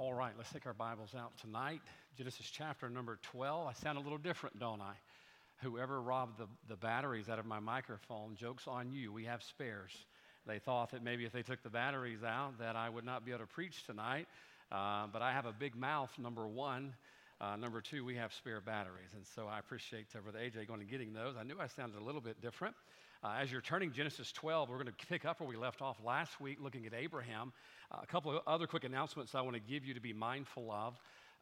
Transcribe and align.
All 0.00 0.14
right, 0.14 0.32
let's 0.38 0.50
take 0.50 0.64
our 0.64 0.72
Bibles 0.72 1.14
out 1.14 1.36
tonight. 1.42 1.82
Genesis 2.16 2.50
chapter 2.50 2.88
number 2.88 3.18
12. 3.32 3.66
I 3.66 3.74
sound 3.74 3.98
a 3.98 4.00
little 4.00 4.16
different, 4.16 4.58
don't 4.58 4.80
I? 4.80 4.94
Whoever 5.60 6.00
robbed 6.00 6.38
the, 6.38 6.46
the 6.70 6.76
batteries 6.76 7.28
out 7.28 7.38
of 7.38 7.44
my 7.44 7.60
microphone, 7.60 8.34
joke's 8.34 8.66
on 8.66 8.90
you. 8.92 9.12
We 9.12 9.26
have 9.26 9.42
spares. 9.42 9.90
They 10.46 10.58
thought 10.58 10.92
that 10.92 11.04
maybe 11.04 11.26
if 11.26 11.32
they 11.32 11.42
took 11.42 11.62
the 11.62 11.68
batteries 11.68 12.24
out 12.24 12.58
that 12.60 12.76
I 12.76 12.88
would 12.88 13.04
not 13.04 13.26
be 13.26 13.32
able 13.32 13.40
to 13.40 13.46
preach 13.46 13.84
tonight. 13.84 14.26
Uh, 14.72 15.06
but 15.12 15.20
I 15.20 15.32
have 15.32 15.44
a 15.44 15.52
big 15.52 15.76
mouth, 15.76 16.10
number 16.18 16.46
one. 16.48 16.94
Uh, 17.38 17.56
number 17.56 17.82
two, 17.82 18.02
we 18.02 18.16
have 18.16 18.32
spare 18.32 18.62
batteries. 18.62 19.10
And 19.14 19.26
so 19.36 19.48
I 19.48 19.58
appreciate 19.58 20.06
Brother 20.14 20.38
AJ 20.38 20.66
going 20.66 20.80
and 20.80 20.88
getting 20.88 21.12
those. 21.12 21.34
I 21.38 21.42
knew 21.42 21.56
I 21.60 21.66
sounded 21.66 22.00
a 22.00 22.04
little 22.04 22.22
bit 22.22 22.40
different. 22.40 22.74
Uh, 23.22 23.34
as 23.38 23.52
you're 23.52 23.60
turning 23.60 23.92
Genesis 23.92 24.32
12, 24.32 24.70
we're 24.70 24.76
going 24.76 24.86
to 24.86 25.06
pick 25.06 25.26
up 25.26 25.40
where 25.40 25.48
we 25.48 25.54
left 25.54 25.82
off 25.82 25.98
last 26.02 26.40
week, 26.40 26.56
looking 26.58 26.86
at 26.86 26.94
Abraham. 26.94 27.52
Uh, 27.92 27.98
a 28.02 28.06
couple 28.06 28.34
of 28.34 28.40
other 28.46 28.66
quick 28.66 28.84
announcements 28.84 29.34
I 29.34 29.42
want 29.42 29.56
to 29.56 29.60
give 29.60 29.84
you 29.84 29.92
to 29.92 30.00
be 30.00 30.14
mindful 30.14 30.70
of. 30.70 30.98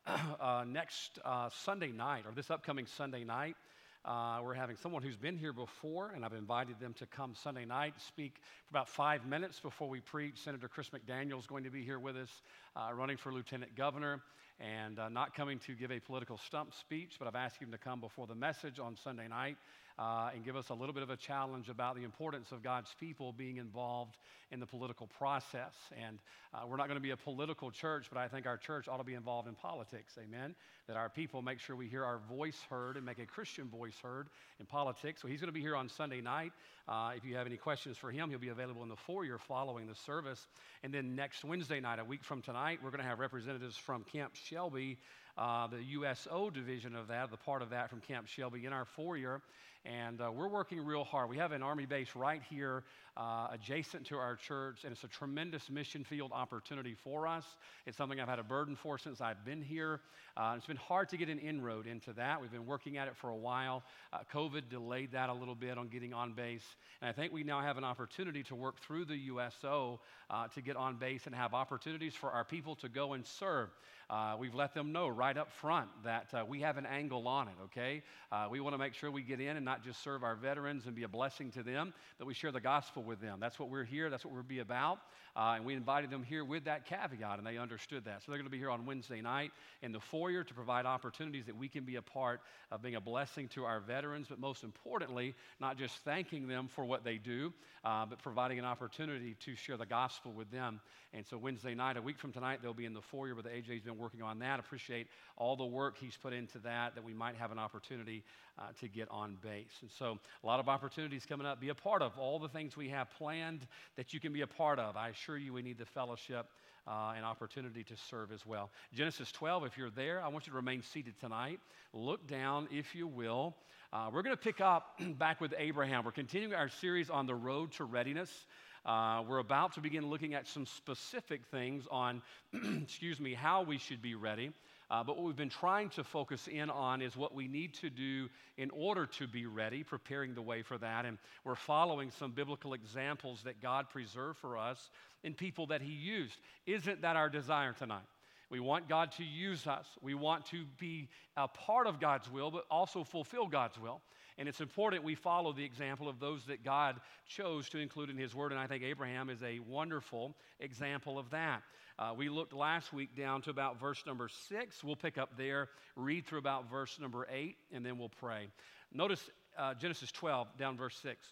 Uh, 0.40 0.64
next 0.66 1.18
uh, 1.24 1.50
Sunday 1.64 1.92
night, 1.92 2.24
or 2.24 2.32
this 2.32 2.50
upcoming 2.50 2.86
Sunday 2.86 3.24
night, 3.24 3.56
uh, 4.04 4.40
we're 4.42 4.54
having 4.54 4.76
someone 4.76 5.02
who's 5.02 5.16
been 5.16 5.36
here 5.36 5.52
before, 5.52 6.12
and 6.14 6.24
I've 6.24 6.32
invited 6.32 6.80
them 6.80 6.94
to 6.94 7.06
come 7.06 7.34
Sunday 7.34 7.66
night, 7.66 7.94
speak 7.98 8.36
for 8.66 8.78
about 8.78 8.88
five 8.88 9.26
minutes 9.26 9.60
before 9.60 9.88
we 9.88 10.00
preach. 10.00 10.38
Senator 10.38 10.66
Chris 10.66 10.88
McDaniel 10.90 11.38
is 11.38 11.46
going 11.46 11.64
to 11.64 11.70
be 11.70 11.82
here 11.82 11.98
with 11.98 12.16
us, 12.16 12.30
uh, 12.74 12.88
running 12.94 13.18
for 13.18 13.32
lieutenant 13.32 13.76
governor, 13.76 14.22
and 14.60 14.98
uh, 14.98 15.08
not 15.10 15.34
coming 15.34 15.58
to 15.60 15.74
give 15.74 15.92
a 15.92 16.00
political 16.00 16.38
stump 16.38 16.72
speech, 16.74 17.16
but 17.18 17.28
I've 17.28 17.36
asked 17.36 17.60
him 17.60 17.70
to 17.72 17.78
come 17.78 18.00
before 18.00 18.26
the 18.26 18.34
message 18.34 18.78
on 18.78 18.96
Sunday 18.96 19.28
night 19.28 19.58
uh, 19.98 20.30
and 20.34 20.44
give 20.44 20.56
us 20.56 20.68
a 20.68 20.74
little 20.74 20.92
bit 20.92 21.02
of 21.02 21.10
a 21.10 21.16
challenge 21.16 21.68
about 21.68 21.96
the 21.96 22.04
importance 22.04 22.52
of 22.52 22.62
God's 22.62 22.94
people 23.00 23.32
being 23.32 23.56
involved 23.56 24.16
in 24.50 24.60
the 24.60 24.66
political 24.66 25.08
process. 25.18 25.74
And 26.06 26.18
uh, 26.54 26.60
we're 26.66 26.76
not 26.76 26.86
going 26.86 26.96
to 26.96 27.02
be 27.02 27.10
a 27.10 27.16
political 27.16 27.70
church, 27.70 28.06
but 28.10 28.18
I 28.18 28.28
think 28.28 28.46
our 28.46 28.56
church 28.56 28.88
ought 28.88 28.98
to 28.98 29.04
be 29.04 29.14
involved 29.14 29.48
in 29.48 29.54
politics. 29.54 30.16
Amen. 30.22 30.54
That 30.86 30.96
our 30.96 31.08
people 31.08 31.42
make 31.42 31.58
sure 31.58 31.76
we 31.76 31.88
hear 31.88 32.04
our 32.04 32.20
voice 32.30 32.58
heard 32.70 32.96
and 32.96 33.04
make 33.04 33.18
a 33.18 33.26
Christian 33.26 33.68
voice 33.68 33.96
heard 34.02 34.28
in 34.60 34.66
politics. 34.66 35.20
So 35.20 35.28
he's 35.28 35.40
going 35.40 35.48
to 35.48 35.52
be 35.52 35.60
here 35.60 35.76
on 35.76 35.88
Sunday 35.88 36.20
night. 36.20 36.52
Uh, 36.88 37.10
if 37.14 37.24
you 37.24 37.36
have 37.36 37.46
any 37.46 37.56
questions 37.58 37.98
for 37.98 38.10
him, 38.10 38.30
he'll 38.30 38.38
be 38.38 38.48
available 38.48 38.82
in 38.82 38.88
the 38.88 38.96
foyer 38.96 39.36
following 39.36 39.86
the 39.86 39.94
service. 39.94 40.46
And 40.82 40.94
then 40.94 41.14
next 41.14 41.44
Wednesday 41.44 41.80
night, 41.80 41.98
a 41.98 42.04
week 42.04 42.24
from 42.24 42.40
tonight, 42.40 42.78
we're 42.82 42.90
going 42.90 43.02
to 43.02 43.08
have 43.08 43.18
representatives 43.18 43.76
from 43.76 44.04
Camp 44.04 44.34
Shelby 44.34 44.96
uh, 45.38 45.68
the 45.68 45.82
USO 45.90 46.50
division 46.50 46.96
of 46.96 47.08
that, 47.08 47.30
the 47.30 47.36
part 47.36 47.62
of 47.62 47.70
that 47.70 47.88
from 47.90 48.00
Camp 48.00 48.26
Shelby 48.26 48.66
in 48.66 48.72
our 48.72 48.84
foyer. 48.84 49.40
And 49.88 50.20
uh, 50.20 50.30
we're 50.30 50.48
working 50.48 50.84
real 50.84 51.02
hard. 51.02 51.30
We 51.30 51.38
have 51.38 51.52
an 51.52 51.62
Army 51.62 51.86
base 51.86 52.08
right 52.14 52.42
here 52.50 52.84
uh, 53.16 53.48
adjacent 53.52 54.04
to 54.06 54.16
our 54.16 54.36
church, 54.36 54.84
and 54.84 54.92
it's 54.92 55.02
a 55.02 55.08
tremendous 55.08 55.70
mission 55.70 56.04
field 56.04 56.30
opportunity 56.32 56.94
for 56.94 57.26
us. 57.26 57.44
It's 57.86 57.96
something 57.96 58.20
I've 58.20 58.28
had 58.28 58.38
a 58.38 58.44
burden 58.44 58.76
for 58.76 58.98
since 58.98 59.20
I've 59.20 59.44
been 59.46 59.62
here. 59.62 60.00
Uh, 60.36 60.54
it's 60.56 60.66
been 60.66 60.76
hard 60.76 61.08
to 61.08 61.16
get 61.16 61.28
an 61.28 61.38
inroad 61.38 61.86
into 61.86 62.12
that. 62.12 62.40
We've 62.40 62.52
been 62.52 62.66
working 62.66 62.98
at 62.98 63.08
it 63.08 63.16
for 63.16 63.30
a 63.30 63.36
while. 63.36 63.82
Uh, 64.12 64.18
COVID 64.32 64.68
delayed 64.68 65.12
that 65.12 65.30
a 65.30 65.34
little 65.34 65.56
bit 65.56 65.78
on 65.78 65.88
getting 65.88 66.12
on 66.12 66.34
base, 66.34 66.76
and 67.00 67.08
I 67.08 67.12
think 67.12 67.32
we 67.32 67.42
now 67.42 67.60
have 67.60 67.76
an 67.78 67.84
opportunity 67.84 68.42
to 68.44 68.54
work 68.54 68.78
through 68.80 69.06
the 69.06 69.16
USO 69.16 70.00
uh, 70.30 70.48
to 70.48 70.60
get 70.60 70.76
on 70.76 70.96
base 70.96 71.26
and 71.26 71.34
have 71.34 71.54
opportunities 71.54 72.14
for 72.14 72.30
our 72.30 72.44
people 72.44 72.76
to 72.76 72.88
go 72.88 73.14
and 73.14 73.26
serve. 73.26 73.70
Uh, 74.10 74.36
we've 74.38 74.54
let 74.54 74.74
them 74.74 74.92
know 74.92 75.08
right 75.08 75.36
up 75.36 75.50
front 75.52 75.88
that 76.04 76.32
uh, 76.32 76.44
we 76.46 76.60
have 76.60 76.78
an 76.78 76.86
angle 76.86 77.26
on 77.26 77.48
it, 77.48 77.54
okay? 77.64 78.02
Uh, 78.30 78.46
we 78.50 78.60
want 78.60 78.74
to 78.74 78.78
make 78.78 78.94
sure 78.94 79.10
we 79.10 79.22
get 79.22 79.40
in 79.40 79.56
and 79.56 79.64
not 79.64 79.77
just 79.82 80.02
serve 80.02 80.22
our 80.22 80.36
veterans 80.36 80.86
and 80.86 80.94
be 80.94 81.02
a 81.02 81.08
blessing 81.08 81.50
to 81.52 81.62
them, 81.62 81.94
but 82.18 82.26
we 82.26 82.34
share 82.34 82.52
the 82.52 82.60
gospel 82.60 83.02
with 83.02 83.20
them. 83.20 83.38
That's 83.40 83.58
what 83.58 83.70
we're 83.70 83.84
here, 83.84 84.10
that's 84.10 84.24
what 84.24 84.34
we'll 84.34 84.42
be 84.42 84.60
about. 84.60 84.98
Uh, 85.38 85.54
and 85.54 85.64
we 85.64 85.72
invited 85.72 86.10
them 86.10 86.24
here 86.24 86.44
with 86.44 86.64
that 86.64 86.84
caveat, 86.84 87.38
and 87.38 87.46
they 87.46 87.58
understood 87.58 88.04
that. 88.04 88.20
So 88.20 88.32
they're 88.32 88.38
going 88.38 88.46
to 88.46 88.50
be 88.50 88.58
here 88.58 88.72
on 88.72 88.84
Wednesday 88.84 89.20
night 89.20 89.52
in 89.82 89.92
the 89.92 90.00
foyer 90.00 90.42
to 90.42 90.52
provide 90.52 90.84
opportunities 90.84 91.46
that 91.46 91.56
we 91.56 91.68
can 91.68 91.84
be 91.84 91.94
a 91.94 92.02
part 92.02 92.40
of 92.72 92.82
being 92.82 92.96
a 92.96 93.00
blessing 93.00 93.46
to 93.50 93.64
our 93.64 93.78
veterans, 93.78 94.26
but 94.28 94.40
most 94.40 94.64
importantly, 94.64 95.36
not 95.60 95.78
just 95.78 95.96
thanking 95.98 96.48
them 96.48 96.66
for 96.66 96.84
what 96.84 97.04
they 97.04 97.18
do, 97.18 97.52
uh, 97.84 98.04
but 98.04 98.20
providing 98.20 98.58
an 98.58 98.64
opportunity 98.64 99.36
to 99.38 99.54
share 99.54 99.76
the 99.76 99.86
gospel 99.86 100.32
with 100.32 100.50
them. 100.50 100.80
And 101.14 101.24
so 101.24 101.38
Wednesday 101.38 101.74
night, 101.76 101.96
a 101.96 102.02
week 102.02 102.18
from 102.18 102.32
tonight, 102.32 102.58
they'll 102.60 102.74
be 102.74 102.84
in 102.84 102.92
the 102.92 103.00
foyer 103.00 103.36
But 103.36 103.44
the 103.44 103.50
AJ's 103.50 103.82
been 103.82 103.96
working 103.96 104.22
on 104.22 104.40
that. 104.40 104.58
Appreciate 104.58 105.06
all 105.36 105.54
the 105.54 105.64
work 105.64 105.96
he's 105.98 106.16
put 106.16 106.32
into 106.32 106.58
that, 106.58 106.96
that 106.96 107.04
we 107.04 107.14
might 107.14 107.36
have 107.36 107.52
an 107.52 107.60
opportunity 107.60 108.24
uh, 108.58 108.62
to 108.80 108.88
get 108.88 109.08
on 109.10 109.36
base. 109.40 109.78
And 109.82 109.90
so, 109.90 110.18
a 110.42 110.46
lot 110.46 110.58
of 110.60 110.68
opportunities 110.68 111.24
coming 111.24 111.46
up. 111.46 111.60
Be 111.60 111.68
a 111.68 111.74
part 111.74 112.02
of 112.02 112.18
all 112.18 112.38
the 112.38 112.48
things 112.48 112.76
we 112.76 112.88
have 112.88 113.08
planned 113.16 113.66
that 113.96 114.12
you 114.12 114.20
can 114.20 114.32
be 114.32 114.40
a 114.40 114.46
part 114.46 114.78
of. 114.78 114.96
I 114.96 115.10
assure 115.10 115.27
you, 115.36 115.52
we 115.52 115.62
need 115.62 115.78
the 115.78 115.86
fellowship 115.86 116.46
uh, 116.86 117.12
and 117.16 117.24
opportunity 117.24 117.84
to 117.84 117.94
serve 118.08 118.32
as 118.32 118.46
well. 118.46 118.70
Genesis 118.94 119.30
12, 119.32 119.66
if 119.66 119.76
you're 119.76 119.90
there, 119.90 120.22
I 120.22 120.28
want 120.28 120.46
you 120.46 120.52
to 120.52 120.56
remain 120.56 120.82
seated 120.82 121.18
tonight. 121.20 121.60
Look 121.92 122.26
down, 122.26 122.68
if 122.70 122.94
you 122.94 123.06
will. 123.06 123.54
Uh, 123.92 124.10
we're 124.12 124.22
going 124.22 124.36
to 124.36 124.42
pick 124.42 124.60
up 124.60 125.00
back 125.18 125.40
with 125.40 125.54
Abraham. 125.58 126.04
We're 126.04 126.12
continuing 126.12 126.54
our 126.54 126.68
series 126.68 127.10
on 127.10 127.26
the 127.26 127.34
road 127.34 127.72
to 127.72 127.84
readiness. 127.84 128.46
Uh, 128.86 129.22
we're 129.28 129.38
about 129.38 129.74
to 129.74 129.80
begin 129.80 130.08
looking 130.08 130.34
at 130.34 130.46
some 130.46 130.64
specific 130.64 131.44
things 131.50 131.86
on, 131.90 132.22
excuse 132.82 133.20
me, 133.20 133.34
how 133.34 133.62
we 133.62 133.76
should 133.78 134.00
be 134.00 134.14
ready. 134.14 134.50
Uh, 134.90 135.04
but 135.04 135.16
what 135.16 135.26
we've 135.26 135.36
been 135.36 135.50
trying 135.50 135.90
to 135.90 136.02
focus 136.02 136.48
in 136.48 136.70
on 136.70 137.02
is 137.02 137.16
what 137.16 137.34
we 137.34 137.46
need 137.46 137.74
to 137.74 137.90
do 137.90 138.28
in 138.56 138.70
order 138.70 139.04
to 139.04 139.26
be 139.26 139.44
ready, 139.44 139.84
preparing 139.84 140.34
the 140.34 140.42
way 140.42 140.62
for 140.62 140.78
that. 140.78 141.04
And 141.04 141.18
we're 141.44 141.54
following 141.54 142.10
some 142.10 142.32
biblical 142.32 142.72
examples 142.72 143.42
that 143.44 143.60
God 143.60 143.90
preserved 143.90 144.38
for 144.38 144.56
us 144.56 144.90
in 145.22 145.34
people 145.34 145.66
that 145.66 145.82
He 145.82 145.92
used. 145.92 146.40
Isn't 146.66 147.02
that 147.02 147.16
our 147.16 147.28
desire 147.28 147.74
tonight? 147.74 148.06
We 148.50 148.60
want 148.60 148.88
God 148.88 149.12
to 149.12 149.24
use 149.24 149.66
us. 149.66 149.86
We 150.00 150.14
want 150.14 150.46
to 150.46 150.64
be 150.78 151.08
a 151.36 151.48
part 151.48 151.86
of 151.86 152.00
God's 152.00 152.30
will, 152.30 152.50
but 152.50 152.64
also 152.70 153.04
fulfill 153.04 153.46
God's 153.46 153.78
will. 153.78 154.00
And 154.38 154.48
it's 154.48 154.60
important 154.60 155.02
we 155.02 155.16
follow 155.16 155.52
the 155.52 155.64
example 155.64 156.08
of 156.08 156.20
those 156.20 156.46
that 156.46 156.64
God 156.64 157.00
chose 157.26 157.68
to 157.70 157.78
include 157.78 158.08
in 158.08 158.16
His 158.16 158.34
Word. 158.34 158.52
And 158.52 158.60
I 158.60 158.66
think 158.66 158.84
Abraham 158.84 159.30
is 159.30 159.42
a 159.42 159.58
wonderful 159.58 160.36
example 160.60 161.18
of 161.18 161.28
that. 161.30 161.62
Uh, 161.98 162.12
we 162.16 162.28
looked 162.28 162.52
last 162.52 162.92
week 162.92 163.16
down 163.16 163.42
to 163.42 163.50
about 163.50 163.80
verse 163.80 164.04
number 164.06 164.28
six. 164.28 164.84
We'll 164.84 164.96
pick 164.96 165.18
up 165.18 165.36
there, 165.36 165.68
read 165.96 166.26
through 166.26 166.38
about 166.38 166.70
verse 166.70 166.98
number 167.00 167.26
eight, 167.30 167.56
and 167.72 167.84
then 167.84 167.98
we'll 167.98 168.08
pray. 168.08 168.46
Notice 168.92 169.28
uh, 169.58 169.74
Genesis 169.74 170.12
12, 170.12 170.56
down 170.56 170.76
verse 170.76 170.96
6. 171.02 171.26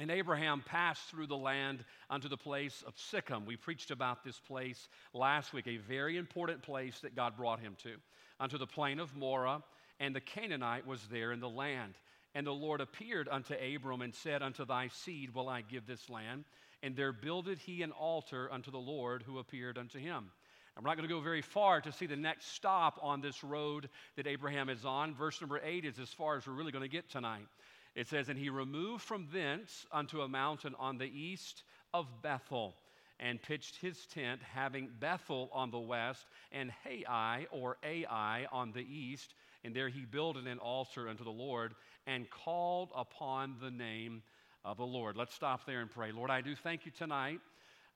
And 0.00 0.10
Abraham 0.10 0.62
passed 0.64 1.10
through 1.10 1.26
the 1.26 1.36
land 1.36 1.84
unto 2.08 2.26
the 2.26 2.36
place 2.36 2.82
of 2.86 2.94
Sichem. 2.96 3.44
We 3.44 3.56
preached 3.56 3.90
about 3.90 4.24
this 4.24 4.40
place 4.40 4.88
last 5.12 5.52
week, 5.52 5.66
a 5.66 5.76
very 5.76 6.16
important 6.16 6.62
place 6.62 6.98
that 7.00 7.14
God 7.14 7.36
brought 7.36 7.60
him 7.60 7.76
to, 7.82 7.96
unto 8.40 8.56
the 8.56 8.66
plain 8.66 8.98
of 8.98 9.14
Moreh, 9.14 9.62
and 10.00 10.16
the 10.16 10.20
Canaanite 10.22 10.86
was 10.86 11.06
there 11.10 11.32
in 11.32 11.40
the 11.40 11.50
land. 11.50 11.92
And 12.34 12.46
the 12.46 12.50
Lord 12.50 12.80
appeared 12.80 13.28
unto 13.30 13.54
Abram 13.54 14.00
and 14.00 14.14
said, 14.14 14.42
Unto 14.42 14.64
thy 14.64 14.88
seed 14.88 15.34
will 15.34 15.50
I 15.50 15.60
give 15.60 15.86
this 15.86 16.08
land. 16.08 16.44
And 16.82 16.96
there 16.96 17.12
builded 17.12 17.58
he 17.58 17.82
an 17.82 17.92
altar 17.92 18.48
unto 18.50 18.70
the 18.70 18.78
Lord 18.78 19.22
who 19.22 19.38
appeared 19.38 19.76
unto 19.76 19.98
him. 19.98 20.30
We're 20.76 20.88
not 20.88 20.96
going 20.96 21.06
to 21.06 21.14
go 21.14 21.20
very 21.20 21.42
far 21.42 21.82
to 21.82 21.92
see 21.92 22.06
the 22.06 22.16
next 22.16 22.54
stop 22.54 22.98
on 23.02 23.20
this 23.20 23.44
road 23.44 23.90
that 24.16 24.26
Abraham 24.26 24.70
is 24.70 24.86
on. 24.86 25.14
Verse 25.14 25.38
number 25.42 25.60
eight 25.62 25.84
is 25.84 25.98
as 25.98 26.08
far 26.08 26.38
as 26.38 26.46
we're 26.46 26.54
really 26.54 26.72
going 26.72 26.84
to 26.84 26.88
get 26.88 27.10
tonight. 27.10 27.46
It 27.94 28.08
says, 28.08 28.28
And 28.28 28.38
he 28.38 28.50
removed 28.50 29.02
from 29.02 29.28
thence 29.32 29.86
unto 29.92 30.20
a 30.22 30.28
mountain 30.28 30.74
on 30.78 30.98
the 30.98 31.10
east 31.10 31.64
of 31.92 32.06
Bethel, 32.22 32.74
and 33.18 33.42
pitched 33.42 33.76
his 33.76 34.06
tent, 34.06 34.40
having 34.42 34.88
Bethel 34.98 35.50
on 35.52 35.70
the 35.70 35.78
west, 35.78 36.26
and 36.52 36.72
Hai 36.84 37.46
or 37.50 37.76
Ai 37.84 38.46
on 38.50 38.72
the 38.72 38.80
east. 38.80 39.34
And 39.64 39.74
there 39.74 39.88
he 39.88 40.06
builded 40.06 40.46
an 40.46 40.58
altar 40.58 41.08
unto 41.08 41.24
the 41.24 41.30
Lord, 41.30 41.74
and 42.06 42.30
called 42.30 42.90
upon 42.96 43.56
the 43.60 43.70
name 43.70 44.22
of 44.64 44.78
the 44.78 44.86
Lord. 44.86 45.16
Let's 45.16 45.34
stop 45.34 45.66
there 45.66 45.80
and 45.80 45.90
pray. 45.90 46.12
Lord, 46.12 46.30
I 46.30 46.40
do 46.40 46.54
thank 46.54 46.86
you 46.86 46.92
tonight, 46.92 47.40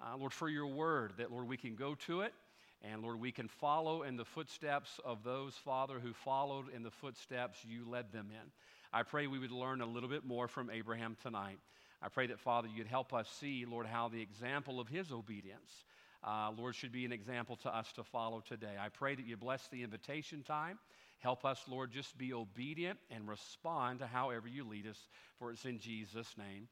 uh, 0.01 0.17
Lord, 0.17 0.33
for 0.33 0.49
your 0.49 0.67
word, 0.67 1.15
that, 1.19 1.31
Lord, 1.31 1.49
we 1.49 1.57
can 1.57 1.75
go 1.75 1.95
to 2.07 2.23
it. 2.23 2.35
And 2.83 3.03
Lord, 3.03 3.19
we 3.19 3.33
can 3.33 3.49
follow 3.49 4.03
in 4.03 4.17
the 4.17 4.27
footsteps 4.27 5.01
of 5.07 5.25
those, 5.25 5.55
Father, 5.55 5.99
who 5.99 6.13
followed 6.13 6.67
in 6.75 6.83
the 6.83 6.91
footsteps 6.91 7.65
you 7.67 7.89
led 7.89 8.13
them 8.13 8.29
in. 8.31 8.51
I 8.95 9.03
pray 9.03 9.27
we 9.27 9.41
would 9.41 9.51
learn 9.51 9.81
a 9.81 9.87
little 9.87 10.09
bit 10.09 10.25
more 10.25 10.47
from 10.47 10.71
Abraham 10.71 11.17
tonight. 11.21 11.59
I 12.01 12.09
pray 12.09 12.29
that, 12.29 12.39
Father, 12.39 12.69
you'd 12.73 12.87
help 12.87 13.13
us 13.13 13.29
see, 13.29 13.67
Lord, 13.69 13.87
how 13.87 14.07
the 14.07 14.23
example 14.23 14.79
of 14.79 14.87
his 14.87 15.11
obedience, 15.11 15.85
uh, 16.23 16.53
Lord, 16.57 16.77
should 16.77 16.93
be 16.93 17.05
an 17.05 17.11
example 17.11 17.57
to 17.57 17.77
us 17.77 17.91
to 17.95 18.05
follow 18.05 18.41
today. 18.41 18.77
I 18.81 18.91
pray 18.91 19.17
that 19.17 19.27
you 19.27 19.37
bless 19.37 19.67
the 19.67 19.83
invitation 19.83 20.45
time. 20.45 20.79
Help 21.19 21.45
us, 21.45 21.65
Lord, 21.67 21.91
just 21.91 22.17
be 22.17 22.33
obedient 22.33 23.01
and 23.11 23.29
respond 23.29 23.99
to 23.99 24.07
however 24.07 24.47
you 24.47 24.63
lead 24.63 24.87
us, 24.87 25.09
for 25.41 25.51
it's 25.51 25.65
in 25.65 25.81
Jesus' 25.81 26.33
name. 26.39 26.69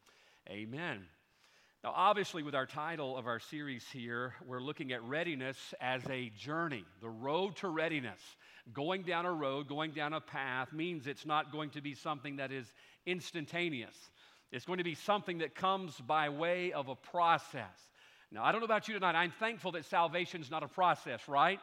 Amen. 0.48 1.00
Now, 1.84 1.92
obviously, 1.96 2.44
with 2.44 2.54
our 2.54 2.64
title 2.64 3.16
of 3.16 3.26
our 3.26 3.40
series 3.40 3.84
here, 3.92 4.34
we're 4.46 4.60
looking 4.60 4.92
at 4.92 5.02
readiness 5.02 5.56
as 5.80 6.00
a 6.08 6.30
journey, 6.38 6.84
the 7.00 7.08
road 7.08 7.56
to 7.56 7.68
readiness. 7.68 8.20
Going 8.72 9.02
down 9.02 9.26
a 9.26 9.32
road, 9.32 9.66
going 9.66 9.90
down 9.90 10.12
a 10.12 10.20
path 10.20 10.72
means 10.72 11.08
it's 11.08 11.26
not 11.26 11.50
going 11.50 11.70
to 11.70 11.80
be 11.80 11.96
something 11.96 12.36
that 12.36 12.52
is 12.52 12.72
instantaneous. 13.04 13.96
It's 14.52 14.64
going 14.64 14.78
to 14.78 14.84
be 14.84 14.94
something 14.94 15.38
that 15.38 15.56
comes 15.56 15.96
by 15.96 16.28
way 16.28 16.70
of 16.70 16.86
a 16.86 16.94
process. 16.94 17.88
Now, 18.30 18.44
I 18.44 18.52
don't 18.52 18.60
know 18.60 18.66
about 18.66 18.86
you 18.86 18.94
tonight. 18.94 19.16
I'm 19.16 19.32
thankful 19.32 19.72
that 19.72 19.84
salvation 19.84 20.40
is 20.40 20.52
not 20.52 20.62
a 20.62 20.68
process, 20.68 21.26
right? 21.26 21.58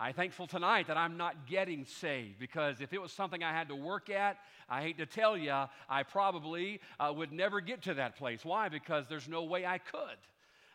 I'm 0.00 0.14
thankful 0.14 0.46
tonight 0.46 0.86
that 0.86 0.96
I'm 0.96 1.16
not 1.16 1.48
getting 1.48 1.84
saved 1.84 2.38
because 2.38 2.80
if 2.80 2.92
it 2.92 3.02
was 3.02 3.10
something 3.10 3.42
I 3.42 3.52
had 3.52 3.66
to 3.68 3.74
work 3.74 4.10
at, 4.10 4.38
I 4.68 4.80
hate 4.80 4.98
to 4.98 5.06
tell 5.06 5.36
you, 5.36 5.64
I 5.88 6.04
probably 6.04 6.80
uh, 7.00 7.12
would 7.16 7.32
never 7.32 7.60
get 7.60 7.82
to 7.82 7.94
that 7.94 8.14
place. 8.14 8.44
Why? 8.44 8.68
Because 8.68 9.06
there's 9.08 9.28
no 9.28 9.42
way 9.42 9.66
I 9.66 9.78
could. 9.78 10.18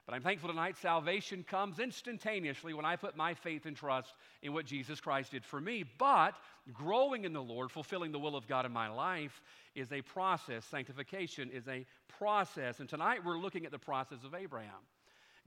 But 0.05 0.15
I'm 0.15 0.21
thankful 0.21 0.49
tonight 0.49 0.75
salvation 0.75 1.45
comes 1.47 1.79
instantaneously 1.79 2.73
when 2.73 2.83
I 2.83 2.97
put 2.97 3.15
my 3.15 3.33
faith 3.33 3.65
and 3.65 3.77
trust 3.77 4.13
in 4.41 4.51
what 4.51 4.65
Jesus 4.65 4.99
Christ 4.99 5.31
did 5.31 5.45
for 5.45 5.61
me. 5.61 5.85
But 5.97 6.35
growing 6.73 7.23
in 7.23 7.31
the 7.31 7.41
Lord, 7.41 7.71
fulfilling 7.71 8.11
the 8.11 8.19
will 8.19 8.35
of 8.35 8.45
God 8.45 8.65
in 8.65 8.73
my 8.73 8.89
life, 8.89 9.41
is 9.73 9.93
a 9.93 10.01
process. 10.01 10.65
Sanctification 10.65 11.49
is 11.49 11.65
a 11.69 11.85
process. 12.17 12.81
And 12.81 12.89
tonight 12.89 13.23
we're 13.23 13.39
looking 13.39 13.65
at 13.65 13.71
the 13.71 13.79
process 13.79 14.25
of 14.25 14.35
Abraham. 14.35 14.81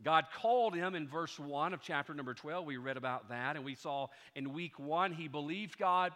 God 0.03 0.27
called 0.41 0.75
him 0.75 0.95
in 0.95 1.09
verse 1.09 1.39
1 1.39 1.73
of 1.73 1.81
chapter 1.81 2.13
number 2.15 2.35
12. 2.35 2.67
We 2.67 2.77
read 2.77 2.97
about 2.97 3.31
that, 3.31 3.57
and 3.57 3.65
we 3.65 3.75
saw 3.75 4.09
in 4.35 4.53
week 4.53 4.79
1 4.79 5.13
he 5.13 5.29
believed 5.29 5.79
God, 5.79 6.13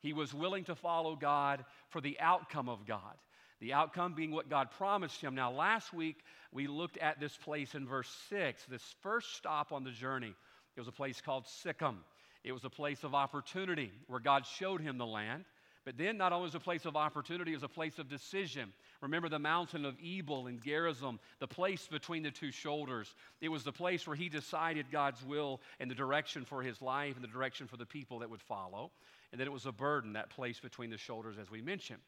he 0.00 0.12
was 0.12 0.34
willing 0.34 0.64
to 0.64 0.74
follow 0.74 1.16
God 1.16 1.64
for 1.88 2.00
the 2.00 2.18
outcome 2.20 2.68
of 2.68 2.86
God. 2.86 3.14
The 3.60 3.72
outcome 3.72 4.14
being 4.14 4.32
what 4.32 4.50
God 4.50 4.70
promised 4.72 5.20
him. 5.20 5.34
Now, 5.34 5.52
last 5.52 5.94
week 5.94 6.16
we 6.50 6.66
looked 6.66 6.98
at 6.98 7.20
this 7.20 7.36
place 7.36 7.74
in 7.74 7.86
verse 7.86 8.10
6, 8.28 8.64
this 8.66 8.94
first 9.00 9.36
stop 9.36 9.72
on 9.72 9.84
the 9.84 9.92
journey. 9.92 10.34
It 10.76 10.80
was 10.80 10.88
a 10.88 10.92
place 10.92 11.20
called 11.20 11.44
Sichem. 11.44 11.96
It 12.44 12.52
was 12.52 12.64
a 12.64 12.70
place 12.70 13.04
of 13.04 13.14
opportunity 13.14 13.92
where 14.08 14.20
God 14.20 14.46
showed 14.46 14.80
him 14.80 14.98
the 14.98 15.06
land. 15.06 15.44
But 15.84 15.98
then, 15.98 16.16
not 16.16 16.32
only 16.32 16.44
was 16.44 16.54
a 16.54 16.60
place 16.60 16.84
of 16.84 16.96
opportunity, 16.96 17.52
it 17.52 17.56
was 17.56 17.64
a 17.64 17.68
place 17.68 17.98
of 17.98 18.08
decision. 18.08 18.72
Remember 19.00 19.28
the 19.28 19.40
mountain 19.40 19.84
of 19.84 19.96
Ebal 20.00 20.46
and 20.46 20.62
Gerizim, 20.62 21.18
the 21.40 21.48
place 21.48 21.88
between 21.88 22.22
the 22.22 22.30
two 22.30 22.52
shoulders. 22.52 23.14
It 23.40 23.48
was 23.48 23.64
the 23.64 23.72
place 23.72 24.06
where 24.06 24.14
he 24.14 24.28
decided 24.28 24.92
God's 24.92 25.24
will 25.24 25.60
and 25.80 25.90
the 25.90 25.94
direction 25.94 26.44
for 26.44 26.62
his 26.62 26.80
life 26.80 27.16
and 27.16 27.24
the 27.24 27.28
direction 27.28 27.66
for 27.66 27.76
the 27.76 27.86
people 27.86 28.20
that 28.20 28.30
would 28.30 28.40
follow. 28.40 28.92
And 29.32 29.40
then 29.40 29.48
it 29.48 29.52
was 29.52 29.66
a 29.66 29.72
burden, 29.72 30.12
that 30.12 30.30
place 30.30 30.60
between 30.60 30.90
the 30.90 30.98
shoulders, 30.98 31.36
as 31.40 31.50
we 31.50 31.60
mentioned. 31.60 32.00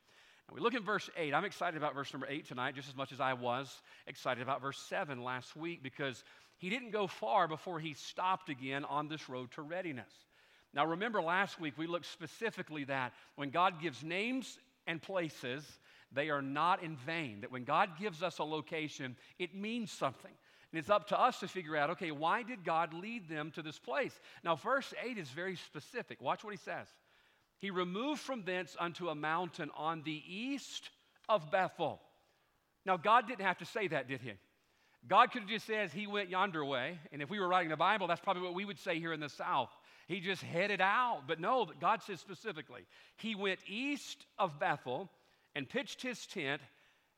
And 0.46 0.54
we 0.54 0.60
look 0.60 0.74
at 0.74 0.82
verse 0.82 1.10
8. 1.16 1.34
I'm 1.34 1.44
excited 1.44 1.76
about 1.76 1.94
verse 1.94 2.12
number 2.12 2.28
8 2.30 2.46
tonight, 2.46 2.76
just 2.76 2.88
as 2.88 2.96
much 2.96 3.10
as 3.10 3.20
I 3.20 3.32
was 3.32 3.82
excited 4.06 4.42
about 4.42 4.60
verse 4.62 4.78
7 4.78 5.24
last 5.24 5.56
week, 5.56 5.82
because 5.82 6.22
he 6.58 6.70
didn't 6.70 6.90
go 6.90 7.08
far 7.08 7.48
before 7.48 7.80
he 7.80 7.94
stopped 7.94 8.50
again 8.50 8.84
on 8.84 9.08
this 9.08 9.28
road 9.28 9.50
to 9.52 9.62
readiness. 9.62 10.12
Now, 10.74 10.86
remember 10.86 11.22
last 11.22 11.60
week 11.60 11.74
we 11.76 11.86
looked 11.86 12.06
specifically 12.06 12.84
that 12.84 13.12
when 13.36 13.50
God 13.50 13.80
gives 13.80 14.02
names 14.02 14.58
and 14.86 15.00
places, 15.00 15.64
they 16.12 16.30
are 16.30 16.42
not 16.42 16.82
in 16.82 16.96
vain. 16.96 17.40
That 17.42 17.52
when 17.52 17.64
God 17.64 17.90
gives 17.98 18.22
us 18.22 18.38
a 18.38 18.44
location, 18.44 19.16
it 19.38 19.54
means 19.54 19.90
something. 19.92 20.32
And 20.72 20.78
it's 20.80 20.90
up 20.90 21.08
to 21.08 21.20
us 21.20 21.38
to 21.40 21.48
figure 21.48 21.76
out 21.76 21.90
okay, 21.90 22.10
why 22.10 22.42
did 22.42 22.64
God 22.64 22.92
lead 22.92 23.28
them 23.28 23.52
to 23.52 23.62
this 23.62 23.78
place? 23.78 24.18
Now, 24.42 24.56
verse 24.56 24.92
8 25.04 25.16
is 25.18 25.28
very 25.28 25.56
specific. 25.56 26.20
Watch 26.20 26.42
what 26.42 26.52
he 26.52 26.58
says. 26.58 26.88
He 27.58 27.70
removed 27.70 28.20
from 28.20 28.42
thence 28.42 28.76
unto 28.78 29.08
a 29.08 29.14
mountain 29.14 29.70
on 29.76 30.02
the 30.02 30.22
east 30.26 30.90
of 31.28 31.50
Bethel. 31.50 32.00
Now, 32.84 32.96
God 32.96 33.28
didn't 33.28 33.46
have 33.46 33.58
to 33.58 33.64
say 33.64 33.88
that, 33.88 34.08
did 34.08 34.20
he? 34.20 34.32
God 35.06 35.30
could 35.30 35.42
have 35.42 35.50
just 35.50 35.66
said 35.66 35.90
he 35.90 36.06
went 36.06 36.30
yonder 36.30 36.64
way. 36.64 36.98
And 37.12 37.22
if 37.22 37.30
we 37.30 37.38
were 37.38 37.48
writing 37.48 37.70
the 37.70 37.76
Bible, 37.76 38.06
that's 38.06 38.20
probably 38.20 38.42
what 38.42 38.54
we 38.54 38.64
would 38.64 38.78
say 38.78 38.98
here 38.98 39.12
in 39.12 39.20
the 39.20 39.28
South. 39.28 39.70
He 40.06 40.20
just 40.20 40.42
headed 40.42 40.80
out. 40.80 41.22
But 41.26 41.40
no, 41.40 41.66
God 41.80 42.02
says 42.02 42.20
specifically, 42.20 42.86
he 43.16 43.34
went 43.34 43.60
east 43.66 44.26
of 44.38 44.58
Bethel 44.58 45.10
and 45.54 45.68
pitched 45.68 46.02
his 46.02 46.26
tent, 46.26 46.60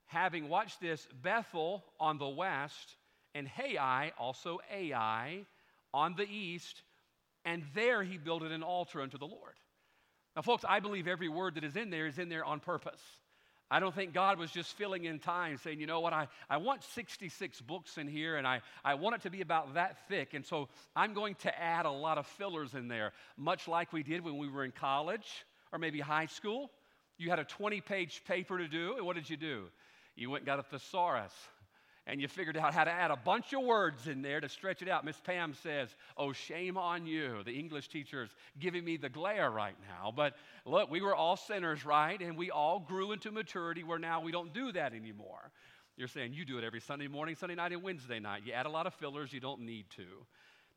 having, 0.06 0.49
watched 0.49 0.81
this, 0.81 1.06
Bethel 1.23 1.85
on 1.99 2.19
the 2.19 2.29
west 2.29 2.97
and 3.35 3.49
Hai, 3.49 4.12
also 4.19 4.61
Ai, 4.73 5.44
on 5.93 6.15
the 6.17 6.29
east. 6.29 6.83
And 7.44 7.62
there 7.75 8.03
he 8.03 8.19
built 8.19 8.43
an 8.43 8.62
altar 8.62 9.03
unto 9.03 9.19
the 9.19 9.27
Lord. 9.27 9.55
Now, 10.35 10.43
folks, 10.43 10.65
I 10.69 10.81
believe 10.81 11.09
every 11.09 11.29
word 11.29 11.55
that 11.55 11.65
is 11.65 11.77
in 11.77 11.91
there 11.91 12.06
is 12.06 12.19
in 12.19 12.29
there 12.29 12.44
on 12.44 12.61
purpose. 12.61 13.00
I 13.70 13.80
don't 13.80 13.94
think 13.94 14.12
God 14.12 14.38
was 14.38 14.52
just 14.52 14.76
filling 14.76 15.04
in 15.04 15.18
time 15.18 15.58
saying, 15.58 15.80
you 15.80 15.86
know 15.86 16.00
what, 16.00 16.12
I, 16.12 16.28
I 16.48 16.56
want 16.58 16.84
66 16.84 17.60
books 17.62 17.98
in 17.98 18.06
here 18.06 18.36
and 18.36 18.46
I, 18.46 18.60
I 18.84 18.94
want 18.94 19.16
it 19.16 19.22
to 19.22 19.30
be 19.30 19.40
about 19.40 19.74
that 19.74 19.96
thick. 20.08 20.34
And 20.34 20.46
so 20.46 20.68
I'm 20.94 21.14
going 21.14 21.34
to 21.36 21.60
add 21.60 21.84
a 21.84 21.90
lot 21.90 22.16
of 22.16 22.26
fillers 22.26 22.74
in 22.74 22.86
there, 22.86 23.12
much 23.36 23.66
like 23.66 23.92
we 23.92 24.04
did 24.04 24.24
when 24.24 24.38
we 24.38 24.48
were 24.48 24.64
in 24.64 24.70
college 24.70 25.44
or 25.72 25.80
maybe 25.80 25.98
high 25.98 26.26
school. 26.26 26.70
You 27.18 27.30
had 27.30 27.40
a 27.40 27.44
20 27.44 27.80
page 27.80 28.22
paper 28.26 28.58
to 28.58 28.68
do, 28.68 28.96
and 28.96 29.06
what 29.06 29.16
did 29.16 29.28
you 29.28 29.36
do? 29.36 29.64
You 30.14 30.30
went 30.30 30.42
and 30.42 30.46
got 30.46 30.58
a 30.60 30.62
thesaurus 30.62 31.32
and 32.06 32.20
you 32.20 32.29
figured 32.29 32.56
out 32.56 32.73
how 32.73 32.85
to 32.85 32.91
add 32.91 33.11
a 33.11 33.17
bunch 33.17 33.53
of 33.53 33.62
words 33.62 34.06
in 34.06 34.23
there 34.23 34.41
to 34.41 34.49
stretch 34.49 34.81
it 34.81 34.88
out. 34.88 35.05
Miss 35.05 35.20
Pam 35.20 35.55
says, 35.55 35.88
Oh, 36.17 36.32
shame 36.32 36.76
on 36.76 37.06
you. 37.06 37.43
The 37.44 37.53
English 37.53 37.88
teacher's 37.88 38.31
giving 38.61 38.85
me 38.85 38.97
the 38.97 39.08
glare 39.08 39.50
right 39.50 39.75
now. 39.88 40.12
But 40.14 40.35
look, 40.64 40.91
we 40.91 41.00
were 41.00 41.14
all 41.14 41.37
sinners, 41.37 41.85
right? 41.85 42.20
And 42.20 42.37
we 42.37 42.50
all 42.50 42.79
grew 42.79 43.12
into 43.12 43.32
maturity 43.32 43.82
where 43.82 43.99
now 43.99 44.20
we 44.20 44.31
don't 44.31 44.55
do 44.55 44.70
that 44.73 44.94
anymore. 44.94 45.50
You're 45.97 46.08
saying 46.08 46.35
you 46.35 46.44
do 46.44 46.58
it 46.58 46.64
every 46.64 46.81
Sunday 46.81 47.08
morning, 47.08 47.35
Sunday 47.35 47.55
night, 47.55 47.73
and 47.73 47.82
Wednesday 47.82 48.20
night. 48.20 48.43
You 48.44 48.52
add 48.52 48.67
a 48.67 48.70
lot 48.70 48.87
of 48.87 48.94
fillers 48.94 49.32
you 49.32 49.41
don't 49.41 49.62
need 49.62 49.87
to. 49.97 50.06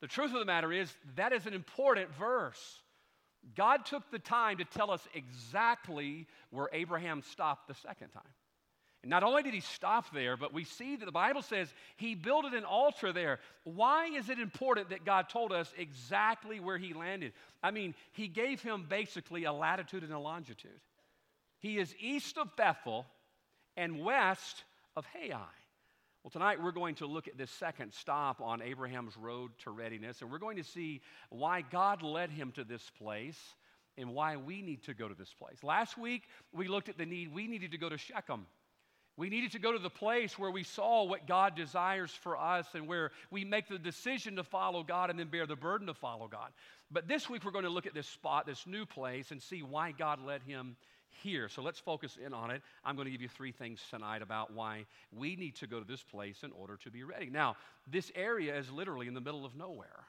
The 0.02 0.08
truth 0.08 0.34
of 0.34 0.40
the 0.40 0.46
matter 0.46 0.72
is, 0.72 0.92
that 1.16 1.34
is 1.34 1.46
an 1.46 1.54
important 1.54 2.10
verse. 2.16 2.80
God 3.56 3.86
took 3.86 4.10
the 4.12 4.20
time 4.20 4.58
to 4.58 4.66
tell 4.66 4.90
us 4.90 5.06
exactly 5.14 6.25
where 6.52 6.70
Abraham 6.74 7.22
stopped 7.22 7.68
the 7.68 7.75
second 7.75 8.10
time. 8.10 8.24
And 9.01 9.10
not 9.10 9.24
only 9.24 9.44
did 9.44 9.54
he 9.54 9.62
stop 9.62 10.13
there, 10.13 10.36
but 10.36 10.54
we 10.54 10.66
see 10.66 10.98
that 10.98 11.06
the 11.06 11.12
Bible 11.12 11.42
says 11.42 11.74
he 11.96 12.16
built 12.16 12.46
an 12.46 12.66
altar 12.66 13.13
there. 13.13 13.40
Why 13.63 14.07
is 14.07 14.30
it 14.30 14.40
important 14.40 14.90
that 14.90 15.06
God 15.06 15.30
told 15.30 15.54
us 15.54 15.72
exactly 15.78 16.60
where 16.60 16.78
he 16.78 16.94
landed? 16.94 17.31
I 17.63 17.72
mean, 17.72 17.96
he 18.12 18.28
gave 18.28 18.62
him 18.62 18.86
basically 18.90 19.46
a 19.46 19.54
latitude 19.54 20.04
and 20.04 20.12
a 20.12 20.19
longitude. 20.19 20.81
He 21.60 21.78
is 21.78 21.96
east 22.00 22.38
of 22.38 22.56
Bethel 22.57 23.06
and 23.78 24.04
west 24.04 24.63
of 24.98 25.06
Hai. 25.13 25.48
Well, 26.24 26.31
tonight 26.31 26.62
we're 26.62 26.72
going 26.72 26.96
to 26.96 27.06
look 27.06 27.30
at 27.30 27.38
this 27.38 27.51
second 27.51 27.94
stop 27.94 28.42
on 28.42 28.62
Abraham's 28.62 29.16
road 29.16 29.51
to 29.63 29.72
readiness, 29.72 30.22
and 30.22 30.30
we're 30.30 30.38
going 30.40 30.57
to 30.57 30.63
see 30.66 31.00
why 31.30 31.62
God 31.62 32.01
led 32.01 32.30
him 32.30 32.51
to 32.54 32.66
this 32.66 32.84
place 32.98 33.40
and 33.98 34.13
why 34.13 34.36
we 34.36 34.62
need 34.62 34.84
to 34.84 34.94
go 34.94 35.07
to 35.07 35.16
this 35.16 35.34
place. 35.34 35.63
Last 35.63 35.98
week, 35.98 36.24
we 36.51 36.68
looked 36.68 36.90
at 36.90 36.98
the 36.98 37.06
need 37.06 37.34
we 37.34 37.48
needed 37.48 37.72
to 37.72 37.78
go 37.78 37.88
to 37.88 37.98
Shechem. 37.98 38.46
We 39.19 39.30
needed 39.30 39.51
to 39.51 39.60
go 39.60 39.74
to 39.74 39.80
the 39.80 39.89
place 39.89 40.39
where 40.39 40.50
we 40.50 40.63
saw 40.63 41.04
what 41.04 41.27
God 41.27 41.54
desires 41.54 42.10
for 42.10 42.39
us 42.39 42.66
and 42.74 42.88
where 42.88 43.12
we 43.30 43.44
make 43.44 43.68
the 43.68 43.77
decision 43.77 44.38
to 44.38 44.45
follow 44.45 44.81
God 44.81 45.10
and 45.10 45.19
then 45.19 45.27
bear 45.27 45.45
the 45.45 45.57
burden 45.57 45.88
to 45.88 45.94
follow 45.94 46.30
God. 46.30 46.51
But 46.89 47.10
this 47.10 47.30
week 47.30 47.44
we're 47.44 47.51
going 47.51 47.66
to 47.66 47.69
look 47.69 47.86
at 47.86 47.94
this 47.94 48.08
spot, 48.08 48.46
this 48.46 48.65
new 48.65 48.86
place, 48.86 49.32
and 49.32 49.44
see 49.44 49.62
why 49.62 49.91
God 49.91 50.25
led 50.25 50.41
him 50.44 50.77
here. 51.22 51.50
So 51.50 51.62
let's 51.62 51.82
focus 51.82 52.17
in 52.25 52.34
on 52.34 52.50
it. 52.50 52.62
I'm 52.86 52.96
going 52.96 53.08
to 53.08 53.12
give 53.12 53.22
you 53.22 53.27
three 53.27 53.51
things 53.51 53.82
tonight 53.89 54.22
about 54.22 54.53
why 54.53 54.86
we 55.12 55.36
need 55.36 55.58
to 55.58 55.67
go 55.67 55.82
to 55.82 55.86
this 55.86 56.01
place 56.01 56.44
in 56.44 56.53
order 56.53 56.77
to 56.86 56.89
be 56.89 57.03
ready. 57.03 57.29
Now, 57.29 57.58
this 57.91 58.13
area 58.15 58.58
is 58.58 58.72
literally 58.72 59.10
in 59.10 59.15
the 59.15 59.22
middle 59.22 59.46
of 59.46 59.53
nowhere. 59.53 60.05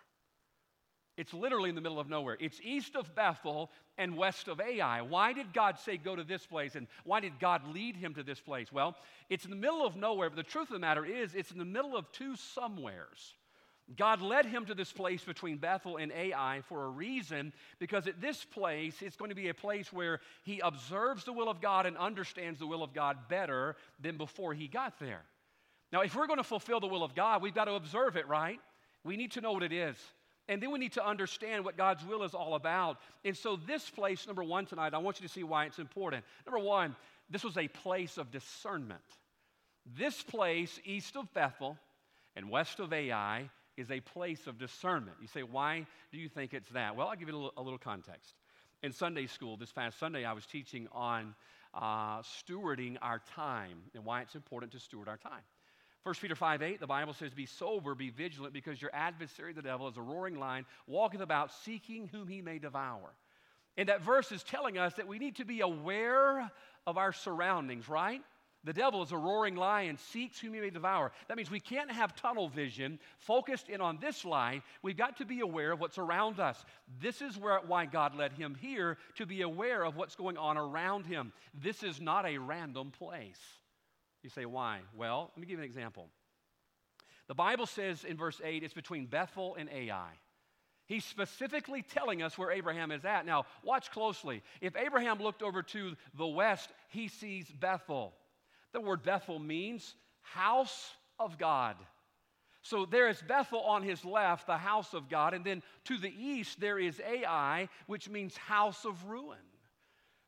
It's 1.16 1.34
literally 1.34 1.68
in 1.68 1.74
the 1.74 1.80
middle 1.80 2.00
of 2.00 2.08
nowhere. 2.08 2.36
It's 2.40 2.60
east 2.62 2.96
of 2.96 3.14
Bethel 3.14 3.70
and 3.98 4.16
west 4.16 4.48
of 4.48 4.60
Ai. 4.60 5.02
Why 5.02 5.32
did 5.32 5.52
God 5.52 5.78
say 5.78 5.96
go 5.96 6.16
to 6.16 6.24
this 6.24 6.46
place? 6.46 6.76
And 6.76 6.86
why 7.04 7.20
did 7.20 7.38
God 7.38 7.66
lead 7.74 7.96
him 7.96 8.14
to 8.14 8.22
this 8.22 8.40
place? 8.40 8.72
Well, 8.72 8.96
it's 9.28 9.44
in 9.44 9.50
the 9.50 9.56
middle 9.56 9.84
of 9.84 9.96
nowhere, 9.96 10.30
but 10.30 10.36
the 10.36 10.42
truth 10.42 10.68
of 10.68 10.74
the 10.74 10.78
matter 10.78 11.04
is 11.04 11.34
it's 11.34 11.50
in 11.50 11.58
the 11.58 11.64
middle 11.64 11.96
of 11.96 12.10
two 12.12 12.36
somewheres. 12.36 13.34
God 13.96 14.22
led 14.22 14.46
him 14.46 14.66
to 14.66 14.74
this 14.74 14.92
place 14.92 15.24
between 15.24 15.56
Bethel 15.56 15.96
and 15.96 16.12
Ai 16.12 16.60
for 16.68 16.84
a 16.84 16.88
reason, 16.88 17.52
because 17.80 18.06
at 18.06 18.20
this 18.20 18.44
place, 18.44 19.02
it's 19.02 19.16
going 19.16 19.30
to 19.30 19.34
be 19.34 19.48
a 19.48 19.54
place 19.54 19.92
where 19.92 20.20
he 20.44 20.60
observes 20.60 21.24
the 21.24 21.32
will 21.32 21.48
of 21.48 21.60
God 21.60 21.86
and 21.86 21.96
understands 21.98 22.60
the 22.60 22.68
will 22.68 22.84
of 22.84 22.94
God 22.94 23.16
better 23.28 23.74
than 24.00 24.16
before 24.16 24.54
he 24.54 24.68
got 24.68 24.98
there. 25.00 25.22
Now, 25.92 26.02
if 26.02 26.14
we're 26.14 26.28
going 26.28 26.38
to 26.38 26.44
fulfill 26.44 26.78
the 26.78 26.86
will 26.86 27.02
of 27.02 27.16
God, 27.16 27.42
we've 27.42 27.54
got 27.54 27.64
to 27.64 27.72
observe 27.72 28.16
it, 28.16 28.28
right? 28.28 28.60
We 29.02 29.16
need 29.16 29.32
to 29.32 29.40
know 29.40 29.52
what 29.52 29.64
it 29.64 29.72
is. 29.72 29.96
And 30.50 30.60
then 30.60 30.72
we 30.72 30.80
need 30.80 30.94
to 30.94 31.06
understand 31.06 31.64
what 31.64 31.76
God's 31.76 32.04
will 32.04 32.24
is 32.24 32.34
all 32.34 32.56
about. 32.56 32.98
And 33.24 33.36
so, 33.36 33.54
this 33.54 33.88
place, 33.88 34.26
number 34.26 34.42
one, 34.42 34.66
tonight, 34.66 34.94
I 34.94 34.98
want 34.98 35.20
you 35.20 35.28
to 35.28 35.32
see 35.32 35.44
why 35.44 35.66
it's 35.66 35.78
important. 35.78 36.24
Number 36.44 36.58
one, 36.58 36.96
this 37.30 37.44
was 37.44 37.56
a 37.56 37.68
place 37.68 38.18
of 38.18 38.32
discernment. 38.32 39.00
This 39.96 40.20
place, 40.24 40.80
east 40.84 41.16
of 41.16 41.32
Bethel 41.32 41.78
and 42.34 42.50
west 42.50 42.80
of 42.80 42.92
Ai, 42.92 43.48
is 43.76 43.92
a 43.92 44.00
place 44.00 44.48
of 44.48 44.58
discernment. 44.58 45.16
You 45.20 45.28
say, 45.28 45.44
why 45.44 45.86
do 46.10 46.18
you 46.18 46.28
think 46.28 46.52
it's 46.52 46.68
that? 46.70 46.96
Well, 46.96 47.06
I'll 47.06 47.16
give 47.16 47.28
you 47.28 47.34
a 47.34 47.36
little, 47.36 47.52
a 47.56 47.62
little 47.62 47.78
context. 47.78 48.34
In 48.82 48.90
Sunday 48.92 49.28
school, 49.28 49.56
this 49.56 49.70
past 49.70 50.00
Sunday, 50.00 50.24
I 50.24 50.32
was 50.32 50.46
teaching 50.46 50.88
on 50.90 51.36
uh, 51.74 52.22
stewarding 52.22 52.96
our 53.00 53.20
time 53.36 53.82
and 53.94 54.04
why 54.04 54.22
it's 54.22 54.34
important 54.34 54.72
to 54.72 54.80
steward 54.80 55.06
our 55.06 55.16
time. 55.16 55.42
1 56.04 56.14
Peter 56.20 56.34
5 56.34 56.62
8, 56.62 56.80
the 56.80 56.86
Bible 56.86 57.12
says, 57.12 57.34
Be 57.34 57.46
sober, 57.46 57.94
be 57.94 58.10
vigilant, 58.10 58.54
because 58.54 58.80
your 58.80 58.90
adversary, 58.94 59.52
the 59.52 59.62
devil, 59.62 59.86
is 59.88 59.96
a 59.96 60.02
roaring 60.02 60.38
lion, 60.38 60.64
walketh 60.86 61.20
about 61.20 61.52
seeking 61.52 62.08
whom 62.08 62.26
he 62.26 62.40
may 62.40 62.58
devour. 62.58 63.12
And 63.76 63.88
that 63.88 64.02
verse 64.02 64.32
is 64.32 64.42
telling 64.42 64.78
us 64.78 64.94
that 64.94 65.06
we 65.06 65.18
need 65.18 65.36
to 65.36 65.44
be 65.44 65.60
aware 65.60 66.50
of 66.86 66.96
our 66.96 67.12
surroundings, 67.12 67.88
right? 67.88 68.22
The 68.64 68.72
devil 68.72 69.02
is 69.02 69.12
a 69.12 69.16
roaring 69.16 69.56
lion, 69.56 69.96
seeks 69.96 70.38
whom 70.38 70.52
he 70.52 70.60
may 70.60 70.70
devour. 70.70 71.12
That 71.28 71.36
means 71.36 71.50
we 71.50 71.60
can't 71.60 71.90
have 71.90 72.14
tunnel 72.14 72.48
vision 72.48 72.98
focused 73.18 73.68
in 73.68 73.80
on 73.80 73.98
this 74.00 74.24
life. 74.24 74.62
We've 74.82 74.96
got 74.96 75.16
to 75.18 75.24
be 75.24 75.40
aware 75.40 75.72
of 75.72 75.80
what's 75.80 75.96
around 75.96 76.40
us. 76.40 76.62
This 77.00 77.22
is 77.22 77.38
where, 77.38 77.60
why 77.66 77.86
God 77.86 78.14
led 78.14 78.32
him 78.32 78.54
here 78.60 78.98
to 79.16 79.24
be 79.24 79.42
aware 79.42 79.82
of 79.82 79.96
what's 79.96 80.14
going 80.14 80.36
on 80.36 80.58
around 80.58 81.06
him. 81.06 81.32
This 81.54 81.82
is 81.82 82.00
not 82.02 82.26
a 82.26 82.36
random 82.36 82.90
place. 82.90 83.59
You 84.22 84.30
say, 84.30 84.44
why? 84.44 84.80
Well, 84.94 85.30
let 85.34 85.40
me 85.40 85.46
give 85.46 85.58
you 85.58 85.64
an 85.64 85.68
example. 85.68 86.08
The 87.28 87.34
Bible 87.34 87.66
says 87.66 88.04
in 88.04 88.16
verse 88.16 88.40
8 88.42 88.62
it's 88.62 88.74
between 88.74 89.06
Bethel 89.06 89.54
and 89.58 89.68
Ai. 89.70 90.10
He's 90.86 91.04
specifically 91.04 91.82
telling 91.82 92.20
us 92.20 92.36
where 92.36 92.50
Abraham 92.50 92.90
is 92.90 93.04
at. 93.04 93.24
Now, 93.24 93.46
watch 93.62 93.92
closely. 93.92 94.42
If 94.60 94.76
Abraham 94.76 95.20
looked 95.20 95.42
over 95.42 95.62
to 95.62 95.94
the 96.16 96.26
west, 96.26 96.70
he 96.88 97.06
sees 97.06 97.48
Bethel. 97.48 98.12
The 98.72 98.80
word 98.80 99.04
Bethel 99.04 99.38
means 99.38 99.94
house 100.22 100.90
of 101.18 101.38
God. 101.38 101.76
So 102.62 102.84
there 102.84 103.08
is 103.08 103.22
Bethel 103.22 103.60
on 103.60 103.82
his 103.82 104.04
left, 104.04 104.46
the 104.46 104.58
house 104.58 104.92
of 104.92 105.08
God, 105.08 105.32
and 105.32 105.44
then 105.44 105.62
to 105.84 105.96
the 105.96 106.12
east 106.12 106.60
there 106.60 106.78
is 106.78 107.00
Ai, 107.00 107.68
which 107.86 108.08
means 108.08 108.36
house 108.36 108.84
of 108.84 109.04
ruin. 109.04 109.38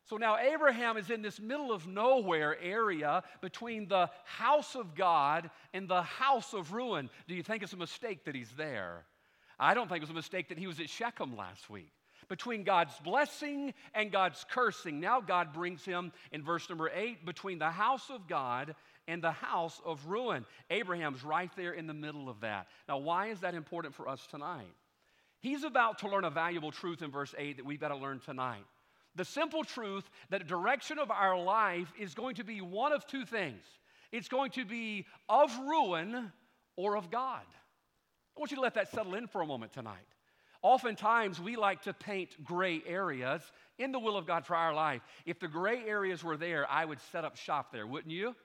So 0.05 0.17
now 0.17 0.37
Abraham 0.37 0.97
is 0.97 1.09
in 1.09 1.21
this 1.21 1.39
middle 1.39 1.71
of 1.71 1.87
nowhere 1.87 2.59
area 2.61 3.23
between 3.41 3.87
the 3.87 4.09
house 4.25 4.75
of 4.75 4.95
God 4.95 5.49
and 5.73 5.87
the 5.87 6.01
house 6.01 6.53
of 6.53 6.73
ruin. 6.73 7.09
Do 7.27 7.35
you 7.35 7.43
think 7.43 7.63
it's 7.63 7.73
a 7.73 7.77
mistake 7.77 8.25
that 8.25 8.35
he's 8.35 8.51
there? 8.57 9.05
I 9.59 9.73
don't 9.73 9.87
think 9.87 9.97
it 9.97 10.03
was 10.03 10.09
a 10.09 10.13
mistake 10.13 10.49
that 10.49 10.57
he 10.57 10.67
was 10.67 10.79
at 10.79 10.89
Shechem 10.89 11.37
last 11.37 11.69
week 11.69 11.91
between 12.27 12.63
God's 12.63 12.93
blessing 13.03 13.73
and 13.93 14.11
God's 14.11 14.45
cursing. 14.49 14.99
Now 14.99 15.21
God 15.21 15.53
brings 15.53 15.85
him 15.85 16.11
in 16.31 16.43
verse 16.43 16.67
number 16.69 16.91
eight 16.93 17.25
between 17.25 17.59
the 17.59 17.69
house 17.69 18.09
of 18.09 18.27
God 18.27 18.75
and 19.07 19.21
the 19.21 19.31
house 19.31 19.81
of 19.85 20.05
ruin. 20.07 20.45
Abraham's 20.69 21.23
right 21.23 21.51
there 21.55 21.73
in 21.73 21.87
the 21.87 21.93
middle 21.93 22.29
of 22.29 22.41
that. 22.41 22.67
Now, 22.87 22.97
why 22.97 23.27
is 23.27 23.41
that 23.41 23.53
important 23.53 23.93
for 23.93 24.07
us 24.07 24.25
tonight? 24.29 24.73
He's 25.39 25.63
about 25.63 25.99
to 25.99 26.09
learn 26.09 26.23
a 26.23 26.29
valuable 26.29 26.71
truth 26.71 27.01
in 27.01 27.11
verse 27.11 27.35
8 27.37 27.57
that 27.57 27.65
we've 27.65 27.79
got 27.79 27.89
to 27.89 27.97
learn 27.97 28.19
tonight. 28.19 28.63
The 29.15 29.25
simple 29.25 29.63
truth 29.63 30.09
that 30.29 30.47
direction 30.47 30.97
of 30.97 31.11
our 31.11 31.39
life 31.39 31.91
is 31.99 32.13
going 32.13 32.35
to 32.35 32.43
be 32.43 32.61
one 32.61 32.93
of 32.93 33.05
two 33.05 33.25
things 33.25 33.63
it's 34.11 34.27
going 34.27 34.51
to 34.51 34.63
be 34.63 35.07
of 35.27 35.57
ruin 35.57 36.31
or 36.75 36.95
of 36.95 37.09
God. 37.09 37.41
I 38.35 38.39
want 38.39 38.51
you 38.51 38.57
to 38.57 38.61
let 38.61 38.75
that 38.75 38.91
settle 38.91 39.15
in 39.15 39.25
for 39.25 39.41
a 39.41 39.45
moment 39.45 39.73
tonight. 39.73 40.05
Oftentimes, 40.61 41.41
we 41.41 41.55
like 41.55 41.81
to 41.81 41.93
paint 41.93 42.41
gray 42.43 42.81
areas 42.85 43.41
in 43.79 43.91
the 43.91 43.99
will 43.99 44.15
of 44.15 44.25
God 44.25 44.45
for 44.45 44.55
our 44.55 44.73
life. 44.73 45.01
If 45.25 45.39
the 45.39 45.47
gray 45.47 45.83
areas 45.85 46.23
were 46.23 46.37
there, 46.37 46.69
I 46.69 46.85
would 46.85 46.99
set 47.11 47.25
up 47.25 47.35
shop 47.35 47.71
there, 47.71 47.87
wouldn't 47.87 48.13
you? 48.13 48.35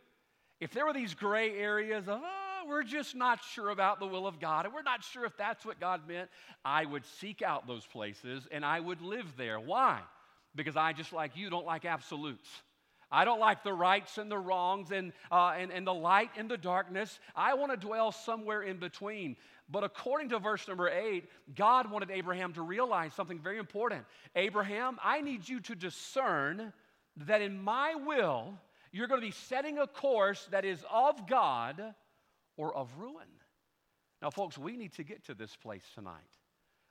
If 0.58 0.72
there 0.72 0.84
were 0.84 0.92
these 0.92 1.14
gray 1.14 1.56
areas 1.56 2.08
of, 2.08 2.20
oh, 2.25 2.64
we're 2.66 2.82
just 2.82 3.14
not 3.14 3.40
sure 3.44 3.68
about 3.68 4.00
the 4.00 4.06
will 4.06 4.26
of 4.26 4.40
God, 4.40 4.64
and 4.64 4.75
we're 4.75 4.82
not 4.82 5.04
sure 5.04 5.25
if 5.26 5.37
that's 5.37 5.64
what 5.64 5.78
God 5.78 6.08
meant, 6.08 6.28
I 6.64 6.87
would 6.87 7.04
seek 7.20 7.42
out 7.42 7.66
those 7.66 7.87
places 7.87 8.48
and 8.50 8.64
I 8.64 8.80
would 8.80 9.00
live 9.00 9.37
there. 9.37 9.60
Why? 9.60 10.00
Because 10.54 10.76
I, 10.76 10.92
just 10.92 11.12
like 11.12 11.36
you, 11.36 11.50
don't 11.50 11.66
like 11.66 11.84
absolutes. 11.84 12.48
I 13.10 13.24
don't 13.24 13.40
like 13.40 13.62
the 13.62 13.72
rights 13.72 14.18
and 14.18 14.30
the 14.30 14.38
wrongs 14.38 14.90
and, 14.90 15.12
uh, 15.30 15.54
and, 15.58 15.72
and 15.72 15.86
the 15.86 15.94
light 15.94 16.30
and 16.36 16.50
the 16.50 16.58
darkness. 16.58 17.18
I 17.34 17.54
want 17.54 17.70
to 17.70 17.86
dwell 17.86 18.12
somewhere 18.12 18.62
in 18.62 18.78
between. 18.78 19.36
But 19.70 19.84
according 19.84 20.30
to 20.30 20.38
verse 20.38 20.66
number 20.68 20.88
eight, 20.88 21.28
God 21.54 21.90
wanted 21.90 22.10
Abraham 22.10 22.52
to 22.54 22.62
realize 22.62 23.14
something 23.14 23.38
very 23.38 23.58
important. 23.58 24.04
Abraham, 24.34 24.98
I 25.02 25.20
need 25.20 25.48
you 25.48 25.60
to 25.60 25.74
discern 25.74 26.72
that 27.26 27.42
in 27.42 27.60
my 27.62 27.94
will, 27.94 28.54
you're 28.92 29.08
going 29.08 29.20
to 29.20 29.26
be 29.26 29.32
setting 29.32 29.78
a 29.78 29.86
course 29.86 30.46
that 30.50 30.64
is 30.64 30.82
of 30.90 31.26
God 31.26 31.94
or 32.56 32.74
of 32.74 32.90
ruin. 32.98 33.28
Now, 34.20 34.30
folks, 34.30 34.58
we 34.58 34.76
need 34.76 34.92
to 34.94 35.04
get 35.04 35.24
to 35.26 35.34
this 35.34 35.54
place 35.56 35.84
tonight. 35.94 36.14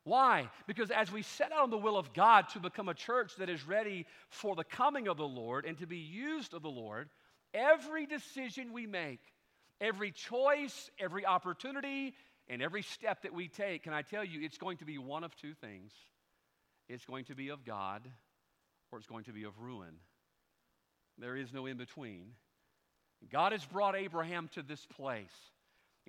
Why? 0.08 0.50
Because 0.68 0.90
as 0.90 1.12
we 1.12 1.22
set 1.22 1.52
out 1.52 1.64
on 1.64 1.70
the 1.70 1.78
will 1.78 1.98
of 1.98 2.14
God 2.14 2.48
to 2.54 2.62
become 2.62 2.88
a 2.88 2.94
church 2.94 3.36
that 3.40 3.50
is 3.50 3.68
ready 3.68 4.06
for 4.30 4.56
the 4.56 4.64
coming 4.64 5.10
of 5.10 5.18
the 5.18 5.28
Lord 5.28 5.66
and 5.66 5.78
to 5.80 5.86
be 5.86 5.98
used 5.98 6.54
of 6.54 6.62
the 6.62 6.70
Lord, 6.70 7.10
every 7.54 8.06
decision 8.06 8.72
we 8.72 8.88
make, 8.88 9.20
every 9.82 10.12
choice, 10.12 10.90
every 10.98 11.26
opportunity, 11.26 12.14
and 12.48 12.62
every 12.62 12.84
step 12.84 13.24
that 13.24 13.34
we 13.34 13.50
take, 13.50 13.84
can 13.84 13.92
I 13.92 14.02
tell 14.02 14.24
you, 14.24 14.40
it's 14.42 14.58
going 14.58 14.78
to 14.78 14.86
be 14.86 14.98
one 14.98 15.26
of 15.26 15.36
two 15.36 15.54
things 15.54 15.92
it's 16.88 17.04
going 17.04 17.26
to 17.26 17.36
be 17.36 17.50
of 17.50 17.66
God 17.66 18.02
or 18.94 19.00
it's 19.00 19.08
going 19.08 19.26
to 19.26 19.34
be 19.34 19.44
of 19.44 19.60
ruin. 19.60 19.96
There 21.18 21.36
is 21.36 21.52
no 21.52 21.66
in 21.66 21.76
between. 21.76 22.28
God 23.30 23.52
has 23.52 23.66
brought 23.66 23.98
Abraham 23.98 24.50
to 24.54 24.62
this 24.62 24.86
place. 24.86 25.36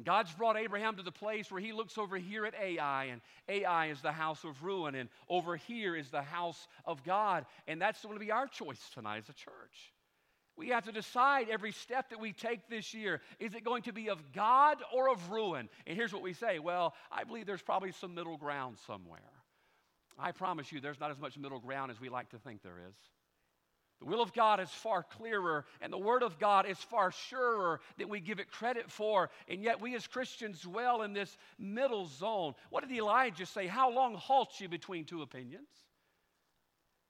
God's 0.04 0.32
brought 0.32 0.56
Abraham 0.56 0.96
to 0.96 1.02
the 1.02 1.12
place 1.12 1.50
where 1.50 1.60
he 1.60 1.72
looks 1.72 1.98
over 1.98 2.16
here 2.16 2.46
at 2.46 2.54
Ai, 2.54 3.06
and 3.06 3.20
Ai 3.48 3.88
is 3.88 4.00
the 4.00 4.12
house 4.12 4.44
of 4.44 4.62
ruin, 4.62 4.94
and 4.94 5.08
over 5.28 5.56
here 5.56 5.96
is 5.96 6.10
the 6.10 6.22
house 6.22 6.68
of 6.84 7.04
God. 7.04 7.46
And 7.66 7.80
that's 7.80 8.02
going 8.02 8.14
to 8.14 8.24
be 8.24 8.30
our 8.30 8.46
choice 8.46 8.80
tonight 8.94 9.18
as 9.18 9.28
a 9.28 9.32
church. 9.32 9.92
We 10.56 10.70
have 10.70 10.84
to 10.86 10.92
decide 10.92 11.48
every 11.48 11.70
step 11.70 12.10
that 12.10 12.18
we 12.18 12.32
take 12.32 12.68
this 12.68 12.92
year 12.92 13.20
is 13.38 13.54
it 13.54 13.64
going 13.64 13.82
to 13.82 13.92
be 13.92 14.10
of 14.10 14.32
God 14.32 14.78
or 14.92 15.08
of 15.08 15.30
ruin? 15.30 15.68
And 15.86 15.96
here's 15.96 16.12
what 16.12 16.22
we 16.22 16.32
say 16.32 16.58
well, 16.58 16.94
I 17.12 17.24
believe 17.24 17.46
there's 17.46 17.62
probably 17.62 17.92
some 17.92 18.14
middle 18.14 18.36
ground 18.36 18.78
somewhere. 18.86 19.20
I 20.18 20.32
promise 20.32 20.72
you, 20.72 20.80
there's 20.80 20.98
not 20.98 21.12
as 21.12 21.18
much 21.18 21.38
middle 21.38 21.60
ground 21.60 21.92
as 21.92 22.00
we 22.00 22.08
like 22.08 22.30
to 22.30 22.38
think 22.38 22.62
there 22.62 22.80
is. 22.88 22.96
The 24.00 24.06
will 24.06 24.22
of 24.22 24.32
God 24.32 24.60
is 24.60 24.70
far 24.70 25.02
clearer, 25.02 25.64
and 25.80 25.92
the 25.92 25.98
Word 25.98 26.22
of 26.22 26.38
God 26.38 26.66
is 26.66 26.78
far 26.78 27.10
surer 27.10 27.80
than 27.96 28.08
we 28.08 28.20
give 28.20 28.38
it 28.38 28.50
credit 28.50 28.90
for. 28.90 29.28
And 29.48 29.62
yet, 29.62 29.80
we 29.80 29.96
as 29.96 30.06
Christians 30.06 30.60
dwell 30.60 31.02
in 31.02 31.12
this 31.12 31.36
middle 31.58 32.06
zone. 32.06 32.54
What 32.70 32.86
did 32.86 32.96
Elijah 32.96 33.46
say? 33.46 33.66
How 33.66 33.90
long 33.90 34.14
halt 34.14 34.60
you 34.60 34.68
between 34.68 35.04
two 35.04 35.22
opinions? 35.22 35.68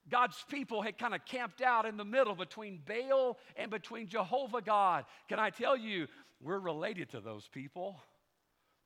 God's 0.09 0.43
people 0.49 0.81
had 0.81 0.97
kind 0.97 1.15
of 1.15 1.25
camped 1.27 1.61
out 1.61 1.85
in 1.85 1.99
the 1.99 2.05
middle 2.05 2.35
between 2.35 2.81
Baal 2.87 3.39
and 3.57 3.71
between 3.71 4.09
Jehovah 4.09 4.63
God. 4.63 5.05
Can 5.29 5.39
I 5.39 5.51
tell 5.51 5.77
you, 5.77 6.07
we're 6.41 6.59
related 6.59 7.11
to 7.11 7.21
those 7.21 7.49
people. 7.49 8.01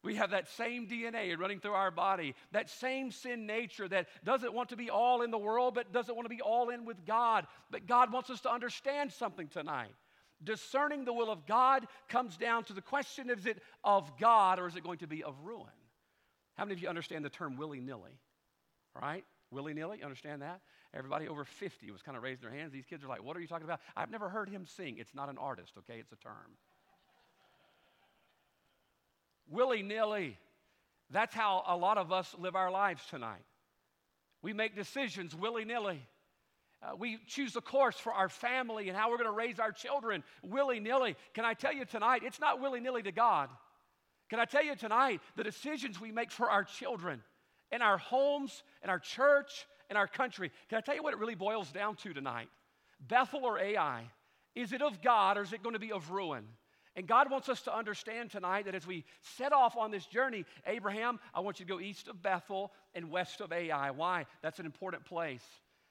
We 0.02 0.16
have 0.16 0.30
that 0.30 0.48
same 0.48 0.88
DNA 0.88 1.38
running 1.38 1.60
through 1.60 1.74
our 1.74 1.92
body, 1.92 2.34
that 2.50 2.68
same 2.68 3.12
sin 3.12 3.46
nature 3.46 3.86
that 3.88 4.08
doesn't 4.24 4.52
want 4.52 4.70
to 4.70 4.76
be 4.76 4.90
all 4.90 5.22
in 5.22 5.30
the 5.30 5.38
world, 5.38 5.74
but 5.74 5.92
doesn't 5.92 6.14
want 6.14 6.24
to 6.24 6.34
be 6.34 6.40
all 6.40 6.70
in 6.70 6.84
with 6.84 7.06
God. 7.06 7.46
But 7.70 7.86
God 7.86 8.12
wants 8.12 8.28
us 8.28 8.40
to 8.40 8.52
understand 8.52 9.12
something 9.12 9.46
tonight. 9.46 9.94
Discerning 10.42 11.04
the 11.04 11.12
will 11.12 11.30
of 11.30 11.46
God 11.46 11.86
comes 12.08 12.36
down 12.36 12.64
to 12.64 12.72
the 12.72 12.82
question 12.82 13.30
is 13.30 13.46
it 13.46 13.62
of 13.84 14.18
God 14.18 14.58
or 14.58 14.66
is 14.66 14.74
it 14.74 14.82
going 14.82 14.98
to 14.98 15.06
be 15.06 15.22
of 15.22 15.36
ruin? 15.44 15.66
How 16.54 16.64
many 16.64 16.74
of 16.74 16.82
you 16.82 16.88
understand 16.88 17.24
the 17.24 17.30
term 17.30 17.56
willy 17.56 17.80
nilly? 17.80 18.18
Right? 19.00 19.24
Willy 19.52 19.72
nilly, 19.72 20.02
understand 20.02 20.42
that? 20.42 20.60
Everybody 20.94 21.28
over 21.28 21.44
50 21.44 21.90
was 21.92 22.02
kind 22.02 22.16
of 22.16 22.24
raising 22.24 22.42
their 22.42 22.58
hands. 22.58 22.72
These 22.72 22.86
kids 22.86 23.04
are 23.04 23.08
like, 23.08 23.22
What 23.22 23.36
are 23.36 23.40
you 23.40 23.46
talking 23.46 23.64
about? 23.64 23.80
I've 23.96 24.10
never 24.10 24.28
heard 24.28 24.48
him 24.48 24.66
sing. 24.66 24.96
It's 24.98 25.14
not 25.14 25.28
an 25.28 25.38
artist, 25.38 25.72
okay? 25.78 26.00
It's 26.00 26.12
a 26.12 26.16
term. 26.16 26.56
Willy 29.48 29.82
nilly. 29.82 30.38
That's 31.10 31.34
how 31.34 31.62
a 31.66 31.76
lot 31.76 31.98
of 31.98 32.12
us 32.12 32.34
live 32.38 32.56
our 32.56 32.70
lives 32.70 33.02
tonight. 33.10 33.44
We 34.42 34.52
make 34.52 34.74
decisions 34.74 35.34
willy 35.34 35.64
nilly. 35.64 36.00
Uh, 36.82 36.96
we 36.96 37.18
choose 37.28 37.54
a 37.54 37.60
course 37.60 37.96
for 37.96 38.12
our 38.12 38.28
family 38.28 38.88
and 38.88 38.98
how 38.98 39.10
we're 39.10 39.18
going 39.18 39.28
to 39.28 39.36
raise 39.36 39.60
our 39.60 39.70
children 39.70 40.24
willy 40.42 40.80
nilly. 40.80 41.16
Can 41.32 41.44
I 41.44 41.54
tell 41.54 41.72
you 41.72 41.84
tonight, 41.84 42.22
it's 42.24 42.40
not 42.40 42.60
willy 42.60 42.80
nilly 42.80 43.02
to 43.02 43.12
God. 43.12 43.50
Can 44.30 44.40
I 44.40 44.46
tell 44.46 44.64
you 44.64 44.74
tonight, 44.74 45.20
the 45.36 45.44
decisions 45.44 46.00
we 46.00 46.10
make 46.10 46.32
for 46.32 46.50
our 46.50 46.64
children, 46.64 47.22
in 47.70 47.82
our 47.82 47.98
homes, 47.98 48.64
in 48.82 48.90
our 48.90 48.98
church, 48.98 49.66
in 49.90 49.96
our 49.96 50.06
country. 50.06 50.50
Can 50.68 50.78
I 50.78 50.80
tell 50.80 50.94
you 50.94 51.02
what 51.02 51.12
it 51.12 51.18
really 51.18 51.34
boils 51.34 51.70
down 51.70 51.96
to 51.96 52.14
tonight? 52.14 52.48
Bethel 52.98 53.44
or 53.44 53.58
Ai? 53.58 54.04
Is 54.54 54.72
it 54.72 54.82
of 54.82 55.02
God 55.02 55.36
or 55.36 55.42
is 55.42 55.52
it 55.52 55.62
going 55.62 55.74
to 55.74 55.78
be 55.78 55.92
of 55.92 56.10
ruin? 56.10 56.44
And 56.94 57.06
God 57.06 57.30
wants 57.30 57.48
us 57.48 57.62
to 57.62 57.74
understand 57.74 58.30
tonight 58.30 58.66
that 58.66 58.74
as 58.74 58.86
we 58.86 59.04
set 59.36 59.52
off 59.52 59.76
on 59.76 59.90
this 59.90 60.04
journey, 60.04 60.44
Abraham, 60.66 61.18
I 61.32 61.40
want 61.40 61.58
you 61.58 61.64
to 61.64 61.72
go 61.72 61.80
east 61.80 62.08
of 62.08 62.22
Bethel 62.22 62.70
and 62.94 63.10
west 63.10 63.40
of 63.40 63.50
Ai. 63.50 63.90
Why? 63.92 64.26
That's 64.42 64.58
an 64.58 64.66
important 64.66 65.04
place. 65.06 65.44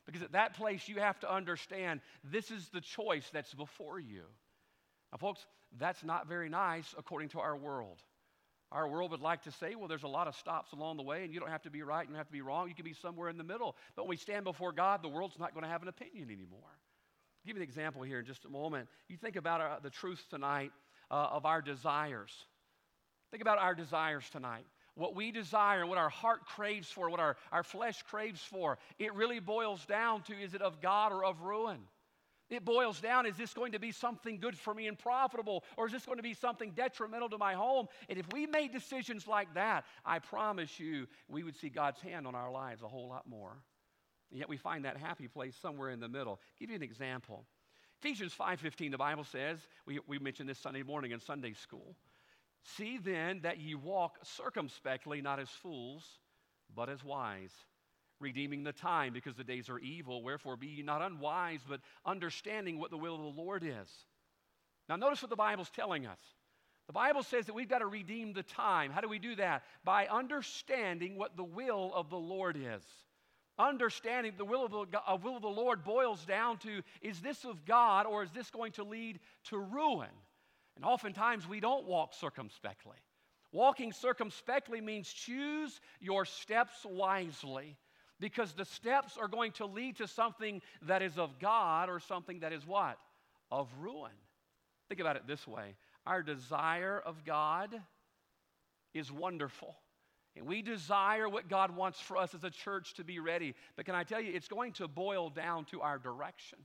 Because 0.05 0.21
at 0.21 0.33
that 0.33 0.55
place, 0.55 0.87
you 0.87 0.99
have 0.99 1.19
to 1.21 1.33
understand 1.33 2.01
this 2.23 2.51
is 2.51 2.69
the 2.69 2.81
choice 2.81 3.27
that's 3.33 3.53
before 3.53 3.99
you. 3.99 4.23
Now, 5.11 5.17
folks, 5.17 5.45
that's 5.79 6.03
not 6.03 6.27
very 6.27 6.49
nice 6.49 6.93
according 6.97 7.29
to 7.29 7.39
our 7.39 7.55
world. 7.55 8.01
Our 8.71 8.87
world 8.87 9.11
would 9.11 9.21
like 9.21 9.43
to 9.43 9.51
say, 9.51 9.75
well, 9.75 9.87
there's 9.87 10.03
a 10.03 10.07
lot 10.07 10.27
of 10.27 10.35
stops 10.35 10.71
along 10.71 10.97
the 10.97 11.03
way, 11.03 11.23
and 11.25 11.33
you 11.33 11.39
don't 11.39 11.49
have 11.49 11.63
to 11.63 11.69
be 11.69 11.81
right, 11.81 12.03
you 12.03 12.09
don't 12.09 12.17
have 12.17 12.27
to 12.27 12.31
be 12.31 12.41
wrong, 12.41 12.69
you 12.69 12.75
can 12.75 12.85
be 12.85 12.93
somewhere 12.93 13.29
in 13.29 13.37
the 13.37 13.43
middle. 13.43 13.75
But 13.95 14.03
when 14.03 14.11
we 14.11 14.17
stand 14.17 14.45
before 14.45 14.71
God, 14.71 15.03
the 15.03 15.09
world's 15.09 15.37
not 15.37 15.53
going 15.53 15.63
to 15.63 15.69
have 15.69 15.81
an 15.81 15.89
opinion 15.89 16.29
anymore. 16.29 16.59
I'll 16.63 17.47
give 17.47 17.57
you 17.57 17.63
an 17.63 17.67
example 17.67 18.01
here 18.03 18.19
in 18.19 18.25
just 18.25 18.45
a 18.45 18.49
moment. 18.49 18.87
You 19.09 19.17
think 19.17 19.35
about 19.35 19.59
our, 19.59 19.79
the 19.81 19.89
truth 19.89 20.23
tonight 20.29 20.71
uh, 21.11 21.27
of 21.31 21.45
our 21.45 21.61
desires. 21.61 22.31
Think 23.29 23.41
about 23.41 23.59
our 23.59 23.75
desires 23.75 24.23
tonight. 24.31 24.65
What 24.95 25.15
we 25.15 25.31
desire 25.31 25.85
what 25.85 25.97
our 25.97 26.09
heart 26.09 26.45
craves 26.45 26.89
for, 26.89 27.09
what 27.09 27.19
our, 27.19 27.37
our 27.51 27.63
flesh 27.63 28.01
craves 28.03 28.41
for, 28.41 28.77
it 28.97 29.13
really 29.13 29.39
boils 29.39 29.85
down 29.85 30.23
to 30.23 30.33
is 30.33 30.53
it 30.53 30.61
of 30.61 30.81
God 30.81 31.11
or 31.11 31.23
of 31.23 31.41
ruin? 31.41 31.79
It 32.49 32.65
boils 32.65 32.99
down 32.99 33.25
is 33.25 33.37
this 33.37 33.53
going 33.53 33.71
to 33.71 33.79
be 33.79 33.93
something 33.93 34.37
good 34.37 34.57
for 34.57 34.73
me 34.73 34.87
and 34.87 34.99
profitable, 34.99 35.63
or 35.77 35.87
is 35.87 35.93
this 35.93 36.05
going 36.05 36.17
to 36.17 36.23
be 36.23 36.33
something 36.33 36.71
detrimental 36.71 37.29
to 37.29 37.37
my 37.37 37.53
home? 37.53 37.87
And 38.09 38.19
if 38.19 38.25
we 38.33 38.45
made 38.45 38.73
decisions 38.73 39.25
like 39.27 39.53
that, 39.53 39.85
I 40.05 40.19
promise 40.19 40.77
you, 40.77 41.07
we 41.29 41.43
would 41.43 41.55
see 41.55 41.69
God's 41.69 42.01
hand 42.01 42.27
on 42.27 42.35
our 42.35 42.51
lives 42.51 42.81
a 42.83 42.87
whole 42.89 43.07
lot 43.07 43.27
more. 43.27 43.55
And 44.31 44.39
yet 44.39 44.49
we 44.49 44.57
find 44.57 44.83
that 44.83 44.97
happy 44.97 45.29
place 45.29 45.55
somewhere 45.61 45.91
in 45.91 46.01
the 46.01 46.09
middle. 46.09 46.33
I'll 46.33 46.59
give 46.59 46.69
you 46.69 46.75
an 46.75 46.83
example. 46.83 47.45
Ephesians 48.01 48.33
5:15, 48.33 48.91
the 48.91 48.97
Bible 48.97 49.23
says, 49.23 49.59
we, 49.85 49.99
we 50.07 50.17
mentioned 50.17 50.49
this 50.49 50.57
Sunday 50.57 50.81
morning 50.81 51.11
in 51.11 51.19
Sunday 51.19 51.53
school. 51.53 51.95
See 52.63 52.97
then 52.97 53.41
that 53.41 53.59
ye 53.59 53.75
walk 53.75 54.17
circumspectly, 54.23 55.21
not 55.21 55.39
as 55.39 55.49
fools, 55.49 56.03
but 56.75 56.89
as 56.89 57.03
wise 57.03 57.51
redeeming 58.19 58.63
the 58.63 58.71
time 58.71 59.13
because 59.13 59.35
the 59.35 59.43
days 59.43 59.69
are 59.69 59.79
evil. 59.79 60.23
Wherefore, 60.23 60.55
be 60.55 60.67
ye 60.67 60.83
not 60.83 61.01
unwise, 61.01 61.61
but 61.67 61.81
understanding 62.05 62.79
what 62.79 62.91
the 62.91 62.97
will 62.97 63.15
of 63.15 63.35
the 63.35 63.41
Lord 63.41 63.63
is. 63.63 63.89
Now, 64.87 64.95
notice 64.95 65.21
what 65.21 65.29
the 65.29 65.35
Bible's 65.35 65.69
telling 65.69 66.05
us. 66.05 66.19
The 66.87 66.93
Bible 66.93 67.23
says 67.23 67.45
that 67.45 67.53
we've 67.53 67.69
got 67.69 67.79
to 67.79 67.87
redeem 67.87 68.33
the 68.33 68.43
time. 68.43 68.91
How 68.91 69.01
do 69.01 69.09
we 69.09 69.19
do 69.19 69.35
that? 69.35 69.63
By 69.83 70.07
understanding 70.07 71.17
what 71.17 71.37
the 71.37 71.43
will 71.43 71.91
of 71.95 72.09
the 72.09 72.17
Lord 72.17 72.57
is. 72.57 72.83
Understanding 73.61 74.33
the 74.37 74.45
will 74.45 74.65
of 74.65 74.71
the, 74.71 74.99
uh, 75.07 75.17
will 75.17 75.35
of 75.35 75.43
the 75.43 75.47
Lord 75.47 75.83
boils 75.83 76.25
down 76.25 76.57
to 76.59 76.81
is 77.01 77.21
this 77.21 77.45
of 77.45 77.63
God 77.63 78.07
or 78.07 78.23
is 78.23 78.31
this 78.31 78.49
going 78.49 78.71
to 78.73 78.83
lead 78.83 79.19
to 79.45 79.59
ruin? 79.59 80.09
And 80.75 80.83
oftentimes 80.83 81.47
we 81.47 81.59
don't 81.59 81.85
walk 81.85 82.15
circumspectly. 82.15 82.97
Walking 83.51 83.93
circumspectly 83.93 84.81
means 84.81 85.13
choose 85.13 85.79
your 85.99 86.25
steps 86.25 86.83
wisely 86.89 87.77
because 88.19 88.53
the 88.53 88.65
steps 88.65 89.15
are 89.15 89.27
going 89.27 89.51
to 89.53 89.67
lead 89.67 89.97
to 89.97 90.07
something 90.07 90.63
that 90.87 91.03
is 91.03 91.19
of 91.19 91.37
God 91.37 91.87
or 91.87 91.99
something 91.99 92.39
that 92.39 92.53
is 92.53 92.65
what? 92.65 92.97
Of 93.51 93.69
ruin. 93.79 94.11
Think 94.89 95.01
about 95.01 95.17
it 95.17 95.27
this 95.27 95.47
way 95.47 95.75
our 96.07 96.23
desire 96.23 96.99
of 97.05 97.23
God 97.25 97.79
is 98.95 99.11
wonderful. 99.11 99.75
And 100.35 100.45
we 100.45 100.61
desire 100.61 101.27
what 101.27 101.49
God 101.49 101.75
wants 101.75 101.99
for 101.99 102.17
us 102.17 102.33
as 102.33 102.43
a 102.43 102.49
church 102.49 102.93
to 102.95 103.03
be 103.03 103.19
ready. 103.19 103.53
But 103.75 103.85
can 103.85 103.95
I 103.95 104.03
tell 104.03 104.21
you, 104.21 104.33
it's 104.33 104.47
going 104.47 104.73
to 104.73 104.87
boil 104.87 105.29
down 105.29 105.65
to 105.65 105.81
our 105.81 105.97
direction. 105.97 106.59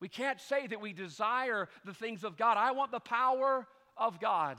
We 0.00 0.08
can't 0.08 0.40
say 0.40 0.66
that 0.66 0.80
we 0.80 0.92
desire 0.92 1.68
the 1.84 1.94
things 1.94 2.24
of 2.24 2.36
God. 2.36 2.56
I 2.56 2.72
want 2.72 2.90
the 2.90 3.00
power 3.00 3.66
of 3.96 4.20
God. 4.20 4.58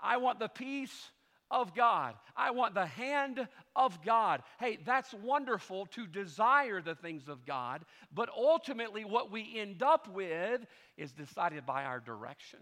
I 0.00 0.16
want 0.16 0.40
the 0.40 0.48
peace 0.48 1.10
of 1.50 1.74
God. 1.74 2.14
I 2.36 2.50
want 2.50 2.74
the 2.74 2.86
hand 2.86 3.46
of 3.76 4.02
God. 4.04 4.42
Hey, 4.58 4.78
that's 4.84 5.14
wonderful 5.14 5.86
to 5.86 6.06
desire 6.06 6.82
the 6.82 6.96
things 6.96 7.28
of 7.28 7.46
God, 7.46 7.84
but 8.12 8.28
ultimately, 8.36 9.04
what 9.04 9.30
we 9.30 9.58
end 9.58 9.82
up 9.82 10.08
with 10.08 10.66
is 10.96 11.12
decided 11.12 11.64
by 11.64 11.84
our 11.84 12.00
direction. 12.00 12.58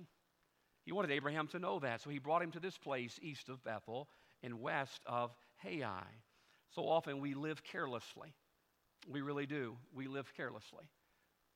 He 0.85 0.93
wanted 0.93 1.13
Abraham 1.13 1.47
to 1.49 1.59
know 1.59 1.79
that, 1.79 2.03
so 2.03 2.11
he 2.11 2.19
brought 2.19 2.43
him 2.43 2.51
to 2.53 2.61
this 2.61 2.77
place 2.77 3.19
east 3.23 3.49
of 3.49 3.65
Bethel 3.65 4.09
and 4.43 4.61
west 4.61 5.03
of 5.07 5.35
Hai. 5.63 6.07
So 6.71 6.89
often 6.89 7.21
we 7.21 7.35
live 7.35 7.63
carelessly. 7.63 8.35
We 9.09 9.21
really 9.21 9.47
do. 9.47 9.77
We 9.95 10.07
live 10.07 10.33
carelessly. 10.37 10.85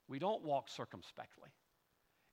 We 0.08 0.18
don't 0.18 0.42
walk 0.42 0.68
circumspectly. 0.68 1.50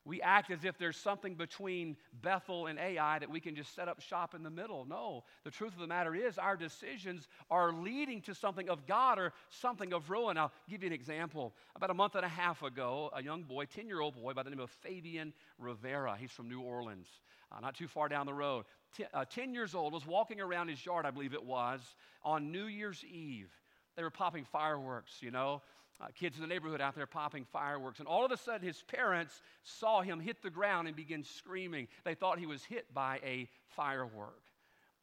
We 0.06 0.22
act 0.22 0.52
as 0.52 0.66
if 0.66 0.78
there's 0.78 0.98
something 0.98 1.36
between 1.36 1.96
Bethel 2.22 2.68
and 2.68 2.78
Ai 2.78 3.20
that 3.20 3.30
we 3.30 3.40
can 3.40 3.56
just 3.56 3.74
set 3.74 3.88
up 3.88 4.02
shop 4.02 4.36
in 4.36 4.44
the 4.44 4.50
middle. 4.50 4.86
No, 4.86 5.24
the 5.46 5.52
truth 5.52 5.74
of 5.74 5.80
the 5.80 5.88
matter 5.88 6.14
is 6.14 6.38
our 6.38 6.58
decisions 6.58 7.30
are 7.50 7.72
leading 7.72 8.22
to 8.24 8.36
something 8.36 8.70
of 8.70 8.86
God 8.86 9.18
or 9.18 9.32
something 9.50 9.94
of 9.94 10.10
ruin. 10.10 10.38
I'll 10.38 10.52
give 10.70 10.84
you 10.84 10.88
an 10.88 10.94
example. 10.94 11.54
About 11.78 11.90
a 11.90 11.94
month 11.94 12.16
and 12.16 12.26
a 12.26 12.30
half 12.30 12.64
ago, 12.64 13.12
a 13.16 13.24
young 13.24 13.44
boy, 13.44 13.64
10 13.66 13.88
year 13.88 14.02
old 14.02 14.22
boy 14.22 14.34
by 14.34 14.44
the 14.44 14.50
name 14.50 14.60
of 14.60 14.70
Fabian 14.70 15.34
Rivera, 15.58 16.18
he's 16.20 16.32
from 16.32 16.50
New 16.50 16.60
Orleans, 16.60 17.08
uh, 17.52 17.62
not 17.62 17.76
too 17.76 17.88
far 17.88 18.10
down 18.10 18.26
the 18.26 18.34
road, 18.34 18.66
uh, 19.14 19.24
10 19.24 19.54
years 19.54 19.74
old, 19.74 19.94
was 19.94 20.06
walking 20.06 20.42
around 20.42 20.68
his 20.68 20.86
yard, 20.86 21.06
I 21.06 21.12
believe 21.12 21.34
it 21.34 21.46
was, 21.46 21.80
on 22.24 22.52
New 22.52 22.66
Year's 22.66 23.06
Eve. 23.06 23.52
They 23.96 24.04
were 24.04 24.10
popping 24.10 24.44
fireworks, 24.44 25.22
you 25.22 25.32
know 25.32 25.62
uh, 26.02 26.08
kids 26.16 26.38
in 26.38 26.42
the 26.42 26.48
neighborhood 26.48 26.82
out 26.82 26.96
there 26.96 27.06
popping 27.06 27.46
fireworks. 27.52 28.00
And 28.00 28.08
all 28.08 28.26
of 28.26 28.32
a 28.32 28.38
sudden, 28.38 28.66
his 28.66 28.82
parents 28.84 29.42
saw 29.64 30.02
him 30.02 30.20
hit 30.20 30.42
the 30.42 30.50
ground 30.50 30.88
and 30.88 30.96
begin 30.96 31.24
screaming. 31.24 31.88
They 32.04 32.16
thought 32.16 32.40
he 32.40 32.46
was 32.46 32.64
hit 32.64 32.94
by 32.94 33.20
a 33.24 33.50
firework. 33.76 34.42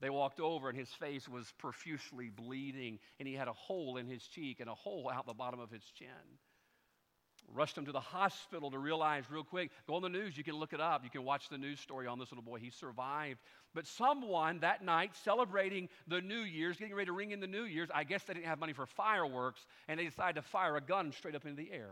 They 0.00 0.10
walked 0.10 0.40
over, 0.40 0.68
and 0.68 0.78
his 0.78 0.88
face 0.88 1.28
was 1.28 1.52
profusely 1.58 2.30
bleeding, 2.30 2.98
and 3.18 3.28
he 3.28 3.34
had 3.34 3.48
a 3.48 3.52
hole 3.52 3.98
in 3.98 4.06
his 4.06 4.26
cheek 4.26 4.60
and 4.60 4.70
a 4.70 4.74
hole 4.74 5.10
out 5.12 5.26
the 5.26 5.34
bottom 5.34 5.60
of 5.60 5.70
his 5.70 5.84
chin 5.84 6.08
rushed 7.54 7.76
him 7.76 7.84
to 7.86 7.92
the 7.92 8.00
hospital 8.00 8.70
to 8.70 8.78
realize 8.78 9.24
real 9.30 9.44
quick 9.44 9.70
go 9.86 9.94
on 9.94 10.02
the 10.02 10.08
news 10.08 10.36
you 10.36 10.44
can 10.44 10.54
look 10.54 10.72
it 10.72 10.80
up 10.80 11.02
you 11.04 11.10
can 11.10 11.24
watch 11.24 11.48
the 11.48 11.58
news 11.58 11.80
story 11.80 12.06
on 12.06 12.18
this 12.18 12.30
little 12.30 12.44
boy 12.44 12.58
he 12.58 12.70
survived. 12.70 13.40
But 13.72 13.86
someone 13.86 14.60
that 14.60 14.84
night 14.84 15.12
celebrating 15.22 15.88
the 16.08 16.20
new 16.20 16.40
year's 16.40 16.76
getting 16.76 16.94
ready 16.94 17.06
to 17.06 17.12
ring 17.12 17.30
in 17.30 17.40
the 17.40 17.46
new 17.46 17.64
year's 17.64 17.88
i 17.94 18.04
guess 18.04 18.24
they 18.24 18.34
didn't 18.34 18.46
have 18.46 18.58
money 18.58 18.72
for 18.72 18.86
fireworks 18.86 19.66
and 19.88 19.98
they 19.98 20.04
decided 20.04 20.36
to 20.36 20.42
fire 20.42 20.76
a 20.76 20.80
gun 20.80 21.12
straight 21.12 21.34
up 21.34 21.44
into 21.44 21.56
the 21.56 21.72
air. 21.72 21.90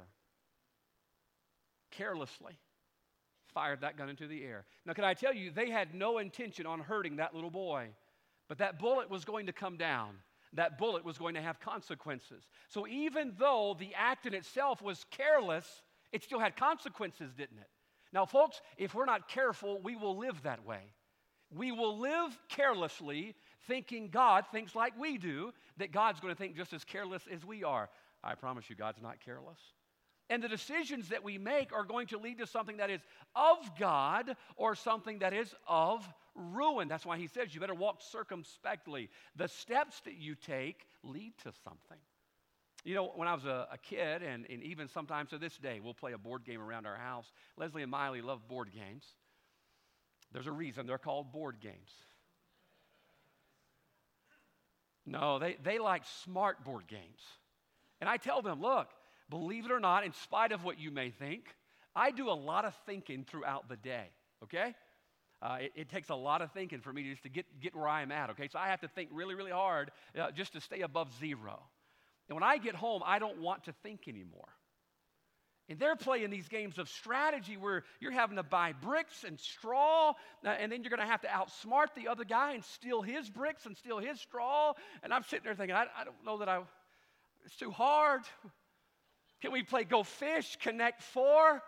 Carelessly 1.90 2.58
fired 3.54 3.80
that 3.80 3.96
gun 3.96 4.08
into 4.08 4.26
the 4.26 4.44
air. 4.44 4.64
Now 4.86 4.92
can 4.92 5.04
i 5.04 5.14
tell 5.14 5.34
you 5.34 5.50
they 5.50 5.70
had 5.70 5.94
no 5.94 6.18
intention 6.18 6.66
on 6.66 6.80
hurting 6.80 7.16
that 7.16 7.34
little 7.34 7.50
boy 7.50 7.88
but 8.48 8.58
that 8.58 8.78
bullet 8.78 9.10
was 9.10 9.24
going 9.24 9.46
to 9.46 9.52
come 9.52 9.76
down 9.76 10.16
that 10.54 10.78
bullet 10.78 11.04
was 11.04 11.18
going 11.18 11.34
to 11.34 11.42
have 11.42 11.60
consequences. 11.60 12.44
So 12.68 12.86
even 12.86 13.34
though 13.38 13.76
the 13.78 13.94
act 13.94 14.26
in 14.26 14.34
itself 14.34 14.80
was 14.82 15.04
careless, 15.10 15.66
it 16.12 16.22
still 16.22 16.38
had 16.38 16.56
consequences, 16.56 17.32
didn't 17.34 17.58
it? 17.58 17.68
Now, 18.12 18.24
folks, 18.24 18.60
if 18.76 18.94
we're 18.94 19.04
not 19.04 19.28
careful, 19.28 19.80
we 19.82 19.96
will 19.96 20.16
live 20.16 20.42
that 20.42 20.64
way. 20.64 20.80
We 21.54 21.72
will 21.72 21.98
live 21.98 22.38
carelessly, 22.48 23.34
thinking 23.66 24.08
God 24.08 24.44
thinks 24.50 24.74
like 24.74 24.98
we 24.98 25.18
do, 25.18 25.52
that 25.76 25.92
God's 25.92 26.20
going 26.20 26.34
to 26.34 26.38
think 26.38 26.56
just 26.56 26.72
as 26.72 26.84
careless 26.84 27.22
as 27.32 27.44
we 27.44 27.64
are. 27.64 27.88
I 28.22 28.34
promise 28.34 28.68
you, 28.68 28.76
God's 28.76 29.00
not 29.02 29.20
careless. 29.24 29.58
And 30.30 30.42
the 30.42 30.48
decisions 30.48 31.08
that 31.08 31.24
we 31.24 31.38
make 31.38 31.72
are 31.72 31.84
going 31.84 32.06
to 32.08 32.18
lead 32.18 32.38
to 32.38 32.46
something 32.46 32.76
that 32.78 32.90
is 32.90 33.00
of 33.34 33.56
God 33.78 34.36
or 34.56 34.74
something 34.74 35.20
that 35.20 35.32
is 35.32 35.54
of 35.66 36.06
ruin. 36.38 36.88
That's 36.88 37.04
why 37.04 37.18
he 37.18 37.26
says 37.26 37.54
you 37.54 37.60
better 37.60 37.74
walk 37.74 38.00
circumspectly. 38.00 39.10
The 39.36 39.48
steps 39.48 40.00
that 40.04 40.14
you 40.14 40.34
take 40.34 40.86
lead 41.02 41.32
to 41.38 41.52
something. 41.64 41.98
You 42.84 42.94
know, 42.94 43.12
when 43.14 43.28
I 43.28 43.34
was 43.34 43.44
a, 43.44 43.68
a 43.72 43.78
kid, 43.78 44.22
and, 44.22 44.46
and 44.48 44.62
even 44.62 44.88
sometimes 44.88 45.30
to 45.30 45.38
this 45.38 45.56
day, 45.58 45.80
we'll 45.82 45.94
play 45.94 46.12
a 46.12 46.18
board 46.18 46.44
game 46.44 46.60
around 46.60 46.86
our 46.86 46.96
house. 46.96 47.26
Leslie 47.56 47.82
and 47.82 47.90
Miley 47.90 48.22
love 48.22 48.46
board 48.48 48.70
games. 48.72 49.04
There's 50.32 50.46
a 50.46 50.52
reason 50.52 50.86
they're 50.86 50.98
called 50.98 51.32
board 51.32 51.56
games. 51.60 51.90
No, 55.04 55.38
they, 55.38 55.56
they 55.64 55.78
like 55.78 56.02
smart 56.22 56.64
board 56.64 56.86
games. 56.86 57.20
And 58.00 58.08
I 58.08 58.16
tell 58.16 58.42
them, 58.42 58.60
look, 58.60 58.88
believe 59.30 59.64
it 59.64 59.72
or 59.72 59.80
not, 59.80 60.04
in 60.04 60.12
spite 60.12 60.52
of 60.52 60.64
what 60.64 60.78
you 60.78 60.90
may 60.90 61.10
think, 61.10 61.46
I 61.96 62.10
do 62.10 62.30
a 62.30 62.32
lot 62.32 62.64
of 62.64 62.74
thinking 62.86 63.24
throughout 63.24 63.68
the 63.68 63.76
day, 63.76 64.06
okay? 64.44 64.74
Uh, 65.40 65.58
it, 65.60 65.72
it, 65.76 65.88
takes 65.88 66.08
a 66.08 66.14
lot 66.14 66.42
of 66.42 66.50
thinking 66.50 66.80
for 66.80 66.92
me 66.92 67.08
just 67.08 67.22
to 67.22 67.28
get, 67.28 67.46
get 67.60 67.74
where 67.74 67.86
I 67.86 68.02
am 68.02 68.10
at, 68.10 68.30
okay? 68.30 68.48
So 68.48 68.58
I 68.58 68.68
have 68.68 68.80
to 68.80 68.88
think 68.88 69.10
really, 69.12 69.36
really 69.36 69.52
hard 69.52 69.92
uh, 70.18 70.32
just 70.32 70.52
to 70.54 70.60
stay 70.60 70.80
above 70.80 71.12
zero. 71.20 71.62
And 72.28 72.34
when 72.34 72.42
I 72.42 72.58
get 72.58 72.74
home, 72.74 73.02
I 73.06 73.20
don't 73.20 73.40
want 73.40 73.64
to 73.64 73.72
think 73.84 74.08
anymore. 74.08 74.48
And 75.68 75.78
they're 75.78 75.96
playing 75.96 76.30
these 76.30 76.48
games 76.48 76.78
of 76.78 76.88
strategy 76.88 77.56
where 77.56 77.84
you're 78.00 78.10
having 78.10 78.36
to 78.36 78.42
buy 78.42 78.72
bricks 78.72 79.24
and 79.24 79.38
straw, 79.38 80.14
uh, 80.44 80.48
and 80.48 80.72
then 80.72 80.82
you're 80.82 80.90
going 80.90 81.00
to 81.00 81.06
have 81.06 81.20
to 81.20 81.28
outsmart 81.28 81.94
the 81.94 82.08
other 82.08 82.24
guy 82.24 82.54
and 82.54 82.64
steal 82.64 83.02
his 83.02 83.28
bricks 83.28 83.66
and 83.66 83.76
steal 83.76 83.98
his 83.98 84.18
straw. 84.18 84.72
And 85.02 85.12
I'm 85.12 85.22
sitting 85.22 85.44
there 85.44 85.54
thinking, 85.54 85.76
I, 85.76 85.86
I 85.96 86.04
don't 86.04 86.24
know 86.24 86.38
that 86.38 86.48
I, 86.48 86.62
it's 87.44 87.56
too 87.56 87.70
hard. 87.70 88.22
Can 89.40 89.52
we 89.52 89.62
play 89.62 89.84
Go 89.84 90.02
Fish, 90.02 90.56
Connect 90.60 91.02
Four, 91.02 91.62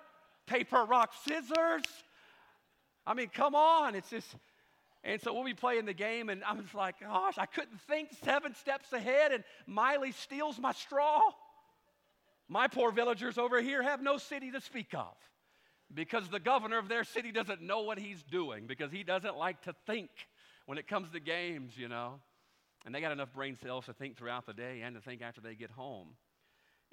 Paper, 0.47 0.85
Rock, 0.85 1.13
Scissors? 1.25 1.85
I 3.07 3.15
mean, 3.15 3.29
come 3.33 3.55
on. 3.55 3.95
It's 3.95 4.11
just, 4.11 4.35
and 5.03 5.21
so 5.21 5.33
we'll 5.33 5.45
be 5.45 5.55
playing 5.55 5.87
the 5.87 5.95
game, 5.95 6.29
and 6.29 6.43
I'm 6.45 6.63
just 6.63 6.75
like, 6.75 7.01
gosh, 7.01 7.39
I 7.39 7.47
couldn't 7.47 7.81
think 7.83 8.11
seven 8.25 8.55
steps 8.55 8.93
ahead, 8.93 9.33
and 9.33 9.45
Miley 9.67 10.13
steals 10.13 10.59
my 10.59 10.73
straw. 10.73 11.21
My 12.49 12.67
poor 12.67 12.91
villagers 12.91 13.39
over 13.39 13.61
here 13.63 13.83
have 13.83 14.03
no 14.03 14.19
city 14.19 14.51
to 14.51 14.61
speak 14.61 14.93
of 14.95 15.15
because 15.95 16.29
the 16.29 16.41
governor 16.41 16.79
of 16.79 16.89
their 16.89 17.05
city 17.05 17.33
doesn't 17.33 17.63
know 17.63 17.83
what 17.83 17.99
he's 17.99 18.23
doing 18.25 18.67
because 18.67 18.91
he 18.93 19.03
doesn't 19.03 19.37
like 19.37 19.63
to 19.63 19.75
think 19.87 20.11
when 20.67 20.79
it 20.79 20.87
comes 20.87 21.11
to 21.11 21.21
games, 21.21 21.77
you 21.77 21.89
know. 21.89 22.21
And 22.87 22.95
they 22.95 23.01
got 23.01 23.13
enough 23.13 23.33
brain 23.33 23.57
cells 23.63 23.87
to 23.87 23.93
think 23.93 24.17
throughout 24.17 24.47
the 24.47 24.53
day 24.53 24.81
and 24.83 24.95
to 24.97 25.01
think 25.01 25.23
after 25.23 25.41
they 25.41 25.55
get 25.55 25.71
home. 25.71 26.09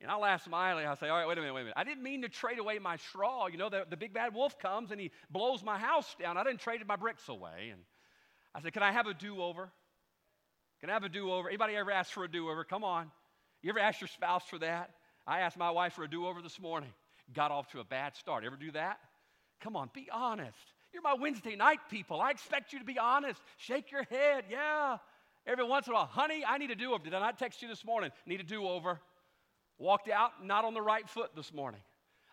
And 0.01 0.12
I'll 0.12 0.25
ask 0.25 0.45
Smiley, 0.45 0.86
I'll 0.86 0.95
say, 0.95 1.10
all 1.10 1.17
right, 1.17 1.27
wait 1.27 1.39
a 1.39 1.41
minute, 1.41 1.53
wait 1.53 1.62
a 1.62 1.63
minute. 1.65 1.77
I 1.77 1.83
didn't 1.83 2.03
mean 2.03 2.21
to 2.21 2.29
trade 2.29 2.60
away 2.60 2.77
my 2.77 2.97
straw. 2.97 3.47
You 3.47 3.57
know, 3.57 3.69
the, 3.69 3.86
the 3.89 3.97
big 3.97 4.13
bad 4.13 4.33
wolf 4.33 4.60
comes 4.60 4.91
and 4.91 5.01
he 5.01 5.12
blows 5.31 5.63
my 5.63 5.79
house 5.79 6.15
down. 6.19 6.38
I 6.38 6.43
didn't 6.43 6.60
trade 6.60 6.86
my 6.88 6.95
bricks 6.95 7.27
away. 7.29 7.69
And 7.71 7.81
I 8.53 8.62
said, 8.62 8.73
can 8.73 8.83
I 8.83 8.91
have 8.91 9.07
a 9.07 9.13
do-over? 9.13 9.71
Can 10.81 10.91
I 10.91 10.93
have 10.93 11.03
a 11.03 11.10
do-over? 11.10 11.47
Anybody 11.47 11.75
ever 11.75 11.91
ask 11.91 12.12
for 12.12 12.23
a 12.23 12.31
do-over? 12.31 12.63
Come 12.63 12.83
on. 12.83 13.10
You 13.63 13.71
ever 13.71 13.79
ask 13.79 13.99
your 13.99 14.07
spouse 14.07 14.43
for 14.47 14.60
that? 14.60 14.91
I 15.25 15.39
asked 15.39 15.57
my 15.57 15.71
wife 15.71 15.93
for 15.93 16.03
a 16.03 16.10
do-over 16.10 16.43
this 16.43 16.60
morning. 16.60 16.89
got 17.33 17.49
off 17.49 17.71
to 17.71 17.79
a 17.79 17.83
bad 17.83 18.15
start. 18.15 18.43
Ever 18.45 18.55
do 18.55 18.71
that? 18.71 18.99
Come 19.62 19.75
on, 19.75 19.89
be 19.93 20.07
honest. 20.12 20.57
You're 20.93 21.01
my 21.01 21.15
Wednesday 21.15 21.55
night 21.55 21.79
people. 21.89 22.21
I 22.21 22.29
expect 22.29 22.71
you 22.71 22.79
to 22.79 22.86
be 22.86 22.99
honest. 22.99 23.41
Shake 23.57 23.91
your 23.91 24.03
head. 24.03 24.45
Yeah. 24.49 24.97
Every 25.45 25.65
once 25.65 25.88
in 25.88 25.93
a 25.93 25.95
while, 25.95 26.05
honey, 26.05 26.43
I 26.47 26.57
need 26.57 26.71
a 26.71 26.75
do 26.75 26.93
over. 26.93 27.03
Did 27.03 27.13
I 27.13 27.19
not 27.19 27.39
text 27.39 27.62
you 27.62 27.67
this 27.67 27.86
morning? 27.86 28.12
Need 28.25 28.41
a 28.41 28.43
do 28.43 28.67
over. 28.67 28.99
Walked 29.77 30.09
out 30.09 30.43
not 30.43 30.65
on 30.65 30.73
the 30.73 30.81
right 30.81 31.07
foot 31.07 31.31
this 31.35 31.53
morning. 31.53 31.81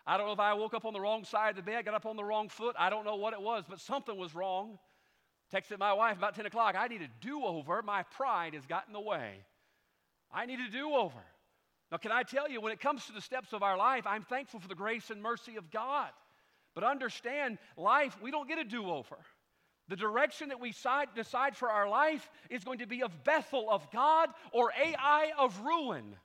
I 0.07 0.17
don't 0.17 0.27
know 0.27 0.33
if 0.33 0.39
I 0.39 0.53
woke 0.53 0.73
up 0.73 0.85
on 0.85 0.93
the 0.93 1.01
wrong 1.01 1.23
side 1.23 1.51
of 1.51 1.55
the 1.55 1.61
bed, 1.63 1.85
got 1.85 1.93
up 1.93 2.05
on 2.05 2.15
the 2.15 2.23
wrong 2.23 2.49
foot. 2.49 2.75
I 2.77 2.89
don't 2.89 3.05
know 3.05 3.15
what 3.15 3.33
it 3.33 3.41
was, 3.41 3.65
but 3.67 3.79
something 3.79 4.15
was 4.15 4.35
wrong. 4.35 4.77
Texted 5.53 5.79
my 5.79 5.93
wife 5.93 6.17
about 6.17 6.35
10 6.35 6.45
o'clock. 6.45 6.75
I 6.77 6.87
need 6.87 7.01
a 7.01 7.09
do 7.21 7.43
over. 7.43 7.81
My 7.81 8.03
pride 8.03 8.53
has 8.53 8.65
gotten 8.65 8.93
the 8.93 9.01
way. 9.01 9.33
I 10.31 10.45
need 10.45 10.59
a 10.59 10.69
do 10.69 10.93
over. 10.93 11.23
Now, 11.91 11.97
can 11.97 12.11
I 12.11 12.23
tell 12.23 12.49
you, 12.49 12.61
when 12.61 12.71
it 12.71 12.79
comes 12.79 13.05
to 13.05 13.13
the 13.13 13.21
steps 13.21 13.53
of 13.53 13.63
our 13.63 13.77
life, 13.77 14.05
I'm 14.07 14.23
thankful 14.23 14.59
for 14.59 14.67
the 14.67 14.75
grace 14.75 15.11
and 15.11 15.21
mercy 15.21 15.55
of 15.55 15.71
God. 15.71 16.09
But 16.73 16.83
understand, 16.83 17.57
life, 17.77 18.17
we 18.21 18.31
don't 18.31 18.47
get 18.47 18.57
a 18.57 18.63
do 18.63 18.89
over. 18.89 19.17
The 19.87 19.95
direction 19.95 20.49
that 20.49 20.59
we 20.59 20.73
decide 21.15 21.55
for 21.55 21.69
our 21.69 21.87
life 21.87 22.29
is 22.49 22.63
going 22.63 22.79
to 22.79 22.87
be 22.87 23.03
of 23.03 23.23
Bethel 23.23 23.69
of 23.69 23.89
God 23.91 24.29
or 24.51 24.71
Ai 24.77 25.31
of 25.37 25.59
ruin. 25.61 26.15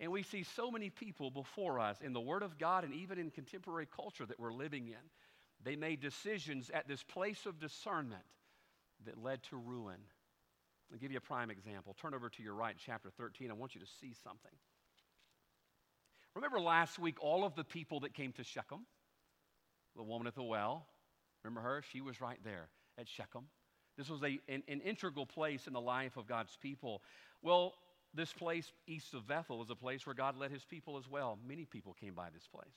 And 0.00 0.10
we 0.10 0.22
see 0.22 0.42
so 0.42 0.70
many 0.70 0.90
people 0.90 1.30
before 1.30 1.78
us 1.78 2.00
in 2.00 2.12
the 2.12 2.20
Word 2.20 2.42
of 2.42 2.58
God 2.58 2.84
and 2.84 2.92
even 2.94 3.18
in 3.18 3.30
contemporary 3.30 3.86
culture 3.86 4.26
that 4.26 4.40
we're 4.40 4.52
living 4.52 4.88
in. 4.88 5.10
They 5.62 5.76
made 5.76 6.00
decisions 6.00 6.70
at 6.70 6.88
this 6.88 7.02
place 7.02 7.46
of 7.46 7.58
discernment 7.60 8.24
that 9.06 9.22
led 9.22 9.42
to 9.44 9.56
ruin. 9.56 9.98
I'll 10.92 10.98
give 10.98 11.12
you 11.12 11.18
a 11.18 11.22
prime 11.22 11.50
example. 11.50 11.96
Turn 12.00 12.12
over 12.14 12.28
to 12.28 12.42
your 12.42 12.54
right, 12.54 12.76
chapter 12.84 13.10
13. 13.16 13.50
I 13.50 13.54
want 13.54 13.74
you 13.74 13.80
to 13.80 13.86
see 14.00 14.12
something. 14.22 14.52
Remember 16.34 16.60
last 16.60 16.98
week, 16.98 17.16
all 17.20 17.44
of 17.44 17.54
the 17.54 17.64
people 17.64 18.00
that 18.00 18.14
came 18.14 18.32
to 18.32 18.44
Shechem? 18.44 18.80
The 19.96 20.02
woman 20.02 20.26
at 20.26 20.34
the 20.34 20.42
well. 20.42 20.86
Remember 21.44 21.60
her? 21.60 21.82
She 21.92 22.00
was 22.00 22.20
right 22.20 22.38
there 22.44 22.68
at 22.98 23.08
Shechem. 23.08 23.44
This 23.96 24.08
was 24.08 24.22
a, 24.22 24.40
an, 24.48 24.64
an 24.66 24.80
integral 24.80 25.26
place 25.26 25.66
in 25.66 25.72
the 25.72 25.80
life 25.80 26.16
of 26.16 26.26
God's 26.26 26.56
people. 26.60 27.02
Well, 27.42 27.74
this 28.14 28.32
place 28.32 28.70
east 28.86 29.14
of 29.14 29.26
Bethel 29.26 29.62
is 29.62 29.70
a 29.70 29.74
place 29.74 30.06
where 30.06 30.14
God 30.14 30.36
led 30.36 30.50
his 30.50 30.64
people 30.64 30.96
as 30.96 31.08
well. 31.08 31.38
Many 31.46 31.64
people 31.64 31.94
came 32.00 32.14
by 32.14 32.28
this 32.32 32.46
place. 32.46 32.72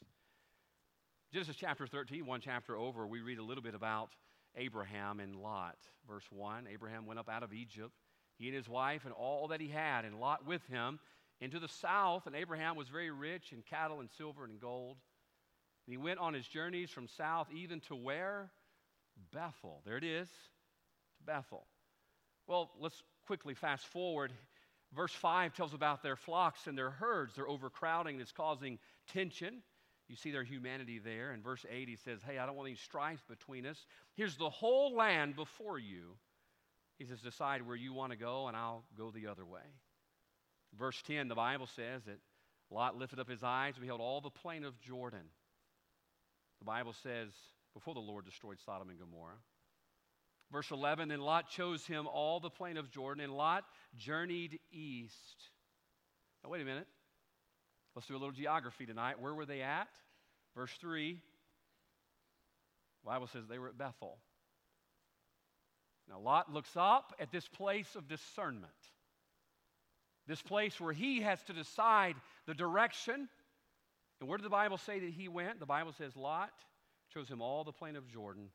Genesis 1.34 1.56
chapter 1.58 1.86
13, 1.86 2.26
one 2.26 2.42
chapter 2.42 2.76
over, 2.76 3.06
we 3.06 3.22
read 3.22 3.38
a 3.38 3.44
little 3.44 3.64
bit 3.64 3.76
about 3.76 4.10
Abraham 4.56 5.20
and 5.20 5.36
Lot. 5.36 5.78
Verse 6.08 6.24
1 6.32 6.68
Abraham 6.72 7.06
went 7.06 7.20
up 7.20 7.30
out 7.30 7.44
of 7.44 7.54
Egypt, 7.54 7.94
he 8.38 8.48
and 8.48 8.56
his 8.56 8.68
wife, 8.68 9.04
and 9.06 9.14
all 9.14 9.50
that 9.50 9.62
he 9.62 9.68
had, 9.68 10.06
and 10.06 10.20
Lot 10.20 10.48
with 10.48 10.66
him, 10.68 11.00
into 11.40 11.60
the 11.60 11.68
south. 11.68 12.28
And 12.28 12.36
Abraham 12.36 12.76
was 12.76 12.88
very 12.88 13.12
rich 13.12 13.52
in 13.52 13.62
cattle 13.62 14.00
and 14.00 14.10
silver 14.18 14.46
and 14.46 14.60
gold. 14.60 14.98
And 15.86 15.94
he 15.94 15.98
went 15.98 16.20
on 16.20 16.34
his 16.34 16.48
journeys 16.48 16.90
from 16.90 17.08
south 17.08 17.48
even 17.54 17.80
to 17.82 17.96
where? 17.96 18.50
Bethel. 19.34 19.82
There 19.86 19.98
it 19.98 20.04
is, 20.04 20.28
to 20.28 21.24
Bethel. 21.26 21.66
Well, 22.48 22.72
let's 22.80 23.02
quickly 23.26 23.54
fast 23.54 23.86
forward. 23.86 24.32
Verse 24.96 25.12
5 25.12 25.54
tells 25.54 25.74
about 25.74 26.02
their 26.02 26.16
flocks 26.16 26.68
and 26.68 26.78
their 26.78 26.92
herds. 26.92 27.36
They're 27.36 27.48
overcrowding, 27.48 28.20
it's 28.20 28.32
causing 28.32 28.80
tension. 29.12 29.62
You 30.08 30.16
see 30.16 30.32
their 30.32 30.44
humanity 30.44 31.00
there. 31.00 31.34
In 31.34 31.42
verse 31.42 31.66
8, 31.70 31.90
he 31.90 31.98
says, 31.98 32.20
Hey, 32.26 32.38
I 32.38 32.46
don't 32.46 32.56
want 32.56 32.70
any 32.70 32.78
strife 32.78 33.22
between 33.28 33.66
us. 33.66 33.86
Here's 34.16 34.38
the 34.38 34.50
whole 34.50 34.96
land 34.96 35.36
before 35.36 35.78
you. 35.78 36.16
He 36.98 37.06
says, 37.06 37.20
Decide 37.20 37.62
where 37.62 37.76
you 37.76 37.94
want 37.94 38.14
to 38.14 38.18
go, 38.18 38.48
and 38.48 38.56
I'll 38.56 38.86
go 38.98 39.12
the 39.12 39.28
other 39.28 39.46
way. 39.46 39.60
Verse 40.78 41.02
10, 41.06 41.28
the 41.28 41.36
Bible 41.36 41.68
says 41.68 42.04
that 42.06 42.20
Lot 42.70 42.98
lifted 42.98 43.20
up 43.20 43.30
his 43.30 43.44
eyes 43.44 43.74
and 43.76 43.82
beheld 43.82 44.02
all 44.02 44.22
the 44.22 44.30
plain 44.30 44.64
of 44.64 44.80
Jordan. 44.80 45.30
The 46.60 46.66
Bible 46.66 46.94
says, 47.04 47.30
before 47.74 47.94
the 47.94 48.00
Lord 48.00 48.26
destroyed 48.26 48.58
Sodom 48.66 48.90
and 48.90 49.00
Gomorrah. 49.00 49.38
Verse 50.52 50.72
11, 50.72 51.10
then 51.10 51.20
Lot 51.20 51.50
chose 51.50 51.86
him 51.86 52.08
all 52.08 52.40
the 52.40 52.50
plain 52.50 52.78
of 52.78 52.90
Jordan, 52.90 53.24
and 53.24 53.34
Lot 53.34 53.66
journeyed 53.98 54.60
east. 54.72 55.44
Now, 56.44 56.50
wait 56.50 56.62
a 56.62 56.66
minute. 56.66 56.88
Let's 57.96 58.08
do 58.08 58.14
a 58.14 58.18
little 58.18 58.32
geography 58.32 58.86
tonight. 58.86 59.20
Where 59.20 59.34
were 59.34 59.46
they 59.46 59.62
at? 59.62 59.90
Verse 60.56 60.72
3, 60.80 61.14
the 63.04 63.10
Bible 63.10 63.28
says 63.28 63.44
they 63.50 63.60
were 63.60 63.68
at 63.68 63.78
Bethel. 63.78 64.18
Now, 66.10 66.20
Lot 66.20 66.54
looks 66.54 66.72
up 66.76 67.14
at 67.20 67.32
this 67.32 67.48
place 67.48 67.96
of 67.96 68.08
discernment, 68.08 68.72
this 70.28 70.42
place 70.42 70.80
where 70.80 70.94
he 70.94 71.22
has 71.22 71.44
to 71.44 71.54
decide 71.54 72.16
the 72.46 72.54
direction. 72.54 73.28
And 74.20 74.30
where 74.30 74.38
did 74.38 74.46
the 74.46 74.50
Bible 74.50 74.78
say 74.78 75.00
that 75.00 75.12
he 75.12 75.28
went? 75.28 75.60
The 75.60 75.66
Bible 75.66 75.92
says 75.92 76.16
Lot 76.16 76.54
chose 77.14 77.28
him 77.28 77.42
all 77.42 77.66
the 77.66 77.74
plain 77.74 77.98
of 77.98 78.08
Jordan 78.08 78.50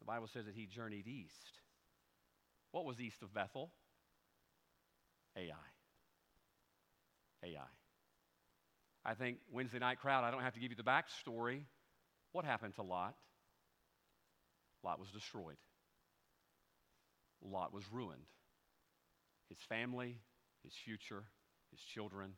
the 0.00 0.06
Bible 0.06 0.28
says 0.32 0.46
that 0.46 0.54
he 0.54 0.66
journeyed 0.66 1.06
east. 1.06 1.60
What 2.72 2.84
was 2.84 3.00
east 3.00 3.22
of 3.22 3.32
Bethel? 3.32 3.70
Ai. 5.36 5.52
Ai. 7.44 7.68
I 9.04 9.14
think 9.14 9.38
Wednesday 9.52 9.78
night 9.78 10.00
crowd, 10.00 10.24
I 10.24 10.30
don't 10.30 10.42
have 10.42 10.54
to 10.54 10.60
give 10.60 10.70
you 10.70 10.76
the 10.76 10.82
backstory. 10.82 11.60
What 12.32 12.44
happened 12.44 12.74
to 12.74 12.82
Lot? 12.82 13.14
Lot 14.84 14.98
was 14.98 15.08
destroyed. 15.10 15.56
Lot 17.42 17.72
was 17.72 17.84
ruined. 17.92 18.26
His 19.48 19.58
family, 19.68 20.18
his 20.62 20.74
future, 20.74 21.24
his 21.70 21.80
children 21.80 22.32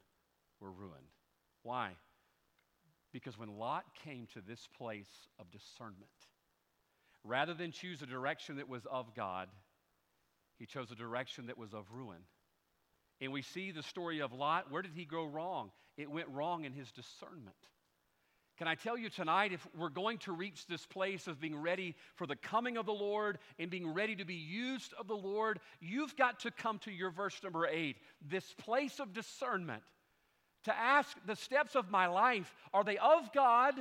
were 0.60 0.70
ruined. 0.70 1.08
Why? 1.62 1.90
Because 3.12 3.38
when 3.38 3.58
Lot 3.58 3.84
came 4.04 4.28
to 4.34 4.40
this 4.40 4.68
place 4.78 5.28
of 5.38 5.50
discernment, 5.50 6.10
Rather 7.24 7.54
than 7.54 7.72
choose 7.72 8.02
a 8.02 8.06
direction 8.06 8.56
that 8.56 8.68
was 8.68 8.86
of 8.86 9.14
God, 9.14 9.48
he 10.58 10.66
chose 10.66 10.90
a 10.90 10.94
direction 10.94 11.46
that 11.46 11.58
was 11.58 11.74
of 11.74 11.84
ruin. 11.92 12.22
And 13.20 13.32
we 13.32 13.42
see 13.42 13.70
the 13.70 13.82
story 13.82 14.20
of 14.20 14.32
Lot. 14.32 14.70
Where 14.70 14.82
did 14.82 14.92
he 14.94 15.04
go 15.04 15.24
wrong? 15.26 15.70
It 15.96 16.10
went 16.10 16.28
wrong 16.28 16.64
in 16.64 16.72
his 16.72 16.90
discernment. 16.90 17.56
Can 18.56 18.68
I 18.68 18.74
tell 18.74 18.98
you 18.98 19.08
tonight, 19.08 19.54
if 19.54 19.66
we're 19.74 19.88
going 19.88 20.18
to 20.18 20.32
reach 20.32 20.66
this 20.66 20.84
place 20.84 21.26
of 21.26 21.40
being 21.40 21.56
ready 21.56 21.94
for 22.16 22.26
the 22.26 22.36
coming 22.36 22.76
of 22.76 22.84
the 22.84 22.92
Lord 22.92 23.38
and 23.58 23.70
being 23.70 23.92
ready 23.92 24.14
to 24.16 24.24
be 24.26 24.34
used 24.34 24.92
of 24.98 25.08
the 25.08 25.16
Lord, 25.16 25.60
you've 25.80 26.14
got 26.16 26.40
to 26.40 26.50
come 26.50 26.78
to 26.80 26.90
your 26.90 27.10
verse 27.10 27.42
number 27.42 27.66
eight, 27.66 27.96
this 28.20 28.54
place 28.58 29.00
of 29.00 29.14
discernment, 29.14 29.82
to 30.64 30.78
ask 30.78 31.16
the 31.26 31.36
steps 31.36 31.74
of 31.74 31.90
my 31.90 32.06
life 32.06 32.54
are 32.74 32.84
they 32.84 32.98
of 32.98 33.32
God 33.32 33.74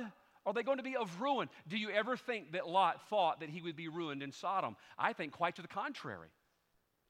are 0.50 0.54
they 0.54 0.62
going 0.62 0.78
to 0.78 0.84
be 0.84 0.96
of 0.96 1.20
ruin? 1.20 1.48
Do 1.68 1.76
you 1.76 1.90
ever 1.90 2.16
think 2.16 2.52
that 2.52 2.68
Lot 2.68 3.08
thought 3.08 3.40
that 3.40 3.48
he 3.48 3.62
would 3.62 3.76
be 3.76 3.88
ruined 3.88 4.22
in 4.22 4.32
Sodom? 4.32 4.76
I 4.98 5.12
think 5.12 5.32
quite 5.32 5.56
to 5.56 5.62
the 5.62 5.68
contrary. 5.68 6.28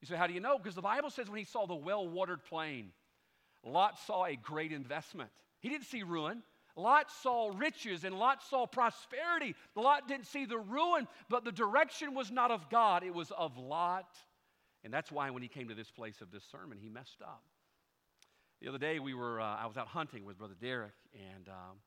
You 0.01 0.07
say, 0.07 0.17
How 0.17 0.27
do 0.27 0.35
you 0.35 0.41
know? 0.41 0.59
Because 0.59 0.75
the 0.75 0.83
Bible 0.83 1.11
says 1.11 1.29
when 1.29 1.39
he 1.39 1.45
saw 1.45 1.67
the 1.67 1.75
well 1.75 2.07
watered 2.07 2.45
plain, 2.45 2.93
Lot 3.65 3.99
saw 4.07 4.27
a 4.27 4.37
great 4.37 4.73
investment. 4.73 5.31
He 5.61 5.69
didn't 5.69 5.87
see 5.87 6.03
ruin. 6.03 6.43
Lot 6.77 7.11
saw 7.23 7.53
riches 7.55 8.05
and 8.05 8.19
Lot 8.19 8.43
saw 8.43 8.67
prosperity. 8.67 9.55
Lot 9.75 10.09
didn't 10.09 10.27
see 10.27 10.47
the 10.47 10.59
ruin, 10.59 11.09
but 11.29 11.45
the 11.45 11.53
direction 11.53 12.15
was 12.15 12.31
not 12.31 12.51
of 12.51 12.71
God, 12.71 13.03
it 13.03 13.15
was 13.15 13.31
of 13.37 13.59
Lot. 13.59 14.17
And 14.83 14.93
that's 14.93 15.13
why 15.13 15.29
when 15.31 15.43
he 15.43 15.49
came 15.49 15.69
to 15.69 15.75
this 15.75 15.91
place 15.91 16.23
of 16.23 16.31
discernment, 16.31 16.81
he 16.83 16.89
messed 16.89 17.21
up. 17.23 17.43
The 18.63 18.69
other 18.69 18.79
day, 18.79 18.99
we 18.99 19.15
were, 19.15 19.41
uh, 19.41 19.57
I 19.57 19.67
was 19.67 19.77
out 19.77 19.89
hunting 19.89 20.25
with 20.25 20.39
Brother 20.39 20.55
Derek, 20.59 20.93
and 21.15 21.49
um, 21.49 21.79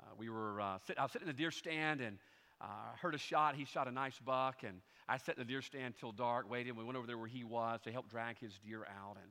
uh, 0.00 0.04
we 0.18 0.28
were 0.28 0.60
uh, 0.60 0.78
sit, 0.86 0.98
I 0.98 1.02
was 1.02 1.12
sitting 1.12 1.28
in 1.28 1.34
the 1.34 1.40
deer 1.40 1.50
stand 1.50 2.00
and 2.00 2.18
uh, 2.60 2.66
heard 3.00 3.14
a 3.14 3.18
shot. 3.18 3.54
He 3.56 3.64
shot 3.64 3.88
a 3.88 3.92
nice 3.92 4.18
buck, 4.24 4.62
and 4.66 4.80
I 5.08 5.16
sat 5.16 5.36
in 5.36 5.46
the 5.46 5.52
deer 5.52 5.62
stand 5.62 5.94
till 5.98 6.12
dark, 6.12 6.48
waited. 6.50 6.70
And 6.70 6.78
we 6.78 6.84
went 6.84 6.96
over 6.96 7.06
there 7.06 7.18
where 7.18 7.28
he 7.28 7.44
was 7.44 7.80
to 7.82 7.92
help 7.92 8.08
drag 8.08 8.38
his 8.38 8.52
deer 8.64 8.86
out, 8.86 9.16
and 9.16 9.30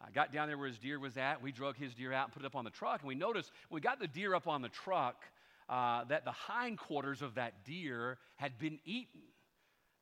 I 0.00 0.10
got 0.10 0.32
down 0.32 0.48
there 0.48 0.58
where 0.58 0.68
his 0.68 0.78
deer 0.78 0.98
was 0.98 1.16
at. 1.16 1.42
We 1.42 1.52
drug 1.52 1.76
his 1.76 1.94
deer 1.94 2.12
out 2.12 2.26
and 2.26 2.32
put 2.34 2.42
it 2.42 2.46
up 2.46 2.56
on 2.56 2.64
the 2.64 2.70
truck, 2.70 3.00
and 3.00 3.08
we 3.08 3.14
noticed 3.14 3.50
when 3.68 3.76
we 3.78 3.80
got 3.80 4.00
the 4.00 4.08
deer 4.08 4.34
up 4.34 4.46
on 4.46 4.62
the 4.62 4.68
truck 4.68 5.24
uh, 5.68 6.04
that 6.04 6.24
the 6.24 6.32
hindquarters 6.32 7.22
of 7.22 7.34
that 7.36 7.64
deer 7.64 8.18
had 8.36 8.58
been 8.58 8.78
eaten. 8.84 9.22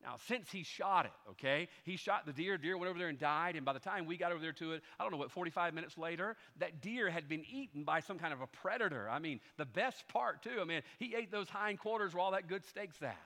Now, 0.03 0.17
since 0.27 0.51
he 0.51 0.65
shot 0.65 1.07
it, 1.07 1.13
okay, 1.31 1.69
he 1.85 1.97
shot 1.97 2.27
the 2.27 2.33
deer, 2.33 2.59
deer 2.59 2.77
went 2.77 2.91
over 2.91 2.99
there 2.99 3.09
and 3.09 3.19
died, 3.19 3.55
and 3.55 3.65
by 3.65 3.73
the 3.73 3.79
time 3.79 4.05
we 4.05 4.17
got 4.17 4.33
over 4.33 4.41
there 4.41 4.53
to 4.55 4.73
it, 4.73 4.83
I 4.99 5.05
don't 5.05 5.13
know 5.13 5.19
what, 5.19 5.31
45 5.31 5.75
minutes 5.75 5.97
later, 5.97 6.37
that 6.59 6.81
deer 6.81 7.09
had 7.09 7.29
been 7.29 7.45
eaten 7.49 7.85
by 7.85 8.01
some 8.01 8.19
kind 8.19 8.33
of 8.33 8.41
a 8.41 8.49
predator. 8.49 9.09
I 9.09 9.21
mean, 9.21 9.39
the 9.59 9.65
best 9.65 10.09
part, 10.09 10.43
too, 10.43 10.61
I 10.61 10.65
mean, 10.65 10.83
he 10.99 11.15
ate 11.15 11.31
those 11.31 11.49
hindquarters 11.49 12.15
where 12.15 12.23
all 12.23 12.33
that 12.33 12.49
good 12.49 12.65
steak's 12.65 13.01
at. 13.01 13.17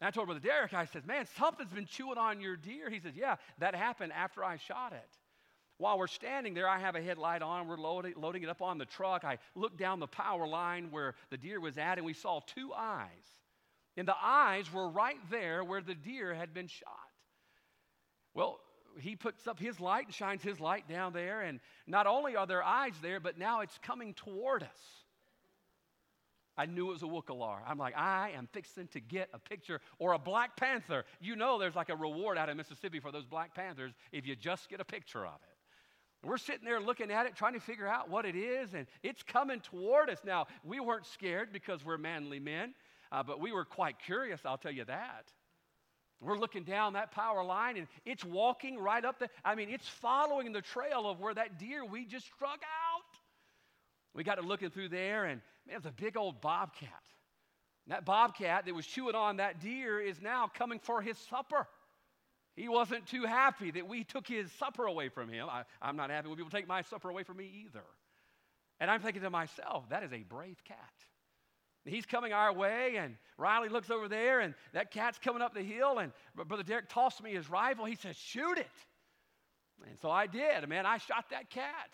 And 0.00 0.08
I 0.08 0.10
told 0.10 0.26
Brother 0.26 0.40
Derek, 0.40 0.74
I 0.74 0.84
said, 0.84 1.06
man, 1.06 1.26
something's 1.38 1.72
been 1.72 1.86
chewing 1.86 2.18
on 2.18 2.40
your 2.40 2.56
deer. 2.56 2.90
He 2.90 3.00
says, 3.00 3.14
yeah, 3.16 3.36
that 3.58 3.74
happened 3.74 4.12
after 4.12 4.44
I 4.44 4.58
shot 4.58 4.92
it. 4.92 5.08
While 5.78 5.98
we're 5.98 6.06
standing 6.06 6.52
there, 6.52 6.68
I 6.68 6.78
have 6.80 6.96
a 6.96 7.02
headlight 7.02 7.40
on. 7.40 7.66
We're 7.66 7.78
loading, 7.78 8.14
loading 8.16 8.42
it 8.42 8.48
up 8.50 8.60
on 8.60 8.78
the 8.78 8.84
truck. 8.84 9.24
I 9.24 9.38
looked 9.54 9.78
down 9.78 10.00
the 10.00 10.06
power 10.06 10.46
line 10.46 10.88
where 10.90 11.14
the 11.30 11.38
deer 11.38 11.60
was 11.60 11.78
at, 11.78 11.98
and 11.98 12.04
we 12.04 12.12
saw 12.12 12.40
two 12.40 12.72
eyes 12.76 13.08
and 13.98 14.06
the 14.06 14.16
eyes 14.22 14.72
were 14.72 14.88
right 14.88 15.18
there 15.30 15.62
where 15.64 15.80
the 15.80 15.94
deer 15.94 16.32
had 16.32 16.54
been 16.54 16.68
shot. 16.68 16.88
Well, 18.34 18.60
he 19.00 19.16
puts 19.16 19.46
up 19.46 19.58
his 19.58 19.80
light 19.80 20.06
and 20.06 20.14
shines 20.14 20.42
his 20.42 20.60
light 20.60 20.88
down 20.88 21.12
there, 21.12 21.42
and 21.42 21.60
not 21.86 22.06
only 22.06 22.36
are 22.36 22.46
there 22.46 22.62
eyes 22.62 22.94
there, 23.02 23.20
but 23.20 23.38
now 23.38 23.60
it's 23.60 23.78
coming 23.82 24.14
toward 24.14 24.62
us. 24.62 24.78
I 26.56 26.66
knew 26.66 26.90
it 26.90 26.92
was 26.94 27.02
a 27.02 27.06
Wookalar. 27.06 27.58
I'm 27.66 27.78
like, 27.78 27.96
I 27.96 28.32
am 28.36 28.48
fixing 28.52 28.88
to 28.88 29.00
get 29.00 29.28
a 29.32 29.38
picture 29.38 29.80
or 30.00 30.14
a 30.14 30.18
Black 30.18 30.56
Panther. 30.56 31.04
You 31.20 31.36
know, 31.36 31.58
there's 31.58 31.76
like 31.76 31.88
a 31.88 31.94
reward 31.94 32.36
out 32.36 32.48
in 32.48 32.56
Mississippi 32.56 32.98
for 32.98 33.12
those 33.12 33.24
Black 33.24 33.54
Panthers 33.54 33.92
if 34.10 34.26
you 34.26 34.34
just 34.34 34.68
get 34.68 34.80
a 34.80 34.84
picture 34.84 35.24
of 35.24 35.34
it. 35.34 36.26
We're 36.26 36.36
sitting 36.36 36.64
there 36.64 36.80
looking 36.80 37.12
at 37.12 37.26
it, 37.26 37.36
trying 37.36 37.54
to 37.54 37.60
figure 37.60 37.86
out 37.86 38.10
what 38.10 38.26
it 38.26 38.34
is, 38.34 38.74
and 38.74 38.88
it's 39.04 39.22
coming 39.22 39.60
toward 39.60 40.10
us. 40.10 40.18
Now, 40.24 40.48
we 40.64 40.80
weren't 40.80 41.06
scared 41.06 41.52
because 41.52 41.84
we're 41.84 41.96
manly 41.96 42.40
men, 42.40 42.74
uh, 43.12 43.22
but 43.22 43.40
we 43.40 43.52
were 43.52 43.64
quite 43.64 43.98
curious, 43.98 44.40
I'll 44.44 44.58
tell 44.58 44.72
you 44.72 44.84
that. 44.84 45.32
We're 46.20 46.38
looking 46.38 46.64
down 46.64 46.94
that 46.94 47.12
power 47.12 47.44
line, 47.44 47.76
and 47.76 47.86
it's 48.04 48.24
walking 48.24 48.78
right 48.78 49.04
up 49.04 49.20
the, 49.20 49.28
I 49.44 49.54
mean, 49.54 49.70
it's 49.70 49.88
following 49.88 50.52
the 50.52 50.62
trail 50.62 51.08
of 51.08 51.20
where 51.20 51.34
that 51.34 51.58
deer 51.58 51.84
we 51.84 52.04
just 52.04 52.26
struck 52.26 52.60
out. 52.62 53.18
We 54.14 54.24
got 54.24 54.34
to 54.36 54.42
looking 54.42 54.70
through 54.70 54.88
there, 54.88 55.26
and 55.26 55.40
man, 55.66 55.74
it 55.74 55.84
was 55.84 55.86
a 55.86 55.92
big 55.92 56.16
old 56.16 56.40
bobcat. 56.40 56.90
And 57.86 57.94
that 57.94 58.04
bobcat 58.04 58.66
that 58.66 58.74
was 58.74 58.86
chewing 58.86 59.14
on 59.14 59.36
that 59.36 59.60
deer 59.60 60.00
is 60.00 60.20
now 60.20 60.50
coming 60.52 60.80
for 60.80 61.00
his 61.00 61.16
supper. 61.30 61.68
He 62.56 62.68
wasn't 62.68 63.06
too 63.06 63.22
happy 63.22 63.70
that 63.70 63.86
we 63.86 64.02
took 64.02 64.26
his 64.26 64.50
supper 64.52 64.86
away 64.86 65.10
from 65.10 65.28
him. 65.28 65.46
I, 65.48 65.62
am 65.80 65.96
not 65.96 66.10
happy 66.10 66.26
when 66.26 66.36
people 66.36 66.50
take 66.50 66.66
my 66.66 66.82
supper 66.82 67.08
away 67.08 67.22
from 67.22 67.36
me 67.36 67.64
either. 67.64 67.84
And 68.80 68.90
I'm 68.90 69.00
thinking 69.00 69.22
to 69.22 69.30
myself, 69.30 69.88
that 69.90 70.02
is 70.02 70.12
a 70.12 70.24
brave 70.24 70.62
cat. 70.64 70.76
He's 71.88 72.06
coming 72.06 72.32
our 72.32 72.52
way, 72.52 72.96
and 72.96 73.16
Riley 73.36 73.68
looks 73.68 73.90
over 73.90 74.08
there, 74.08 74.40
and 74.40 74.54
that 74.72 74.90
cat's 74.90 75.18
coming 75.18 75.42
up 75.42 75.54
the 75.54 75.62
hill, 75.62 75.98
and 75.98 76.12
Brother 76.34 76.62
Derek 76.62 76.88
tossed 76.88 77.22
me 77.22 77.34
his 77.34 77.48
rifle. 77.48 77.84
He 77.84 77.96
says, 77.96 78.16
Shoot 78.16 78.58
it. 78.58 78.66
And 79.88 79.98
so 80.00 80.10
I 80.10 80.26
did. 80.26 80.68
Man, 80.68 80.86
I 80.86 80.98
shot 80.98 81.26
that 81.30 81.50
cat. 81.50 81.90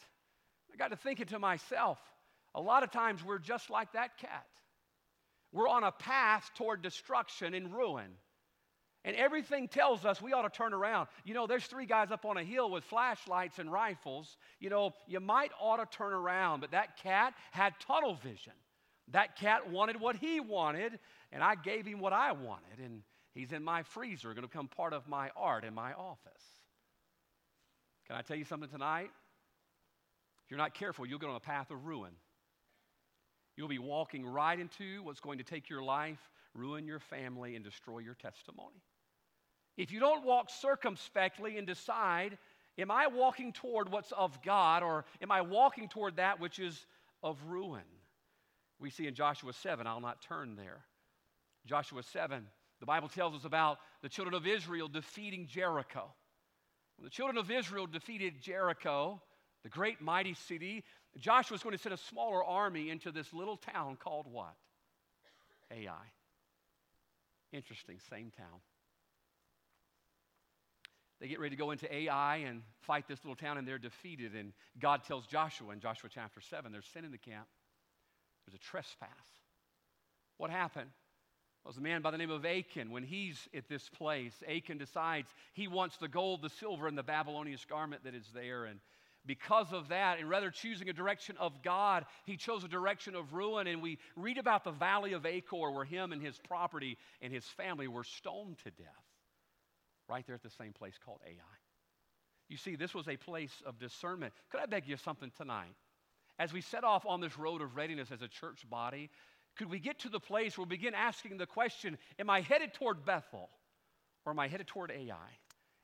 I 0.72 0.76
got 0.76 0.90
to 0.90 0.96
thinking 0.96 1.26
to 1.26 1.38
myself, 1.38 1.98
a 2.54 2.60
lot 2.60 2.82
of 2.82 2.90
times 2.90 3.24
we're 3.24 3.38
just 3.38 3.70
like 3.70 3.92
that 3.92 4.18
cat. 4.18 4.46
We're 5.52 5.68
on 5.68 5.84
a 5.84 5.92
path 5.92 6.50
toward 6.56 6.82
destruction 6.82 7.54
and 7.54 7.72
ruin. 7.72 8.10
And 9.04 9.14
everything 9.16 9.68
tells 9.68 10.04
us 10.06 10.22
we 10.22 10.32
ought 10.32 10.42
to 10.42 10.48
turn 10.48 10.72
around. 10.72 11.08
You 11.24 11.34
know, 11.34 11.46
there's 11.46 11.66
three 11.66 11.84
guys 11.84 12.10
up 12.10 12.24
on 12.24 12.38
a 12.38 12.42
hill 12.42 12.70
with 12.70 12.84
flashlights 12.84 13.58
and 13.58 13.70
rifles. 13.70 14.38
You 14.60 14.70
know, 14.70 14.94
you 15.06 15.20
might 15.20 15.52
ought 15.60 15.76
to 15.76 15.96
turn 15.96 16.14
around, 16.14 16.60
but 16.60 16.70
that 16.70 16.96
cat 16.96 17.34
had 17.52 17.74
tunnel 17.80 18.14
vision. 18.14 18.54
That 19.12 19.36
cat 19.36 19.70
wanted 19.70 20.00
what 20.00 20.16
he 20.16 20.40
wanted, 20.40 20.98
and 21.32 21.42
I 21.42 21.54
gave 21.54 21.86
him 21.86 22.00
what 22.00 22.12
I 22.12 22.32
wanted. 22.32 22.78
And 22.82 23.02
he's 23.34 23.52
in 23.52 23.62
my 23.62 23.82
freezer, 23.82 24.28
going 24.28 24.42
to 24.42 24.48
become 24.48 24.68
part 24.68 24.92
of 24.92 25.06
my 25.08 25.30
art 25.36 25.64
in 25.64 25.74
my 25.74 25.92
office. 25.92 26.42
Can 28.06 28.16
I 28.16 28.22
tell 28.22 28.36
you 28.36 28.44
something 28.44 28.68
tonight? 28.68 29.10
If 30.44 30.50
you're 30.50 30.58
not 30.58 30.74
careful, 30.74 31.06
you'll 31.06 31.18
get 31.18 31.30
on 31.30 31.36
a 31.36 31.40
path 31.40 31.70
of 31.70 31.86
ruin. 31.86 32.12
You'll 33.56 33.68
be 33.68 33.78
walking 33.78 34.26
right 34.26 34.58
into 34.58 35.02
what's 35.02 35.20
going 35.20 35.38
to 35.38 35.44
take 35.44 35.70
your 35.70 35.82
life, 35.82 36.18
ruin 36.54 36.86
your 36.86 36.98
family, 36.98 37.56
and 37.56 37.64
destroy 37.64 37.98
your 37.98 38.14
testimony. 38.14 38.82
If 39.76 39.90
you 39.90 40.00
don't 40.00 40.24
walk 40.24 40.50
circumspectly 40.50 41.56
and 41.56 41.66
decide, 41.66 42.36
am 42.78 42.90
I 42.90 43.06
walking 43.06 43.52
toward 43.52 43.90
what's 43.90 44.12
of 44.12 44.40
God 44.42 44.82
or 44.82 45.04
am 45.22 45.30
I 45.30 45.40
walking 45.40 45.88
toward 45.88 46.16
that 46.16 46.40
which 46.40 46.58
is 46.58 46.86
of 47.22 47.38
ruin? 47.46 47.82
We 48.80 48.90
see 48.90 49.06
in 49.06 49.14
Joshua 49.14 49.52
7, 49.52 49.86
I'll 49.86 50.00
not 50.00 50.22
turn 50.22 50.56
there. 50.56 50.84
Joshua 51.66 52.02
7, 52.02 52.46
the 52.80 52.86
Bible 52.86 53.08
tells 53.08 53.34
us 53.34 53.44
about 53.44 53.78
the 54.02 54.08
children 54.08 54.34
of 54.34 54.46
Israel 54.46 54.88
defeating 54.88 55.46
Jericho. 55.46 56.12
When 56.96 57.04
the 57.04 57.10
children 57.10 57.38
of 57.38 57.50
Israel 57.50 57.86
defeated 57.86 58.40
Jericho, 58.40 59.20
the 59.62 59.68
great 59.68 60.00
mighty 60.00 60.34
city, 60.34 60.84
Joshua 61.18 61.54
was 61.54 61.62
going 61.62 61.76
to 61.76 61.82
send 61.82 61.94
a 61.94 61.98
smaller 61.98 62.44
army 62.44 62.90
into 62.90 63.10
this 63.10 63.32
little 63.32 63.56
town 63.56 63.96
called 63.96 64.26
what? 64.30 64.54
Ai. 65.70 65.90
Interesting, 67.52 67.98
same 68.10 68.30
town. 68.36 68.60
They 71.20 71.28
get 71.28 71.40
ready 71.40 71.56
to 71.56 71.60
go 71.60 71.70
into 71.70 71.92
Ai 71.92 72.38
and 72.38 72.62
fight 72.82 73.06
this 73.08 73.20
little 73.24 73.36
town, 73.36 73.56
and 73.56 73.66
they're 73.66 73.78
defeated. 73.78 74.34
And 74.34 74.52
God 74.80 75.04
tells 75.04 75.26
Joshua 75.26 75.72
in 75.72 75.80
Joshua 75.80 76.10
chapter 76.12 76.40
7, 76.40 76.70
they're 76.70 76.82
sent 76.82 77.06
in 77.06 77.12
the 77.12 77.18
camp. 77.18 77.46
There's 78.46 78.54
a 78.54 78.70
trespass. 78.70 79.08
What 80.36 80.50
happened? 80.50 80.90
Well, 81.64 81.70
it 81.70 81.76
was 81.76 81.78
a 81.78 81.82
man 81.82 82.02
by 82.02 82.10
the 82.10 82.18
name 82.18 82.30
of 82.30 82.44
Achan. 82.44 82.90
When 82.90 83.02
he's 83.02 83.48
at 83.54 83.68
this 83.68 83.88
place, 83.88 84.34
Achan 84.48 84.78
decides 84.78 85.28
he 85.54 85.66
wants 85.66 85.96
the 85.96 86.08
gold, 86.08 86.42
the 86.42 86.50
silver, 86.50 86.86
and 86.86 86.98
the 86.98 87.02
Babylonian 87.02 87.58
garment 87.68 88.04
that 88.04 88.14
is 88.14 88.26
there. 88.34 88.66
And 88.66 88.80
because 89.24 89.72
of 89.72 89.88
that, 89.88 90.18
and 90.18 90.28
rather 90.28 90.50
choosing 90.50 90.90
a 90.90 90.92
direction 90.92 91.36
of 91.38 91.62
God, 91.62 92.04
he 92.26 92.36
chose 92.36 92.64
a 92.64 92.68
direction 92.68 93.14
of 93.14 93.32
ruin. 93.32 93.66
And 93.66 93.80
we 93.80 93.98
read 94.14 94.36
about 94.36 94.64
the 94.64 94.72
valley 94.72 95.14
of 95.14 95.24
Achor, 95.24 95.70
where 95.70 95.86
him 95.86 96.12
and 96.12 96.20
his 96.20 96.38
property 96.46 96.98
and 97.22 97.32
his 97.32 97.46
family 97.46 97.88
were 97.88 98.04
stoned 98.04 98.58
to 98.64 98.70
death, 98.70 98.88
right 100.06 100.26
there 100.26 100.36
at 100.36 100.42
the 100.42 100.50
same 100.50 100.74
place 100.74 100.98
called 101.02 101.20
Ai. 101.26 101.56
You 102.50 102.58
see, 102.58 102.76
this 102.76 102.92
was 102.92 103.08
a 103.08 103.16
place 103.16 103.62
of 103.64 103.78
discernment. 103.78 104.34
Could 104.50 104.60
I 104.60 104.66
beg 104.66 104.86
you 104.86 104.98
something 104.98 105.32
tonight? 105.38 105.74
As 106.38 106.52
we 106.52 106.60
set 106.60 106.84
off 106.84 107.06
on 107.06 107.20
this 107.20 107.38
road 107.38 107.62
of 107.62 107.76
readiness 107.76 108.10
as 108.10 108.22
a 108.22 108.28
church 108.28 108.68
body, 108.68 109.10
could 109.56 109.70
we 109.70 109.78
get 109.78 110.00
to 110.00 110.08
the 110.08 110.20
place 110.20 110.58
where 110.58 110.64
we 110.64 110.76
begin 110.76 110.94
asking 110.94 111.36
the 111.36 111.46
question 111.46 111.96
Am 112.18 112.28
I 112.28 112.40
headed 112.40 112.74
toward 112.74 113.04
Bethel 113.04 113.50
or 114.24 114.32
am 114.32 114.38
I 114.38 114.48
headed 114.48 114.66
toward 114.66 114.90
Ai? 114.90 115.38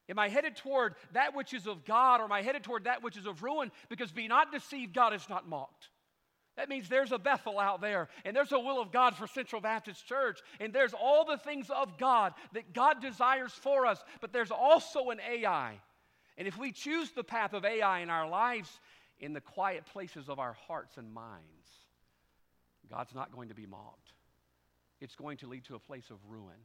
Am 0.09 0.19
I 0.19 0.29
headed 0.29 0.57
toward 0.57 0.97
that 1.13 1.37
which 1.37 1.55
is 1.55 1.69
of 1.69 1.85
God 1.85 2.21
or 2.21 2.25
am 2.25 2.33
I 2.33 2.43
headed 2.43 2.65
toward 2.65 2.85
that 2.85 3.03
which 3.03 3.17
is 3.17 3.27
of 3.27 3.43
ruin? 3.43 3.71
Because 3.89 4.11
be 4.11 4.27
not 4.27 4.51
deceived, 4.51 4.93
God 4.93 5.15
is 5.15 5.29
not 5.29 5.49
mocked. 5.49 5.89
That 6.57 6.69
means 6.69 6.89
there's 6.89 7.13
a 7.13 7.19
Bethel 7.19 7.59
out 7.59 7.81
there, 7.81 8.09
and 8.25 8.37
there's 8.37 8.53
a 8.53 8.59
will 8.59 8.83
of 8.83 8.93
God 8.93 9.17
for 9.17 9.27
Central 9.27 9.63
Baptist 9.63 10.07
Church, 10.07 10.41
and 10.59 10.75
there's 10.75 10.93
all 10.93 11.25
the 11.25 11.39
things 11.39 11.71
of 11.71 11.97
God 11.97 12.35
that 12.53 12.75
God 12.75 13.01
desires 13.01 13.53
for 13.53 13.87
us, 13.87 14.03
but 14.21 14.33
there's 14.33 14.51
also 14.51 15.11
an 15.11 15.21
Ai. 15.21 15.81
And 16.37 16.49
if 16.49 16.59
we 16.59 16.73
choose 16.73 17.13
the 17.13 17.25
path 17.25 17.55
of 17.55 17.65
Ai 17.65 18.01
in 18.01 18.11
our 18.11 18.29
lives, 18.29 18.81
in 19.21 19.33
the 19.33 19.41
quiet 19.41 19.85
places 19.87 20.29
of 20.29 20.39
our 20.39 20.55
hearts 20.67 20.97
and 20.97 21.13
minds, 21.13 21.69
God's 22.91 23.15
not 23.15 23.33
going 23.33 23.51
to 23.51 23.55
be 23.55 23.67
mocked. 23.67 24.13
It's 25.01 25.15
going 25.15 25.37
to 25.39 25.47
lead 25.47 25.65
to 25.67 25.75
a 25.75 25.79
place 25.79 26.11
of 26.11 26.19
ruin. 26.29 26.57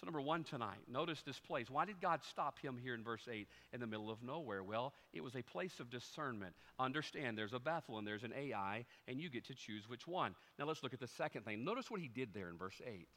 So, 0.00 0.04
number 0.04 0.20
one 0.20 0.44
tonight, 0.44 0.80
notice 0.88 1.22
this 1.22 1.38
place. 1.38 1.70
Why 1.70 1.86
did 1.86 2.02
God 2.02 2.20
stop 2.30 2.58
him 2.58 2.76
here 2.76 2.94
in 2.94 3.02
verse 3.02 3.26
8 3.30 3.48
in 3.72 3.80
the 3.80 3.86
middle 3.86 4.10
of 4.10 4.22
nowhere? 4.22 4.62
Well, 4.62 4.92
it 5.14 5.24
was 5.24 5.34
a 5.34 5.42
place 5.42 5.80
of 5.80 5.88
discernment. 5.88 6.54
Understand 6.78 7.38
there's 7.38 7.54
a 7.54 7.58
Bethel 7.58 7.96
and 7.96 8.06
there's 8.06 8.22
an 8.22 8.34
Ai, 8.36 8.84
and 9.08 9.18
you 9.18 9.30
get 9.30 9.46
to 9.46 9.54
choose 9.54 9.88
which 9.88 10.06
one. 10.06 10.34
Now, 10.58 10.66
let's 10.66 10.82
look 10.82 10.92
at 10.92 11.00
the 11.00 11.06
second 11.06 11.46
thing. 11.46 11.64
Notice 11.64 11.90
what 11.90 12.02
he 12.02 12.08
did 12.08 12.34
there 12.34 12.50
in 12.50 12.58
verse 12.58 12.78
8. 12.86 13.08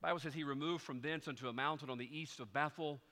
The 0.00 0.06
Bible 0.06 0.18
says 0.18 0.32
he 0.32 0.44
removed 0.44 0.82
from 0.82 1.02
thence 1.02 1.28
unto 1.28 1.48
a 1.48 1.52
mountain 1.52 1.90
on 1.90 1.98
the 1.98 2.18
east 2.18 2.40
of 2.40 2.52
Bethel, 2.52 3.02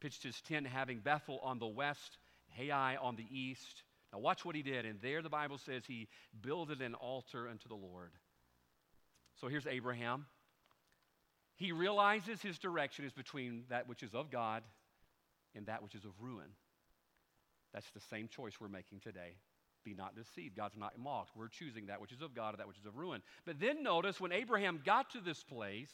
pitched 0.00 0.22
his 0.22 0.40
tent, 0.40 0.66
having 0.66 1.00
Bethel 1.00 1.38
on 1.42 1.58
the 1.58 1.66
west, 1.66 2.16
Ai 2.58 2.96
on 2.96 3.16
the 3.16 3.26
east. 3.30 3.82
Now, 4.12 4.20
watch 4.20 4.44
what 4.44 4.54
he 4.54 4.62
did. 4.62 4.86
And 4.86 5.00
there 5.00 5.22
the 5.22 5.28
Bible 5.28 5.58
says 5.58 5.82
he 5.86 6.08
builded 6.40 6.80
an 6.80 6.94
altar 6.94 7.48
unto 7.48 7.68
the 7.68 7.74
Lord. 7.74 8.12
So 9.40 9.48
here's 9.48 9.66
Abraham. 9.66 10.26
He 11.56 11.72
realizes 11.72 12.42
his 12.42 12.58
direction 12.58 13.04
is 13.04 13.12
between 13.12 13.64
that 13.70 13.88
which 13.88 14.02
is 14.02 14.14
of 14.14 14.30
God 14.30 14.62
and 15.54 15.66
that 15.66 15.82
which 15.82 15.94
is 15.94 16.04
of 16.04 16.12
ruin. 16.20 16.48
That's 17.72 17.90
the 17.90 18.00
same 18.10 18.28
choice 18.28 18.54
we're 18.60 18.68
making 18.68 19.00
today. 19.00 19.36
Be 19.84 19.94
not 19.94 20.16
deceived. 20.16 20.56
God's 20.56 20.76
not 20.76 20.98
mocked. 20.98 21.36
We're 21.36 21.48
choosing 21.48 21.86
that 21.86 22.00
which 22.00 22.12
is 22.12 22.22
of 22.22 22.34
God 22.34 22.54
or 22.54 22.56
that 22.56 22.68
which 22.68 22.78
is 22.78 22.86
of 22.86 22.96
ruin. 22.96 23.20
But 23.44 23.60
then 23.60 23.82
notice 23.82 24.20
when 24.20 24.32
Abraham 24.32 24.80
got 24.84 25.10
to 25.10 25.20
this 25.20 25.42
place, 25.42 25.90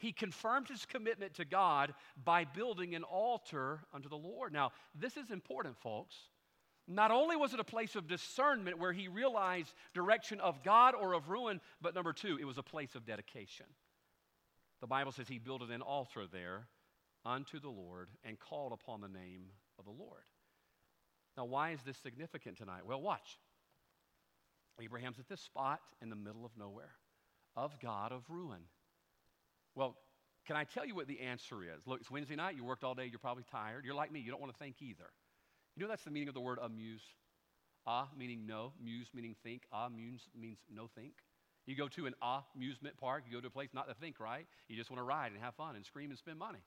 he 0.00 0.12
confirmed 0.12 0.68
his 0.68 0.86
commitment 0.86 1.34
to 1.34 1.44
God 1.44 1.94
by 2.24 2.44
building 2.44 2.94
an 2.94 3.04
altar 3.04 3.80
unto 3.92 4.08
the 4.08 4.16
Lord. 4.16 4.52
Now, 4.52 4.72
this 4.98 5.16
is 5.18 5.30
important, 5.30 5.76
folks. 5.76 6.16
Not 6.88 7.10
only 7.10 7.36
was 7.36 7.52
it 7.52 7.60
a 7.60 7.64
place 7.64 7.94
of 7.94 8.08
discernment 8.08 8.78
where 8.78 8.94
he 8.94 9.08
realized 9.08 9.74
direction 9.94 10.40
of 10.40 10.64
God 10.64 10.94
or 10.94 11.12
of 11.12 11.28
ruin, 11.28 11.60
but 11.82 11.94
number 11.94 12.14
two, 12.14 12.38
it 12.40 12.46
was 12.46 12.56
a 12.56 12.62
place 12.62 12.94
of 12.94 13.04
dedication. 13.04 13.66
The 14.80 14.86
Bible 14.86 15.12
says 15.12 15.28
he 15.28 15.38
built 15.38 15.62
an 15.62 15.82
altar 15.82 16.24
there 16.26 16.66
unto 17.24 17.60
the 17.60 17.68
Lord 17.68 18.08
and 18.24 18.40
called 18.40 18.72
upon 18.72 19.02
the 19.02 19.08
name 19.08 19.44
of 19.78 19.84
the 19.84 19.90
Lord. 19.90 20.24
Now, 21.36 21.44
why 21.44 21.72
is 21.72 21.82
this 21.82 21.98
significant 21.98 22.56
tonight? 22.56 22.86
Well, 22.86 23.02
watch. 23.02 23.38
Abraham's 24.82 25.18
at 25.18 25.28
this 25.28 25.42
spot 25.42 25.80
in 26.00 26.08
the 26.08 26.16
middle 26.16 26.46
of 26.46 26.52
nowhere, 26.56 26.92
of 27.54 27.78
God, 27.80 28.12
of 28.12 28.22
ruin. 28.30 28.62
Well, 29.74 29.96
can 30.46 30.56
I 30.56 30.64
tell 30.64 30.84
you 30.84 30.94
what 30.94 31.06
the 31.06 31.20
answer 31.20 31.62
is? 31.62 31.86
Look, 31.86 32.00
it's 32.00 32.10
Wednesday 32.10 32.36
night, 32.36 32.56
you 32.56 32.64
worked 32.64 32.84
all 32.84 32.94
day, 32.94 33.06
you're 33.06 33.18
probably 33.18 33.44
tired. 33.50 33.84
You're 33.84 33.94
like 33.94 34.10
me, 34.10 34.20
you 34.20 34.30
don't 34.30 34.40
want 34.40 34.52
to 34.52 34.58
think 34.58 34.76
either. 34.80 35.10
You 35.76 35.82
know 35.82 35.88
that's 35.88 36.04
the 36.04 36.10
meaning 36.10 36.28
of 36.28 36.34
the 36.34 36.40
word 36.40 36.58
amuse? 36.62 37.02
Ah 37.86 38.08
meaning 38.16 38.46
no, 38.46 38.72
muse 38.82 39.08
meaning 39.14 39.34
think, 39.42 39.62
ah 39.72 39.88
means, 39.88 40.22
means 40.38 40.58
no 40.72 40.88
think. 40.94 41.12
You 41.66 41.76
go 41.76 41.88
to 41.88 42.06
an 42.06 42.14
amusement 42.54 42.96
park, 42.98 43.24
you 43.26 43.36
go 43.36 43.40
to 43.40 43.46
a 43.46 43.50
place 43.50 43.70
not 43.72 43.88
to 43.88 43.94
think, 43.94 44.18
right? 44.18 44.46
You 44.68 44.76
just 44.76 44.90
want 44.90 44.98
to 44.98 45.04
ride 45.04 45.32
and 45.32 45.40
have 45.40 45.54
fun 45.54 45.76
and 45.76 45.84
scream 45.84 46.10
and 46.10 46.18
spend 46.18 46.38
money. 46.38 46.58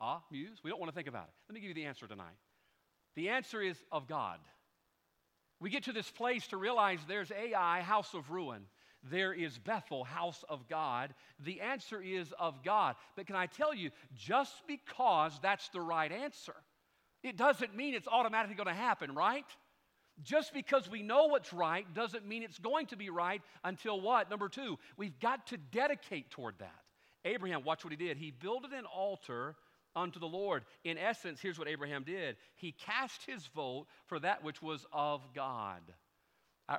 Ah, 0.00 0.22
muse? 0.30 0.58
We 0.62 0.70
don't 0.70 0.80
want 0.80 0.90
to 0.90 0.94
think 0.94 1.08
about 1.08 1.24
it. 1.24 1.34
Let 1.48 1.54
me 1.54 1.60
give 1.60 1.68
you 1.68 1.74
the 1.74 1.84
answer 1.84 2.06
tonight. 2.06 2.36
The 3.16 3.30
answer 3.30 3.60
is 3.60 3.76
of 3.90 4.06
God. 4.06 4.38
We 5.60 5.70
get 5.70 5.84
to 5.84 5.92
this 5.92 6.10
place 6.10 6.46
to 6.48 6.56
realize 6.56 6.98
there's 7.06 7.30
Ai, 7.30 7.82
house 7.82 8.14
of 8.14 8.30
ruin. 8.30 8.66
There 9.10 9.32
is 9.32 9.58
Bethel, 9.58 10.04
house 10.04 10.44
of 10.48 10.68
God? 10.68 11.14
The 11.40 11.60
answer 11.60 12.00
is 12.00 12.32
of 12.38 12.62
God. 12.62 12.96
But 13.16 13.26
can 13.26 13.36
I 13.36 13.46
tell 13.46 13.74
you, 13.74 13.90
just 14.14 14.54
because 14.66 15.38
that's 15.42 15.68
the 15.70 15.80
right 15.80 16.10
answer, 16.10 16.54
it 17.22 17.36
doesn't 17.36 17.74
mean 17.74 17.94
it's 17.94 18.08
automatically 18.08 18.56
going 18.56 18.68
to 18.68 18.74
happen, 18.74 19.14
right? 19.14 19.46
Just 20.22 20.52
because 20.52 20.90
we 20.90 21.02
know 21.02 21.26
what's 21.26 21.52
right 21.52 21.86
doesn't 21.94 22.26
mean 22.26 22.42
it's 22.42 22.58
going 22.58 22.86
to 22.86 22.96
be 22.96 23.10
right 23.10 23.42
until 23.64 24.00
what? 24.00 24.30
Number 24.30 24.48
two, 24.48 24.78
we've 24.96 25.18
got 25.20 25.46
to 25.48 25.56
dedicate 25.56 26.30
toward 26.30 26.58
that. 26.58 26.82
Abraham, 27.24 27.64
watch 27.64 27.84
what 27.84 27.92
he 27.92 27.96
did. 27.96 28.16
He 28.16 28.30
built 28.30 28.64
an 28.64 28.84
altar 28.84 29.56
unto 29.94 30.18
the 30.18 30.26
Lord. 30.26 30.64
In 30.84 30.98
essence, 30.98 31.40
here's 31.40 31.58
what 31.58 31.68
Abraham 31.68 32.04
did 32.04 32.36
he 32.56 32.72
cast 32.72 33.24
his 33.26 33.46
vote 33.54 33.86
for 34.06 34.18
that 34.20 34.42
which 34.42 34.62
was 34.62 34.86
of 34.92 35.22
God. 35.34 35.82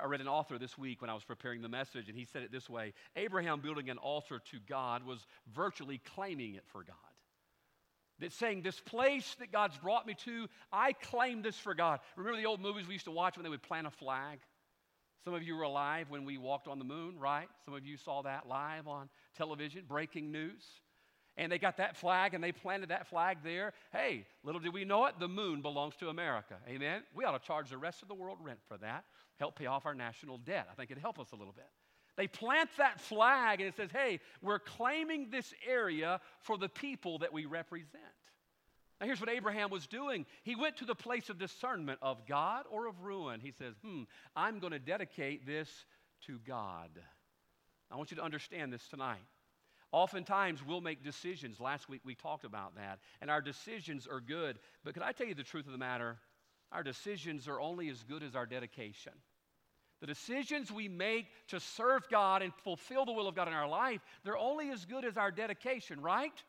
I 0.02 0.06
read 0.06 0.20
an 0.20 0.28
author 0.28 0.58
this 0.58 0.76
week 0.76 1.00
when 1.00 1.10
I 1.10 1.14
was 1.14 1.24
preparing 1.24 1.62
the 1.62 1.68
message, 1.68 2.08
and 2.08 2.18
he 2.18 2.24
said 2.24 2.42
it 2.42 2.52
this 2.52 2.68
way 2.68 2.94
Abraham 3.16 3.60
building 3.60 3.90
an 3.90 3.98
altar 3.98 4.40
to 4.50 4.58
God 4.68 5.04
was 5.04 5.26
virtually 5.54 5.98
claiming 6.14 6.54
it 6.54 6.64
for 6.72 6.82
God. 6.82 6.96
That 8.20 8.32
saying, 8.32 8.62
This 8.62 8.80
place 8.80 9.36
that 9.40 9.52
God's 9.52 9.76
brought 9.78 10.06
me 10.06 10.14
to, 10.24 10.48
I 10.72 10.92
claim 10.92 11.42
this 11.42 11.58
for 11.58 11.74
God. 11.74 12.00
Remember 12.16 12.40
the 12.40 12.46
old 12.46 12.60
movies 12.60 12.86
we 12.86 12.94
used 12.94 13.06
to 13.06 13.10
watch 13.10 13.36
when 13.36 13.44
they 13.44 13.50
would 13.50 13.62
plant 13.62 13.86
a 13.86 13.90
flag? 13.90 14.38
Some 15.24 15.34
of 15.34 15.42
you 15.42 15.56
were 15.56 15.62
alive 15.62 16.10
when 16.10 16.24
we 16.24 16.36
walked 16.36 16.68
on 16.68 16.78
the 16.78 16.84
moon, 16.84 17.18
right? 17.18 17.48
Some 17.64 17.74
of 17.74 17.86
you 17.86 17.96
saw 17.96 18.22
that 18.22 18.46
live 18.46 18.86
on 18.86 19.08
television, 19.36 19.84
breaking 19.88 20.30
news. 20.30 20.62
And 21.36 21.50
they 21.50 21.58
got 21.58 21.78
that 21.78 21.96
flag 21.96 22.34
and 22.34 22.44
they 22.44 22.52
planted 22.52 22.90
that 22.90 23.08
flag 23.08 23.38
there. 23.42 23.72
Hey, 23.92 24.24
little 24.44 24.60
did 24.60 24.72
we 24.72 24.84
know 24.84 25.06
it, 25.06 25.14
the 25.18 25.28
moon 25.28 25.62
belongs 25.62 25.96
to 25.96 26.08
America. 26.08 26.54
Amen? 26.68 27.02
We 27.14 27.24
ought 27.24 27.40
to 27.40 27.44
charge 27.44 27.70
the 27.70 27.78
rest 27.78 28.02
of 28.02 28.08
the 28.08 28.14
world 28.14 28.38
rent 28.40 28.60
for 28.68 28.76
that, 28.78 29.04
help 29.40 29.56
pay 29.56 29.66
off 29.66 29.84
our 29.84 29.94
national 29.94 30.38
debt. 30.38 30.68
I 30.70 30.74
think 30.74 30.90
it'd 30.90 31.02
help 31.02 31.18
us 31.18 31.32
a 31.32 31.36
little 31.36 31.52
bit. 31.52 31.66
They 32.16 32.28
plant 32.28 32.70
that 32.78 33.00
flag 33.00 33.60
and 33.60 33.68
it 33.68 33.74
says, 33.76 33.90
hey, 33.90 34.20
we're 34.40 34.60
claiming 34.60 35.30
this 35.30 35.52
area 35.68 36.20
for 36.40 36.56
the 36.56 36.68
people 36.68 37.18
that 37.18 37.32
we 37.32 37.46
represent. 37.46 37.90
Now, 39.00 39.06
here's 39.06 39.20
what 39.20 39.28
Abraham 39.28 39.70
was 39.70 39.88
doing. 39.88 40.24
He 40.44 40.54
went 40.54 40.76
to 40.76 40.84
the 40.84 40.94
place 40.94 41.28
of 41.28 41.38
discernment 41.38 41.98
of 42.00 42.26
God 42.26 42.64
or 42.70 42.86
of 42.86 43.00
ruin. 43.00 43.40
He 43.40 43.50
says, 43.50 43.74
hmm, 43.84 44.04
I'm 44.36 44.60
going 44.60 44.72
to 44.72 44.78
dedicate 44.78 45.44
this 45.46 45.68
to 46.26 46.38
God. 46.46 46.90
I 47.90 47.96
want 47.96 48.12
you 48.12 48.16
to 48.18 48.22
understand 48.22 48.72
this 48.72 48.86
tonight. 48.86 49.18
Oftentimes, 49.94 50.60
we'll 50.66 50.80
make 50.80 51.04
decisions. 51.04 51.60
Last 51.60 51.88
week, 51.88 52.00
we 52.04 52.16
talked 52.16 52.44
about 52.44 52.74
that. 52.74 52.98
And 53.20 53.30
our 53.30 53.40
decisions 53.40 54.08
are 54.08 54.20
good. 54.20 54.58
But 54.82 54.92
can 54.92 55.04
I 55.04 55.12
tell 55.12 55.24
you 55.24 55.36
the 55.36 55.44
truth 55.44 55.66
of 55.66 55.72
the 55.72 55.78
matter? 55.78 56.16
Our 56.72 56.82
decisions 56.82 57.46
are 57.46 57.60
only 57.60 57.88
as 57.88 58.02
good 58.02 58.24
as 58.24 58.34
our 58.34 58.44
dedication. 58.44 59.12
The 60.00 60.08
decisions 60.08 60.72
we 60.72 60.88
make 60.88 61.26
to 61.46 61.60
serve 61.60 62.08
God 62.10 62.42
and 62.42 62.52
fulfill 62.64 63.04
the 63.04 63.12
will 63.12 63.28
of 63.28 63.36
God 63.36 63.46
in 63.46 63.54
our 63.54 63.68
life, 63.68 64.00
they're 64.24 64.36
only 64.36 64.70
as 64.70 64.84
good 64.84 65.04
as 65.04 65.16
our 65.16 65.30
dedication, 65.30 66.00
right? 66.00 66.42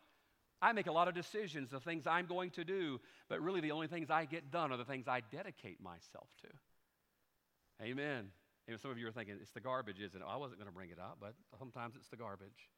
I 0.60 0.74
make 0.74 0.88
a 0.88 0.92
lot 0.92 1.08
of 1.08 1.14
decisions 1.14 1.70
the 1.70 1.80
things 1.80 2.08
I'm 2.08 2.26
going 2.26 2.50
to 2.50 2.64
do, 2.64 3.00
but 3.30 3.42
really 3.42 3.62
the 3.62 3.74
only 3.74 3.86
things 3.86 4.10
I 4.10 4.26
get 4.26 4.50
done 4.50 4.72
are 4.72 4.78
the 4.78 4.86
things 4.86 5.08
I 5.08 5.22
dedicate 5.32 5.80
myself 5.80 6.30
to. 6.42 7.86
Amen. 7.86 8.30
And 8.68 8.80
some 8.80 8.90
of 8.90 8.98
you 8.98 9.08
are 9.08 9.12
thinking, 9.12 9.38
it's 9.40 9.52
the 9.52 9.62
garbage, 9.62 10.02
isn't 10.02 10.20
it? 10.20 10.26
I 10.28 10.36
wasn't 10.36 10.60
going 10.60 10.70
to 10.70 10.76
bring 10.76 10.90
it 10.90 10.98
up, 10.98 11.20
but 11.22 11.36
sometimes 11.60 11.94
it's 11.96 12.10
the 12.10 12.18
garbage. 12.18 12.72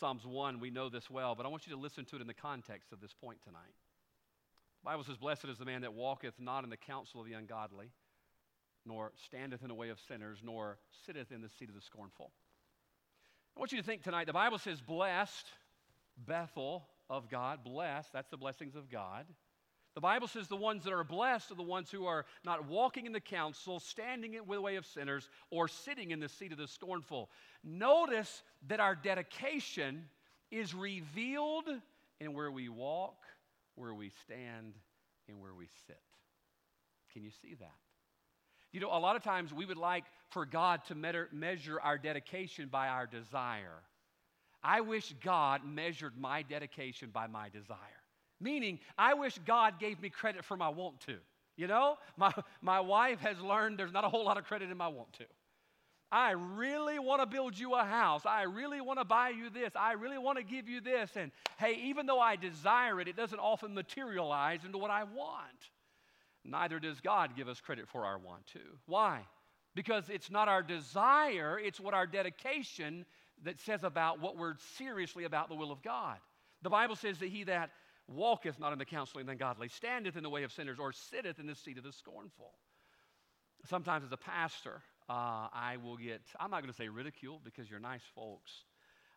Psalms 0.00 0.24
1, 0.24 0.60
we 0.60 0.70
know 0.70 0.88
this 0.88 1.10
well, 1.10 1.34
but 1.34 1.44
I 1.44 1.50
want 1.50 1.66
you 1.66 1.74
to 1.74 1.78
listen 1.78 2.06
to 2.06 2.16
it 2.16 2.22
in 2.22 2.26
the 2.26 2.32
context 2.32 2.90
of 2.90 3.02
this 3.02 3.12
point 3.12 3.38
tonight. 3.44 3.76
The 4.82 4.86
Bible 4.86 5.04
says, 5.04 5.18
Blessed 5.18 5.44
is 5.44 5.58
the 5.58 5.66
man 5.66 5.82
that 5.82 5.92
walketh 5.92 6.32
not 6.40 6.64
in 6.64 6.70
the 6.70 6.78
counsel 6.78 7.20
of 7.20 7.26
the 7.26 7.34
ungodly, 7.34 7.92
nor 8.86 9.12
standeth 9.26 9.60
in 9.60 9.68
the 9.68 9.74
way 9.74 9.90
of 9.90 9.98
sinners, 10.08 10.38
nor 10.42 10.78
sitteth 11.04 11.30
in 11.30 11.42
the 11.42 11.50
seat 11.50 11.68
of 11.68 11.74
the 11.74 11.82
scornful. 11.82 12.30
I 13.54 13.60
want 13.60 13.72
you 13.72 13.78
to 13.78 13.84
think 13.84 14.02
tonight, 14.02 14.26
the 14.26 14.32
Bible 14.32 14.56
says, 14.56 14.80
Blessed, 14.80 15.46
Bethel 16.16 16.88
of 17.10 17.28
God, 17.28 17.62
blessed, 17.62 18.10
that's 18.10 18.30
the 18.30 18.38
blessings 18.38 18.76
of 18.76 18.90
God. 18.90 19.26
The 19.94 20.00
Bible 20.00 20.28
says 20.28 20.46
the 20.46 20.56
ones 20.56 20.84
that 20.84 20.92
are 20.92 21.02
blessed 21.02 21.50
are 21.50 21.56
the 21.56 21.62
ones 21.62 21.90
who 21.90 22.06
are 22.06 22.24
not 22.44 22.68
walking 22.68 23.06
in 23.06 23.12
the 23.12 23.20
counsel, 23.20 23.80
standing 23.80 24.34
in 24.34 24.44
the 24.46 24.60
way 24.60 24.76
of 24.76 24.86
sinners, 24.86 25.28
or 25.50 25.66
sitting 25.66 26.12
in 26.12 26.20
the 26.20 26.28
seat 26.28 26.52
of 26.52 26.58
the 26.58 26.68
scornful. 26.68 27.28
Notice 27.64 28.42
that 28.68 28.78
our 28.78 28.94
dedication 28.94 30.04
is 30.50 30.74
revealed 30.74 31.68
in 32.20 32.34
where 32.34 32.52
we 32.52 32.68
walk, 32.68 33.16
where 33.74 33.94
we 33.94 34.10
stand, 34.22 34.74
and 35.28 35.40
where 35.40 35.54
we 35.54 35.66
sit. 35.86 36.00
Can 37.12 37.24
you 37.24 37.30
see 37.42 37.54
that? 37.54 37.74
You 38.72 38.78
know, 38.78 38.90
a 38.90 38.98
lot 39.00 39.16
of 39.16 39.24
times 39.24 39.52
we 39.52 39.66
would 39.66 39.76
like 39.76 40.04
for 40.28 40.46
God 40.46 40.84
to 40.84 40.94
measure 40.94 41.80
our 41.80 41.98
dedication 41.98 42.68
by 42.68 42.86
our 42.86 43.06
desire. 43.06 43.82
I 44.62 44.82
wish 44.82 45.12
God 45.24 45.62
measured 45.64 46.12
my 46.16 46.42
dedication 46.42 47.10
by 47.10 47.26
my 47.26 47.48
desire. 47.48 47.78
Meaning, 48.40 48.80
I 48.98 49.14
wish 49.14 49.38
God 49.46 49.78
gave 49.78 50.00
me 50.00 50.08
credit 50.08 50.44
for 50.44 50.56
my 50.56 50.68
want 50.68 51.00
to. 51.00 51.16
You 51.56 51.66
know, 51.66 51.98
my, 52.16 52.32
my 52.62 52.80
wife 52.80 53.20
has 53.20 53.38
learned 53.40 53.78
there's 53.78 53.92
not 53.92 54.04
a 54.04 54.08
whole 54.08 54.24
lot 54.24 54.38
of 54.38 54.44
credit 54.44 54.70
in 54.70 54.76
my 54.76 54.88
want 54.88 55.12
to. 55.14 55.24
I 56.12 56.32
really 56.32 56.98
want 56.98 57.20
to 57.20 57.26
build 57.26 57.56
you 57.56 57.74
a 57.74 57.84
house. 57.84 58.22
I 58.26 58.42
really 58.42 58.80
want 58.80 58.98
to 58.98 59.04
buy 59.04 59.28
you 59.28 59.48
this. 59.48 59.72
I 59.76 59.92
really 59.92 60.18
want 60.18 60.38
to 60.38 60.44
give 60.44 60.68
you 60.68 60.80
this. 60.80 61.10
And 61.14 61.30
hey, 61.58 61.78
even 61.84 62.06
though 62.06 62.18
I 62.18 62.36
desire 62.36 63.00
it, 63.00 63.06
it 63.06 63.16
doesn't 63.16 63.38
often 63.38 63.74
materialize 63.74 64.64
into 64.64 64.78
what 64.78 64.90
I 64.90 65.04
want. 65.04 65.68
Neither 66.44 66.80
does 66.80 67.00
God 67.00 67.36
give 67.36 67.46
us 67.46 67.60
credit 67.60 67.86
for 67.88 68.04
our 68.04 68.18
want 68.18 68.46
to. 68.54 68.60
Why? 68.86 69.20
Because 69.74 70.08
it's 70.08 70.30
not 70.30 70.48
our 70.48 70.62
desire, 70.62 71.60
it's 71.62 71.78
what 71.78 71.94
our 71.94 72.06
dedication 72.06 73.04
that 73.44 73.60
says 73.60 73.84
about 73.84 74.20
what 74.20 74.36
we're 74.36 74.54
seriously 74.76 75.24
about 75.24 75.48
the 75.48 75.54
will 75.54 75.70
of 75.70 75.82
God. 75.82 76.16
The 76.62 76.70
Bible 76.70 76.96
says 76.96 77.18
that 77.18 77.28
he 77.28 77.44
that 77.44 77.70
walketh 78.10 78.58
not 78.58 78.72
in 78.72 78.78
the 78.78 78.84
counsel 78.84 79.20
of 79.20 79.26
the 79.26 79.32
ungodly, 79.32 79.68
standeth 79.68 80.16
in 80.16 80.22
the 80.22 80.30
way 80.30 80.42
of 80.42 80.52
sinners, 80.52 80.78
or 80.78 80.92
sitteth 80.92 81.38
in 81.38 81.46
the 81.46 81.54
seat 81.54 81.78
of 81.78 81.84
the 81.84 81.92
scornful. 81.92 82.52
Sometimes 83.66 84.04
as 84.04 84.12
a 84.12 84.16
pastor, 84.16 84.82
uh, 85.08 85.48
I 85.52 85.76
will 85.82 85.96
get, 85.96 86.20
I'm 86.38 86.50
not 86.50 86.62
going 86.62 86.72
to 86.72 86.76
say 86.76 86.88
ridiculed 86.88 87.42
because 87.44 87.70
you're 87.70 87.80
nice 87.80 88.02
folks, 88.14 88.50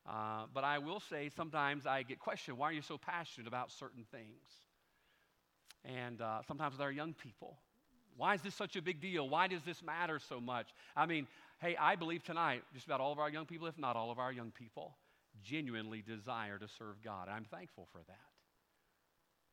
uh, 0.08 0.45
but 0.53 0.63
I 0.63 0.79
will 0.79 0.99
say 0.99 1.29
sometimes 1.36 1.86
I 1.86 2.03
get 2.03 2.19
questioned, 2.19 2.58
why 2.58 2.69
are 2.69 2.73
you 2.73 2.82
so 2.82 2.97
passionate 2.97 3.47
about 3.47 3.71
certain 3.71 4.03
things? 4.12 4.43
And 5.86 6.21
uh, 6.21 6.41
sometimes 6.47 6.73
with 6.73 6.82
our 6.82 6.91
young 6.91 7.13
people, 7.13 7.58
why 8.15 8.36
is 8.36 8.41
this 8.41 8.56
such 8.56 8.75
a 8.75 8.82
big 8.82 9.01
deal? 9.01 9.27
Why 9.27 9.47
does 9.47 9.62
this 9.63 9.82
matter 9.82 10.19
so 10.19 10.39
much? 10.39 10.67
I 10.95 11.06
mean, 11.06 11.27
hey, 11.60 11.75
I 11.79 11.95
believe 11.95 12.23
tonight 12.23 12.63
just 12.73 12.86
about 12.86 12.99
all 12.99 13.12
of 13.12 13.19
our 13.19 13.29
young 13.29 13.45
people, 13.45 13.67
if 13.67 13.77
not 13.77 13.95
all 13.95 14.12
of 14.12 14.19
our 14.19 14.32
young 14.32 14.51
people, 14.51 14.95
genuinely 15.43 16.03
desire 16.06 16.58
to 16.58 16.67
serve 16.67 17.01
God. 17.03 17.27
I'm 17.29 17.45
thankful 17.45 17.88
for 17.91 18.01
that. 18.08 18.33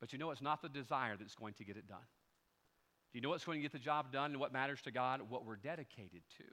But 0.01 0.13
you 0.13 0.19
know, 0.19 0.31
it's 0.31 0.43
not 0.43 0.63
the 0.63 0.69
desire 0.69 1.17
that's 1.19 1.35
going 1.35 1.55
to 1.55 1.65
get 1.65 1.77
it 1.77 1.87
done. 1.87 1.99
Do 3.13 3.19
you 3.19 3.23
know 3.23 3.31
what's 3.31 3.45
going 3.45 3.59
to 3.59 3.63
get 3.63 3.73
the 3.73 3.79
job 3.79 4.13
done 4.13 4.33
and 4.33 4.41
what 4.41 4.53
matters 4.53 4.81
to 4.83 4.91
God? 4.91 5.21
What 5.29 5.45
we're 5.45 5.57
dedicated 5.57 6.23
to. 6.39 6.45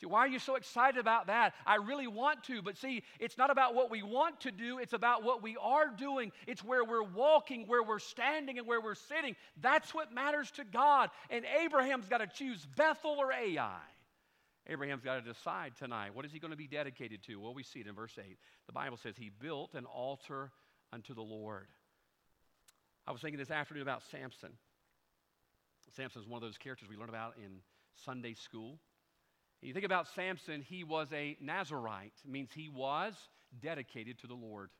See, 0.00 0.06
why 0.06 0.20
are 0.20 0.28
you 0.28 0.38
so 0.38 0.56
excited 0.56 1.00
about 1.00 1.28
that? 1.28 1.54
I 1.64 1.76
really 1.76 2.06
want 2.06 2.44
to, 2.44 2.60
but 2.60 2.76
see, 2.76 3.02
it's 3.18 3.38
not 3.38 3.50
about 3.50 3.74
what 3.74 3.90
we 3.90 4.02
want 4.02 4.40
to 4.42 4.50
do, 4.50 4.78
it's 4.78 4.92
about 4.92 5.22
what 5.22 5.42
we 5.42 5.56
are 5.58 5.88
doing. 5.88 6.32
It's 6.46 6.62
where 6.62 6.84
we're 6.84 7.02
walking, 7.02 7.66
where 7.66 7.82
we're 7.82 7.98
standing, 7.98 8.58
and 8.58 8.66
where 8.66 8.80
we're 8.80 8.94
sitting. 8.94 9.36
That's 9.62 9.94
what 9.94 10.12
matters 10.12 10.50
to 10.52 10.64
God. 10.64 11.08
And 11.30 11.46
Abraham's 11.62 12.08
got 12.08 12.18
to 12.18 12.26
choose 12.26 12.66
Bethel 12.76 13.16
or 13.18 13.32
Ai. 13.32 13.78
Abraham's 14.66 15.04
got 15.04 15.14
to 15.14 15.32
decide 15.32 15.72
tonight 15.78 16.14
what 16.14 16.26
is 16.26 16.32
he 16.32 16.40
going 16.40 16.50
to 16.50 16.56
be 16.56 16.66
dedicated 16.66 17.22
to? 17.24 17.36
Well, 17.40 17.54
we 17.54 17.62
see 17.62 17.80
it 17.80 17.86
in 17.86 17.94
verse 17.94 18.18
8. 18.18 18.36
The 18.66 18.72
Bible 18.72 18.98
says 18.98 19.14
he 19.16 19.30
built 19.30 19.74
an 19.74 19.86
altar 19.86 20.50
unto 20.92 21.14
the 21.14 21.22
Lord. 21.22 21.68
I 23.06 23.12
was 23.12 23.20
thinking 23.20 23.38
this 23.38 23.50
afternoon 23.50 23.82
about 23.82 24.02
Samson. 24.10 24.50
Samson 25.94 26.20
is 26.20 26.28
one 26.28 26.42
of 26.42 26.42
those 26.42 26.58
characters 26.58 26.88
we 26.88 26.96
learn 26.96 27.08
about 27.08 27.34
in 27.36 27.60
Sunday 28.04 28.34
school. 28.34 28.78
And 29.62 29.68
you 29.68 29.72
think 29.72 29.86
about 29.86 30.08
Samson, 30.08 30.60
he 30.60 30.84
was 30.84 31.08
a 31.12 31.36
Nazarite, 31.40 32.12
it 32.24 32.30
means 32.30 32.50
he 32.52 32.68
was 32.68 33.14
dedicated 33.62 34.18
to 34.20 34.26
the 34.26 34.34
Lord. 34.34 34.70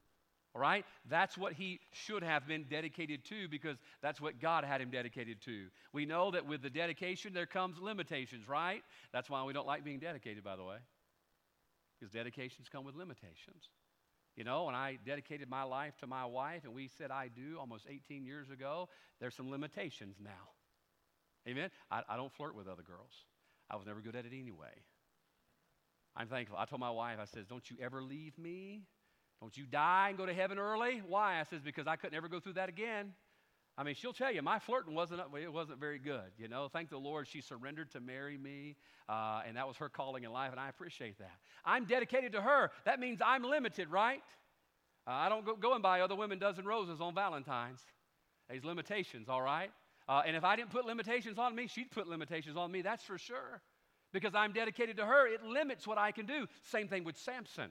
All 0.54 0.60
right? 0.60 0.84
That's 1.08 1.36
what 1.36 1.52
he 1.52 1.80
should 1.92 2.22
have 2.22 2.48
been 2.48 2.64
dedicated 2.68 3.24
to 3.26 3.46
because 3.48 3.76
that's 4.02 4.20
what 4.20 4.40
God 4.40 4.64
had 4.64 4.80
him 4.80 4.90
dedicated 4.90 5.40
to. 5.42 5.66
We 5.92 6.06
know 6.06 6.30
that 6.30 6.46
with 6.46 6.62
the 6.62 6.70
dedication 6.70 7.34
there 7.34 7.46
comes 7.46 7.78
limitations, 7.78 8.48
right? 8.48 8.82
That's 9.12 9.28
why 9.28 9.44
we 9.44 9.52
don't 9.52 9.66
like 9.66 9.84
being 9.84 9.98
dedicated, 9.98 10.42
by 10.42 10.56
the 10.56 10.64
way, 10.64 10.78
because 11.98 12.12
dedications 12.12 12.68
come 12.70 12.84
with 12.84 12.94
limitations. 12.94 13.68
You 14.36 14.44
know, 14.44 14.64
when 14.64 14.74
I 14.74 14.98
dedicated 15.04 15.48
my 15.48 15.62
life 15.62 15.96
to 16.00 16.06
my 16.06 16.26
wife 16.26 16.64
and 16.64 16.74
we 16.74 16.88
said 16.98 17.10
I 17.10 17.28
do 17.28 17.56
almost 17.58 17.86
18 17.88 18.26
years 18.26 18.50
ago, 18.50 18.88
there's 19.18 19.34
some 19.34 19.50
limitations 19.50 20.16
now. 20.22 20.30
Amen? 21.48 21.70
I, 21.90 22.02
I 22.08 22.16
don't 22.16 22.32
flirt 22.32 22.54
with 22.54 22.68
other 22.68 22.82
girls. 22.82 23.12
I 23.70 23.76
was 23.76 23.86
never 23.86 24.00
good 24.00 24.14
at 24.14 24.26
it 24.26 24.32
anyway. 24.38 24.82
I'm 26.14 26.28
thankful. 26.28 26.56
I 26.58 26.66
told 26.66 26.80
my 26.80 26.90
wife, 26.90 27.18
I 27.20 27.24
said, 27.24 27.48
Don't 27.48 27.68
you 27.70 27.76
ever 27.80 28.02
leave 28.02 28.36
me. 28.38 28.82
Don't 29.40 29.56
you 29.56 29.64
die 29.64 30.08
and 30.10 30.18
go 30.18 30.26
to 30.26 30.32
heaven 30.32 30.58
early. 30.58 31.02
Why? 31.06 31.40
I 31.40 31.44
says, 31.44 31.60
Because 31.62 31.86
I 31.86 31.96
could 31.96 32.12
never 32.12 32.28
go 32.28 32.40
through 32.40 32.54
that 32.54 32.68
again. 32.68 33.12
I 33.78 33.82
mean, 33.82 33.94
she'll 33.94 34.14
tell 34.14 34.32
you 34.32 34.40
my 34.40 34.58
flirting 34.58 34.94
wasn't 34.94 35.20
it 35.20 35.52
wasn't 35.52 35.78
very 35.78 35.98
good. 35.98 36.32
You 36.38 36.48
know, 36.48 36.68
thank 36.72 36.88
the 36.88 36.98
Lord 36.98 37.28
she 37.28 37.42
surrendered 37.42 37.90
to 37.92 38.00
marry 38.00 38.38
me, 38.38 38.76
uh, 39.08 39.42
and 39.46 39.56
that 39.56 39.68
was 39.68 39.76
her 39.76 39.90
calling 39.90 40.24
in 40.24 40.32
life, 40.32 40.50
and 40.50 40.60
I 40.60 40.68
appreciate 40.68 41.18
that. 41.18 41.36
I'm 41.64 41.84
dedicated 41.84 42.32
to 42.32 42.40
her. 42.40 42.70
That 42.86 43.00
means 43.00 43.20
I'm 43.24 43.42
limited, 43.42 43.90
right? 43.90 44.22
Uh, 45.06 45.10
I 45.10 45.28
don't 45.28 45.44
go, 45.44 45.56
go 45.56 45.74
and 45.74 45.82
buy 45.82 46.00
other 46.00 46.16
women 46.16 46.38
dozen 46.38 46.64
roses 46.64 47.00
on 47.00 47.14
Valentine's. 47.14 47.80
There's 48.48 48.64
limitations, 48.64 49.28
all 49.28 49.42
right. 49.42 49.70
Uh, 50.08 50.22
and 50.26 50.36
if 50.36 50.44
I 50.44 50.56
didn't 50.56 50.70
put 50.70 50.86
limitations 50.86 51.38
on 51.38 51.54
me, 51.54 51.66
she'd 51.66 51.90
put 51.90 52.06
limitations 52.06 52.56
on 52.56 52.70
me. 52.70 52.80
That's 52.80 53.02
for 53.02 53.18
sure. 53.18 53.60
Because 54.12 54.34
I'm 54.34 54.52
dedicated 54.52 54.96
to 54.98 55.04
her, 55.04 55.26
it 55.26 55.42
limits 55.44 55.86
what 55.86 55.98
I 55.98 56.12
can 56.12 56.26
do. 56.26 56.46
Same 56.70 56.88
thing 56.88 57.04
with 57.04 57.18
Samson. 57.18 57.70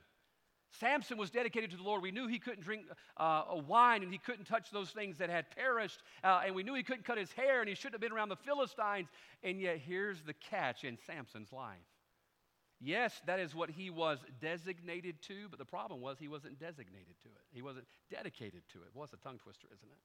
Samson 0.80 1.18
was 1.18 1.30
dedicated 1.30 1.72
to 1.72 1.78
the 1.78 1.84
Lord. 1.84 2.02
We 2.02 2.12
knew 2.12 2.28
he 2.28 2.40
couldn't 2.40 2.64
drink 2.64 2.86
uh, 3.18 3.44
wine 3.68 4.04
and 4.04 4.12
he 4.12 4.18
couldn't 4.18 4.46
touch 4.46 4.72
those 4.72 4.90
things 4.90 5.18
that 5.18 5.30
had 5.30 5.46
perished. 5.56 6.02
Uh, 6.24 6.42
and 6.46 6.56
we 6.56 6.64
knew 6.64 6.74
he 6.74 6.84
couldn't 6.84 7.06
cut 7.06 7.18
his 7.18 7.32
hair 7.32 7.62
and 7.62 7.70
he 7.70 7.76
shouldn't 7.76 7.94
have 7.94 8.02
been 8.02 8.12
around 8.12 8.30
the 8.30 8.36
Philistines. 8.36 9.08
And 9.44 9.60
yet, 9.60 9.78
here's 9.78 10.22
the 10.24 10.34
catch 10.34 10.84
in 10.84 10.98
Samson's 11.06 11.52
life. 11.52 11.78
Yes, 12.82 13.22
that 13.26 13.40
is 13.40 13.56
what 13.56 13.70
he 13.70 13.90
was 13.90 14.20
designated 14.42 15.22
to, 15.24 15.48
but 15.50 15.60
the 15.60 15.66
problem 15.66 16.02
was 16.02 16.18
he 16.20 16.28
wasn't 16.28 16.60
designated 16.60 17.16
to 17.24 17.30
it. 17.30 17.46
He 17.52 17.62
wasn't 17.62 17.86
dedicated 18.12 18.64
to 18.74 18.80
it. 18.80 18.90
Well, 18.94 19.06
it's 19.06 19.14
a 19.14 19.18
tongue 19.18 19.40
twister, 19.40 19.68
isn't 19.74 19.90
it? 19.90 19.98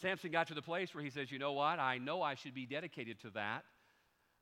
Samson 0.00 0.30
got 0.30 0.46
to 0.48 0.54
the 0.54 0.62
place 0.62 0.94
where 0.94 1.02
he 1.02 1.10
says, 1.10 1.32
You 1.32 1.40
know 1.40 1.52
what? 1.52 1.80
I 1.80 1.98
know 1.98 2.22
I 2.22 2.34
should 2.36 2.54
be 2.54 2.66
dedicated 2.66 3.20
to 3.22 3.30
that. 3.30 3.64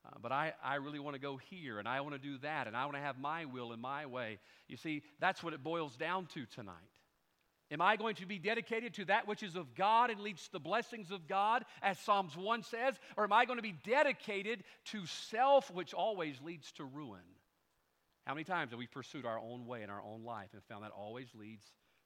Uh, 0.06 0.18
but 0.22 0.30
I, 0.30 0.52
I 0.62 0.76
really 0.76 0.98
want 0.98 1.14
to 1.14 1.20
go 1.20 1.36
here 1.36 1.78
and 1.78 1.88
I 1.88 2.00
want 2.00 2.14
to 2.14 2.20
do 2.20 2.38
that 2.38 2.66
and 2.66 2.76
I 2.76 2.84
want 2.84 2.96
to 2.96 3.02
have 3.02 3.18
my 3.18 3.44
will 3.44 3.72
and 3.72 3.82
my 3.82 4.06
way. 4.06 4.38
You 4.68 4.76
see, 4.76 5.02
that's 5.20 5.42
what 5.42 5.52
it 5.52 5.64
boils 5.64 5.96
down 5.96 6.26
to 6.34 6.46
tonight. 6.46 6.74
Am 7.72 7.80
I 7.80 7.96
going 7.96 8.14
to 8.16 8.26
be 8.26 8.38
dedicated 8.38 8.94
to 8.94 9.06
that 9.06 9.26
which 9.26 9.42
is 9.42 9.56
of 9.56 9.74
God 9.74 10.10
and 10.10 10.20
leads 10.20 10.46
to 10.46 10.52
the 10.52 10.60
blessings 10.60 11.10
of 11.10 11.26
God, 11.26 11.64
as 11.82 11.98
Psalms 11.98 12.36
1 12.36 12.62
says? 12.62 12.94
Or 13.16 13.24
am 13.24 13.32
I 13.32 13.44
going 13.44 13.58
to 13.58 13.62
be 13.62 13.74
dedicated 13.84 14.62
to 14.86 15.04
self, 15.06 15.68
which 15.72 15.92
always 15.92 16.40
leads 16.40 16.70
to 16.72 16.84
ruin? 16.84 17.22
How 18.24 18.34
many 18.34 18.44
times 18.44 18.70
have 18.70 18.78
we 18.78 18.86
pursued 18.86 19.26
our 19.26 19.38
own 19.38 19.66
way 19.66 19.82
in 19.82 19.90
our 19.90 20.02
own 20.02 20.22
life 20.24 20.50
and 20.52 20.62
found 20.64 20.84
that 20.84 20.92
always 20.92 21.26
leads 21.34 21.64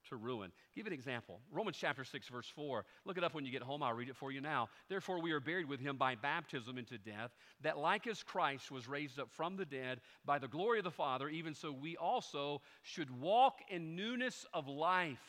to 0.09 0.15
ruin. 0.15 0.51
Give 0.75 0.87
an 0.87 0.93
example. 0.93 1.39
Romans 1.51 1.77
chapter 1.79 2.03
6, 2.03 2.27
verse 2.29 2.51
4. 2.55 2.85
Look 3.05 3.17
it 3.17 3.23
up 3.23 3.33
when 3.33 3.45
you 3.45 3.51
get 3.51 3.61
home. 3.61 3.83
I'll 3.83 3.93
read 3.93 4.09
it 4.09 4.15
for 4.15 4.31
you 4.31 4.41
now. 4.41 4.69
Therefore, 4.89 5.21
we 5.21 5.31
are 5.31 5.39
buried 5.39 5.67
with 5.67 5.79
him 5.79 5.97
by 5.97 6.15
baptism 6.15 6.77
into 6.77 6.97
death, 6.97 7.31
that 7.61 7.77
like 7.77 8.07
as 8.07 8.23
Christ 8.23 8.71
was 8.71 8.87
raised 8.87 9.19
up 9.19 9.29
from 9.31 9.57
the 9.57 9.65
dead 9.65 10.01
by 10.25 10.39
the 10.39 10.47
glory 10.47 10.79
of 10.79 10.83
the 10.83 10.91
Father, 10.91 11.29
even 11.29 11.53
so 11.53 11.71
we 11.71 11.97
also 11.97 12.61
should 12.83 13.09
walk 13.21 13.59
in 13.69 13.95
newness 13.95 14.45
of 14.53 14.67
life. 14.67 15.19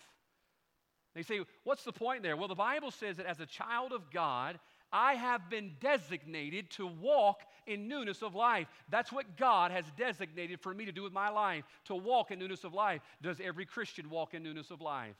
They 1.14 1.22
say, 1.22 1.40
what's 1.64 1.84
the 1.84 1.92
point 1.92 2.22
there? 2.22 2.36
Well, 2.36 2.48
the 2.48 2.54
Bible 2.54 2.90
says 2.90 3.18
that 3.18 3.26
as 3.26 3.40
a 3.40 3.46
child 3.46 3.92
of 3.92 4.10
God, 4.10 4.58
I 4.92 5.14
have 5.14 5.48
been 5.48 5.72
designated 5.80 6.70
to 6.72 6.86
walk 6.86 7.40
in 7.66 7.88
newness 7.88 8.22
of 8.22 8.34
life. 8.34 8.66
That's 8.90 9.10
what 9.10 9.36
God 9.36 9.70
has 9.70 9.84
designated 9.96 10.60
for 10.60 10.74
me 10.74 10.84
to 10.84 10.92
do 10.92 11.02
with 11.02 11.12
my 11.12 11.30
life, 11.30 11.64
to 11.86 11.94
walk 11.94 12.30
in 12.30 12.38
newness 12.38 12.64
of 12.64 12.74
life. 12.74 13.00
Does 13.22 13.40
every 13.40 13.64
Christian 13.64 14.10
walk 14.10 14.34
in 14.34 14.42
newness 14.42 14.70
of 14.70 14.80
life? 14.80 15.16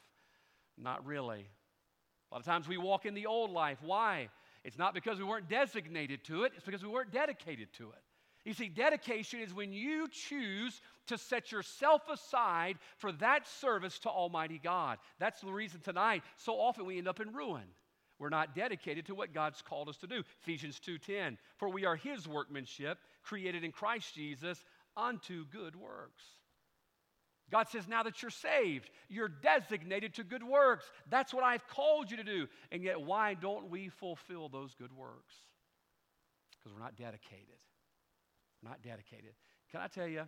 Not 0.76 1.06
really. 1.06 1.46
A 2.30 2.34
lot 2.34 2.40
of 2.40 2.44
times 2.44 2.68
we 2.68 2.76
walk 2.76 3.06
in 3.06 3.14
the 3.14 3.26
old 3.26 3.50
life. 3.50 3.78
Why? 3.82 4.28
It's 4.64 4.78
not 4.78 4.94
because 4.94 5.18
we 5.18 5.24
weren't 5.24 5.48
designated 5.48 6.24
to 6.24 6.44
it, 6.44 6.52
it's 6.56 6.64
because 6.64 6.82
we 6.82 6.88
weren't 6.88 7.12
dedicated 7.12 7.72
to 7.74 7.90
it. 7.90 8.02
You 8.44 8.54
see, 8.54 8.68
dedication 8.68 9.40
is 9.40 9.54
when 9.54 9.72
you 9.72 10.08
choose 10.08 10.80
to 11.06 11.16
set 11.16 11.52
yourself 11.52 12.02
aside 12.10 12.78
for 12.98 13.12
that 13.12 13.46
service 13.46 13.98
to 14.00 14.08
Almighty 14.08 14.60
God. 14.62 14.98
That's 15.18 15.40
the 15.40 15.52
reason 15.52 15.80
tonight, 15.80 16.22
so 16.36 16.54
often 16.54 16.84
we 16.84 16.98
end 16.98 17.06
up 17.06 17.20
in 17.20 17.32
ruin. 17.32 17.64
We're 18.22 18.28
not 18.28 18.54
dedicated 18.54 19.06
to 19.06 19.16
what 19.16 19.34
God's 19.34 19.60
called 19.62 19.88
us 19.88 19.96
to 19.96 20.06
do. 20.06 20.22
Ephesians 20.42 20.78
2:10. 20.78 21.38
For 21.56 21.68
we 21.68 21.86
are 21.86 21.96
his 21.96 22.28
workmanship, 22.28 22.98
created 23.24 23.64
in 23.64 23.72
Christ 23.72 24.14
Jesus 24.14 24.64
unto 24.96 25.44
good 25.46 25.74
works. 25.74 26.22
God 27.50 27.68
says, 27.68 27.88
now 27.88 28.04
that 28.04 28.22
you're 28.22 28.30
saved, 28.30 28.88
you're 29.08 29.28
designated 29.28 30.14
to 30.14 30.24
good 30.24 30.44
works. 30.44 30.88
That's 31.10 31.34
what 31.34 31.42
I've 31.42 31.66
called 31.66 32.12
you 32.12 32.16
to 32.18 32.22
do. 32.22 32.46
And 32.70 32.84
yet, 32.84 33.02
why 33.02 33.34
don't 33.34 33.68
we 33.68 33.88
fulfill 33.88 34.48
those 34.48 34.72
good 34.76 34.92
works? 34.92 35.34
Because 36.52 36.72
we're 36.72 36.82
not 36.82 36.96
dedicated. 36.96 37.58
We're 38.62 38.70
not 38.70 38.82
dedicated. 38.82 39.34
Can 39.72 39.80
I 39.80 39.88
tell 39.88 40.06
you, 40.06 40.22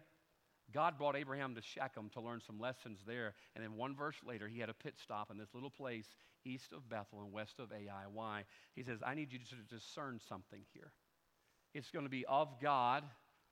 God 0.75 0.99
brought 0.99 1.17
Abraham 1.17 1.55
to 1.55 1.63
Shechem 1.63 2.11
to 2.15 2.21
learn 2.21 2.41
some 2.45 2.59
lessons 2.59 2.99
there. 3.07 3.35
And 3.55 3.63
then 3.63 3.77
one 3.77 3.95
verse 3.95 4.17
later, 4.27 4.49
he 4.49 4.59
had 4.59 4.69
a 4.69 4.75
pit 4.75 4.95
stop 5.01 5.31
in 5.31 5.39
this 5.39 5.55
little 5.55 5.71
place 5.71 6.07
east 6.45 6.73
of 6.73 6.89
Bethel 6.91 7.23
and 7.23 7.33
west 7.33 7.61
of 7.61 7.71
Ai. 7.73 8.05
Why? 8.13 8.43
He 8.75 8.83
says, 8.83 8.99
I 9.07 9.15
need 9.15 9.33
you 9.33 9.39
to 9.39 9.75
discern 9.75 10.21
something 10.29 10.63
here. 10.75 10.93
It's 11.75 11.91
going 11.91 12.05
to 12.05 12.11
be 12.11 12.27
of 12.27 12.61
God 12.61 13.05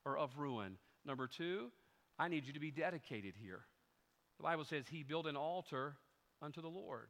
or 0.04 0.18
of 0.18 0.36
ruin. 0.36 0.76
Number 1.06 1.28
two, 1.28 1.70
I 2.18 2.28
need 2.28 2.46
you 2.46 2.52
to 2.52 2.60
be 2.60 2.72
dedicated 2.72 3.34
here. 3.40 3.60
The 4.38 4.42
Bible 4.42 4.64
says 4.64 4.84
he 4.90 5.04
built 5.04 5.26
an 5.26 5.36
altar 5.36 5.94
unto 6.42 6.60
the 6.60 6.68
Lord. 6.68 7.08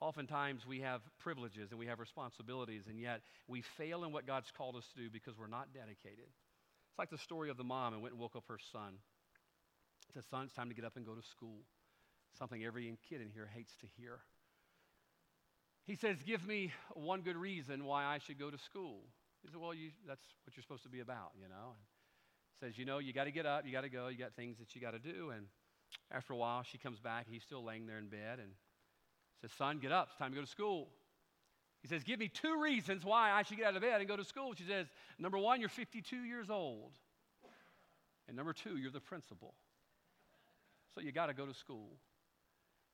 Oftentimes 0.00 0.66
we 0.66 0.80
have 0.80 1.02
privileges 1.18 1.70
and 1.70 1.78
we 1.78 1.86
have 1.86 2.00
responsibilities, 2.00 2.84
and 2.88 2.98
yet 2.98 3.20
we 3.48 3.62
fail 3.62 4.04
in 4.04 4.12
what 4.12 4.26
God's 4.26 4.50
called 4.50 4.76
us 4.76 4.86
to 4.94 5.02
do 5.02 5.10
because 5.10 5.38
we're 5.38 5.46
not 5.46 5.72
dedicated. 5.72 6.26
It's 6.94 6.98
like 7.00 7.10
the 7.10 7.18
story 7.18 7.50
of 7.50 7.56
the 7.56 7.64
mom 7.64 7.92
who 7.92 7.98
went 7.98 8.12
and 8.12 8.20
woke 8.20 8.36
up 8.36 8.44
her 8.46 8.58
son. 8.70 8.98
Said, 10.12 10.22
Son, 10.30 10.44
it's 10.44 10.54
time 10.54 10.68
to 10.68 10.76
get 10.76 10.84
up 10.84 10.94
and 10.94 11.04
go 11.04 11.12
to 11.12 11.22
school. 11.26 11.64
Something 12.38 12.64
every 12.64 12.84
kid 13.08 13.20
in 13.20 13.30
here 13.34 13.50
hates 13.52 13.74
to 13.80 13.86
hear. 13.98 14.20
He 15.86 15.96
says, 15.96 16.18
Give 16.24 16.46
me 16.46 16.72
one 16.92 17.22
good 17.22 17.36
reason 17.36 17.84
why 17.84 18.04
I 18.04 18.18
should 18.18 18.38
go 18.38 18.48
to 18.48 18.58
school. 18.58 19.00
He 19.42 19.48
said, 19.50 19.60
Well, 19.60 19.74
you, 19.74 19.90
that's 20.06 20.22
what 20.44 20.56
you're 20.56 20.62
supposed 20.62 20.84
to 20.84 20.88
be 20.88 21.00
about, 21.00 21.32
you 21.36 21.48
know. 21.48 21.74
And 21.74 21.82
says, 22.60 22.78
You 22.78 22.84
know, 22.84 22.98
you 22.98 23.12
got 23.12 23.24
to 23.24 23.32
get 23.32 23.44
up, 23.44 23.66
you 23.66 23.72
got 23.72 23.80
to 23.80 23.88
go, 23.88 24.06
you 24.06 24.16
got 24.16 24.36
things 24.36 24.58
that 24.58 24.76
you 24.76 24.80
got 24.80 24.92
to 24.92 25.00
do. 25.00 25.30
And 25.30 25.46
after 26.12 26.32
a 26.32 26.36
while, 26.36 26.62
she 26.62 26.78
comes 26.78 27.00
back. 27.00 27.26
He's 27.28 27.42
still 27.42 27.64
laying 27.64 27.88
there 27.88 27.98
in 27.98 28.06
bed 28.06 28.38
and 28.38 28.52
says, 29.40 29.50
Son, 29.58 29.80
get 29.80 29.90
up. 29.90 30.10
It's 30.10 30.18
time 30.18 30.30
to 30.30 30.36
go 30.36 30.42
to 30.42 30.48
school. 30.48 30.90
He 31.84 31.88
says, 31.88 32.02
Give 32.02 32.18
me 32.18 32.28
two 32.28 32.58
reasons 32.62 33.04
why 33.04 33.30
I 33.30 33.42
should 33.42 33.58
get 33.58 33.66
out 33.66 33.76
of 33.76 33.82
bed 33.82 34.00
and 34.00 34.08
go 34.08 34.16
to 34.16 34.24
school. 34.24 34.54
She 34.56 34.64
says, 34.64 34.86
Number 35.18 35.36
one, 35.36 35.60
you're 35.60 35.68
52 35.68 36.16
years 36.16 36.48
old. 36.48 36.92
And 38.26 38.34
number 38.34 38.54
two, 38.54 38.78
you're 38.78 38.90
the 38.90 39.00
principal. 39.00 39.52
So 40.94 41.02
you 41.02 41.12
got 41.12 41.26
to 41.26 41.34
go 41.34 41.44
to 41.44 41.52
school. 41.52 41.90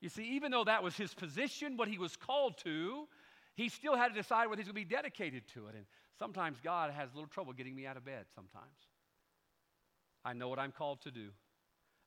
You 0.01 0.09
see, 0.09 0.25
even 0.35 0.51
though 0.51 0.65
that 0.65 0.83
was 0.83 0.97
his 0.97 1.15
position, 1.15 1.77
what 1.77 1.87
he 1.87 1.99
was 1.99 2.17
called 2.17 2.59
to, 2.65 3.07
he 3.55 3.69
still 3.69 3.95
had 3.95 4.09
to 4.09 4.15
decide 4.15 4.49
whether 4.49 4.61
he's 4.61 4.67
going 4.67 4.85
to 4.85 4.89
be 4.89 4.93
dedicated 4.93 5.45
to 5.55 5.69
it. 5.69 5.77
And 5.77 5.85
sometimes 6.19 6.59
God 6.61 6.91
has 6.91 7.13
a 7.13 7.15
little 7.15 7.29
trouble 7.29 7.53
getting 7.53 7.77
me 7.77 7.87
out 7.87 7.97
of 7.97 8.05
bed 8.05 8.25
sometimes. 8.35 8.75
I 10.25 10.33
know 10.33 10.49
what 10.49 10.59
I'm 10.59 10.73
called 10.73 11.03
to 11.03 11.13
do. 11.13 11.29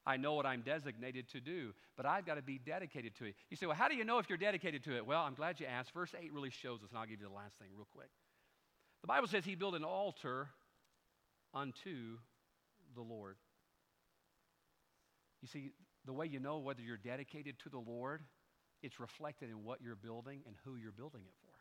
I 0.06 0.18
know 0.18 0.34
what 0.34 0.46
I'm 0.46 0.62
designated 0.62 1.30
to 1.30 1.40
do, 1.40 1.74
but 1.96 2.06
I've 2.06 2.26
got 2.26 2.36
to 2.36 2.42
be 2.42 2.60
dedicated 2.60 3.16
to 3.18 3.26
it. 3.26 3.36
You 3.50 3.58
say, 3.58 3.66
well, 3.66 3.76
how 3.76 3.88
do 3.88 3.96
you 3.96 4.04
know 4.04 4.20
if 4.20 4.28
you're 4.28 4.38
dedicated 4.38 4.84
to 4.86 4.98
it? 4.98 5.06
Well, 5.06 5.22
I'm 5.22 5.34
glad 5.34 5.60
you 5.60 5.66
asked. 5.66 5.94
Verse 5.94 6.14
8 6.20 6.34
really 6.34 6.50
shows 6.50 6.84
us, 6.84 6.90
and 6.90 7.00
I'll 7.00 7.06
give 7.06 7.22
you 7.22 7.28
the 7.28 7.34
last 7.34 7.58
thing 7.58 7.70
real 7.76 7.88
quick. 7.92 8.10
The 9.02 9.08
Bible 9.08 9.28
says 9.28 9.46
he 9.46 9.56
built 9.56 9.76
an 9.76 9.84
altar 9.84 10.50
unto 11.54 12.18
the 12.96 13.02
Lord. 13.02 13.38
You 15.42 15.48
see, 15.48 15.72
the 16.06 16.14
way 16.14 16.26
you 16.26 16.40
know 16.40 16.60
whether 16.60 16.82
you're 16.82 16.98
dedicated 16.98 17.60
to 17.60 17.70
the 17.70 17.80
Lord, 17.80 18.22
it's 18.82 19.00
reflected 19.00 19.50
in 19.50 19.64
what 19.64 19.82
you're 19.82 19.96
building 19.96 20.42
and 20.46 20.56
who 20.66 20.76
you're 20.76 20.92
building 20.92 21.22
it 21.26 21.34
for. 21.42 21.53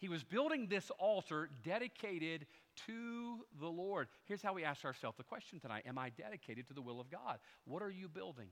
He 0.00 0.08
was 0.08 0.24
building 0.24 0.66
this 0.66 0.90
altar 0.98 1.50
dedicated 1.62 2.46
to 2.86 3.44
the 3.60 3.68
Lord. 3.68 4.08
Here's 4.24 4.40
how 4.40 4.54
we 4.54 4.64
ask 4.64 4.84
ourselves 4.84 5.18
the 5.18 5.24
question 5.24 5.60
tonight 5.60 5.84
Am 5.86 5.98
I 5.98 6.08
dedicated 6.08 6.66
to 6.68 6.74
the 6.74 6.82
will 6.82 7.00
of 7.00 7.10
God? 7.10 7.38
What 7.66 7.82
are 7.82 7.90
you 7.90 8.08
building? 8.08 8.48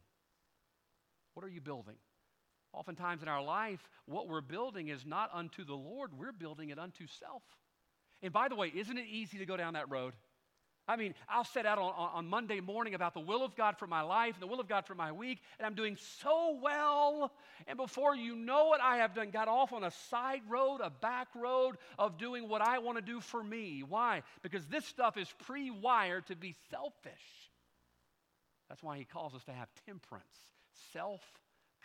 What 1.33 1.45
are 1.45 1.49
you 1.49 1.63
building? 1.63 1.97
Oftentimes 2.75 3.23
in 3.23 3.29
our 3.29 3.43
life, 3.43 3.89
what 4.05 4.29
we're 4.29 4.43
building 4.43 4.89
is 4.89 5.07
not 5.07 5.31
unto 5.33 5.65
the 5.65 5.75
Lord, 5.75 6.13
we're 6.13 6.33
building 6.33 6.69
it 6.69 6.79
unto 6.79 7.07
self. 7.07 7.43
And 8.23 8.33
by 8.33 8.49
the 8.49 8.55
way, 8.55 8.71
isn't 8.75 8.99
it 8.99 9.07
easy 9.07 9.39
to 9.39 9.47
go 9.47 9.57
down 9.57 9.73
that 9.73 9.91
road? 9.91 10.15
I 10.89 10.97
mean, 10.97 11.15
I'll 11.29 11.45
set 11.45 11.67
out 11.67 11.79
on, 11.79 11.93
on 11.95 12.27
Monday 12.27 12.61
morning 12.61 12.95
about 12.95 13.13
the 13.13 13.21
will 13.21 13.45
of 13.45 13.55
God 13.55 13.77
for 13.79 13.87
my 13.87 14.01
life 14.01 14.35
and 14.35 14.43
the 14.43 14.47
will 14.47 14.59
of 14.59 14.69
God 14.69 14.87
for 14.87 14.95
my 14.95 15.13
week, 15.13 15.39
and 15.59 15.67
I'm 15.67 15.75
doing 15.75 15.99
so 16.21 16.59
well. 16.63 17.31
And 17.67 17.77
before 17.77 18.17
you 18.17 18.35
know 18.35 18.73
it, 18.73 18.81
I 18.83 18.97
have 18.97 19.15
done 19.15 19.31
got 19.31 19.49
off 19.49 19.75
on 19.75 19.85
a 19.85 19.91
side 20.11 20.41
road, 20.49 20.81
a 20.83 20.89
back 20.89 21.29
road 21.35 21.77
of 21.99 22.17
doing 22.17 22.49
what 22.49 22.63
I 22.63 22.79
want 22.79 22.97
to 22.97 23.03
do 23.03 23.21
for 23.21 23.45
me. 23.45 23.85
Why? 23.87 24.23
Because 24.43 24.65
this 24.67 24.87
stuff 24.87 25.19
is 25.19 25.29
pre 25.45 25.71
wired 25.71 26.27
to 26.29 26.37
be 26.37 26.57
selfish. 26.71 27.13
That's 28.71 28.83
why 28.83 28.97
he 28.97 29.05
calls 29.05 29.35
us 29.35 29.45
to 29.45 29.53
have 29.53 29.69
temperance, 29.87 30.25
self 30.93 31.23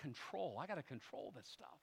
control. 0.01 0.57
I 0.61 0.65
got 0.65 0.75
to 0.75 0.83
control 0.83 1.33
this 1.35 1.47
stuff. 1.47 1.79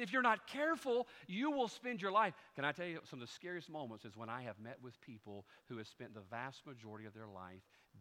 And 0.00 0.08
if 0.08 0.14
you're 0.14 0.22
not 0.22 0.46
careful, 0.46 1.06
you 1.26 1.50
will 1.50 1.68
spend 1.68 2.00
your 2.00 2.10
life. 2.10 2.32
Can 2.56 2.64
I 2.64 2.72
tell 2.72 2.86
you 2.86 3.00
some 3.10 3.20
of 3.20 3.28
the 3.28 3.34
scariest 3.34 3.68
moments 3.68 4.06
is 4.06 4.16
when 4.16 4.30
I 4.30 4.40
have 4.44 4.58
met 4.58 4.78
with 4.82 4.98
people 5.02 5.44
who 5.68 5.76
have 5.76 5.86
spent 5.86 6.14
the 6.14 6.22
vast 6.30 6.66
majority 6.66 7.04
of 7.04 7.12
their 7.12 7.26
life 7.26 7.60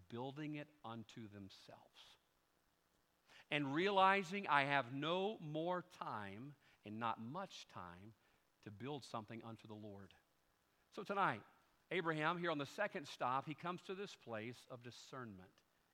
building 0.09 0.55
it 0.55 0.69
unto 0.85 1.27
themselves 1.33 1.99
and 3.51 3.75
realizing 3.75 4.47
I 4.47 4.63
have 4.63 4.93
no 4.93 5.39
more 5.41 5.83
time 6.01 6.53
and 6.85 7.01
not 7.01 7.17
much 7.19 7.67
time 7.73 8.13
to 8.63 8.71
build 8.71 9.03
something 9.03 9.41
unto 9.45 9.67
the 9.67 9.73
Lord. 9.73 10.13
So 10.95 11.03
tonight, 11.03 11.41
Abraham, 11.91 12.37
here 12.37 12.51
on 12.51 12.59
the 12.59 12.65
second 12.65 13.09
stop, 13.09 13.45
he 13.45 13.53
comes 13.53 13.81
to 13.87 13.93
this 13.93 14.15
place 14.15 14.65
of 14.71 14.83
discernment. 14.83 15.49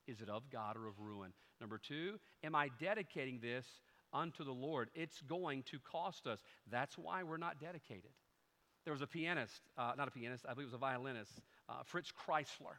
Is 0.05 0.21
it 0.21 0.29
of 0.29 0.51
God 0.51 0.77
or 0.77 0.85
of 0.85 0.99
ruin? 0.99 1.33
Number 1.59 1.79
two, 1.79 2.19
am 2.43 2.53
I 2.53 2.69
dedicating 2.79 3.39
this 3.39 3.65
unto 4.13 4.43
the 4.43 4.51
Lord? 4.51 4.89
It's 4.95 5.21
going 5.21 5.63
to 5.63 5.79
cost 5.79 6.27
us. 6.27 6.39
That's 6.71 6.97
why 6.97 7.23
we're 7.23 7.37
not 7.37 7.59
dedicated. 7.59 8.11
There 8.83 8.93
was 8.93 9.01
a 9.01 9.07
pianist, 9.07 9.61
uh, 9.77 9.93
not 9.97 10.07
a 10.07 10.11
pianist, 10.11 10.45
I 10.47 10.53
believe 10.53 10.67
it 10.67 10.71
was 10.71 10.75
a 10.75 10.77
violinist, 10.77 11.31
uh, 11.67 11.83
Fritz 11.85 12.11
Kreisler. 12.11 12.77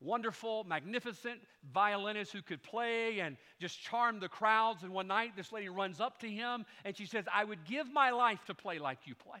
Wonderful, 0.00 0.64
magnificent 0.64 1.40
violinist 1.72 2.32
who 2.32 2.42
could 2.42 2.62
play 2.62 3.20
and 3.20 3.36
just 3.60 3.80
charm 3.80 4.20
the 4.20 4.28
crowds. 4.28 4.82
And 4.82 4.92
one 4.92 5.06
night, 5.06 5.32
this 5.36 5.52
lady 5.52 5.68
runs 5.68 6.00
up 6.00 6.18
to 6.20 6.28
him 6.28 6.66
and 6.84 6.96
she 6.96 7.06
says, 7.06 7.24
I 7.32 7.44
would 7.44 7.64
give 7.64 7.90
my 7.92 8.10
life 8.10 8.44
to 8.46 8.54
play 8.54 8.78
like 8.78 8.98
you 9.04 9.14
play. 9.14 9.38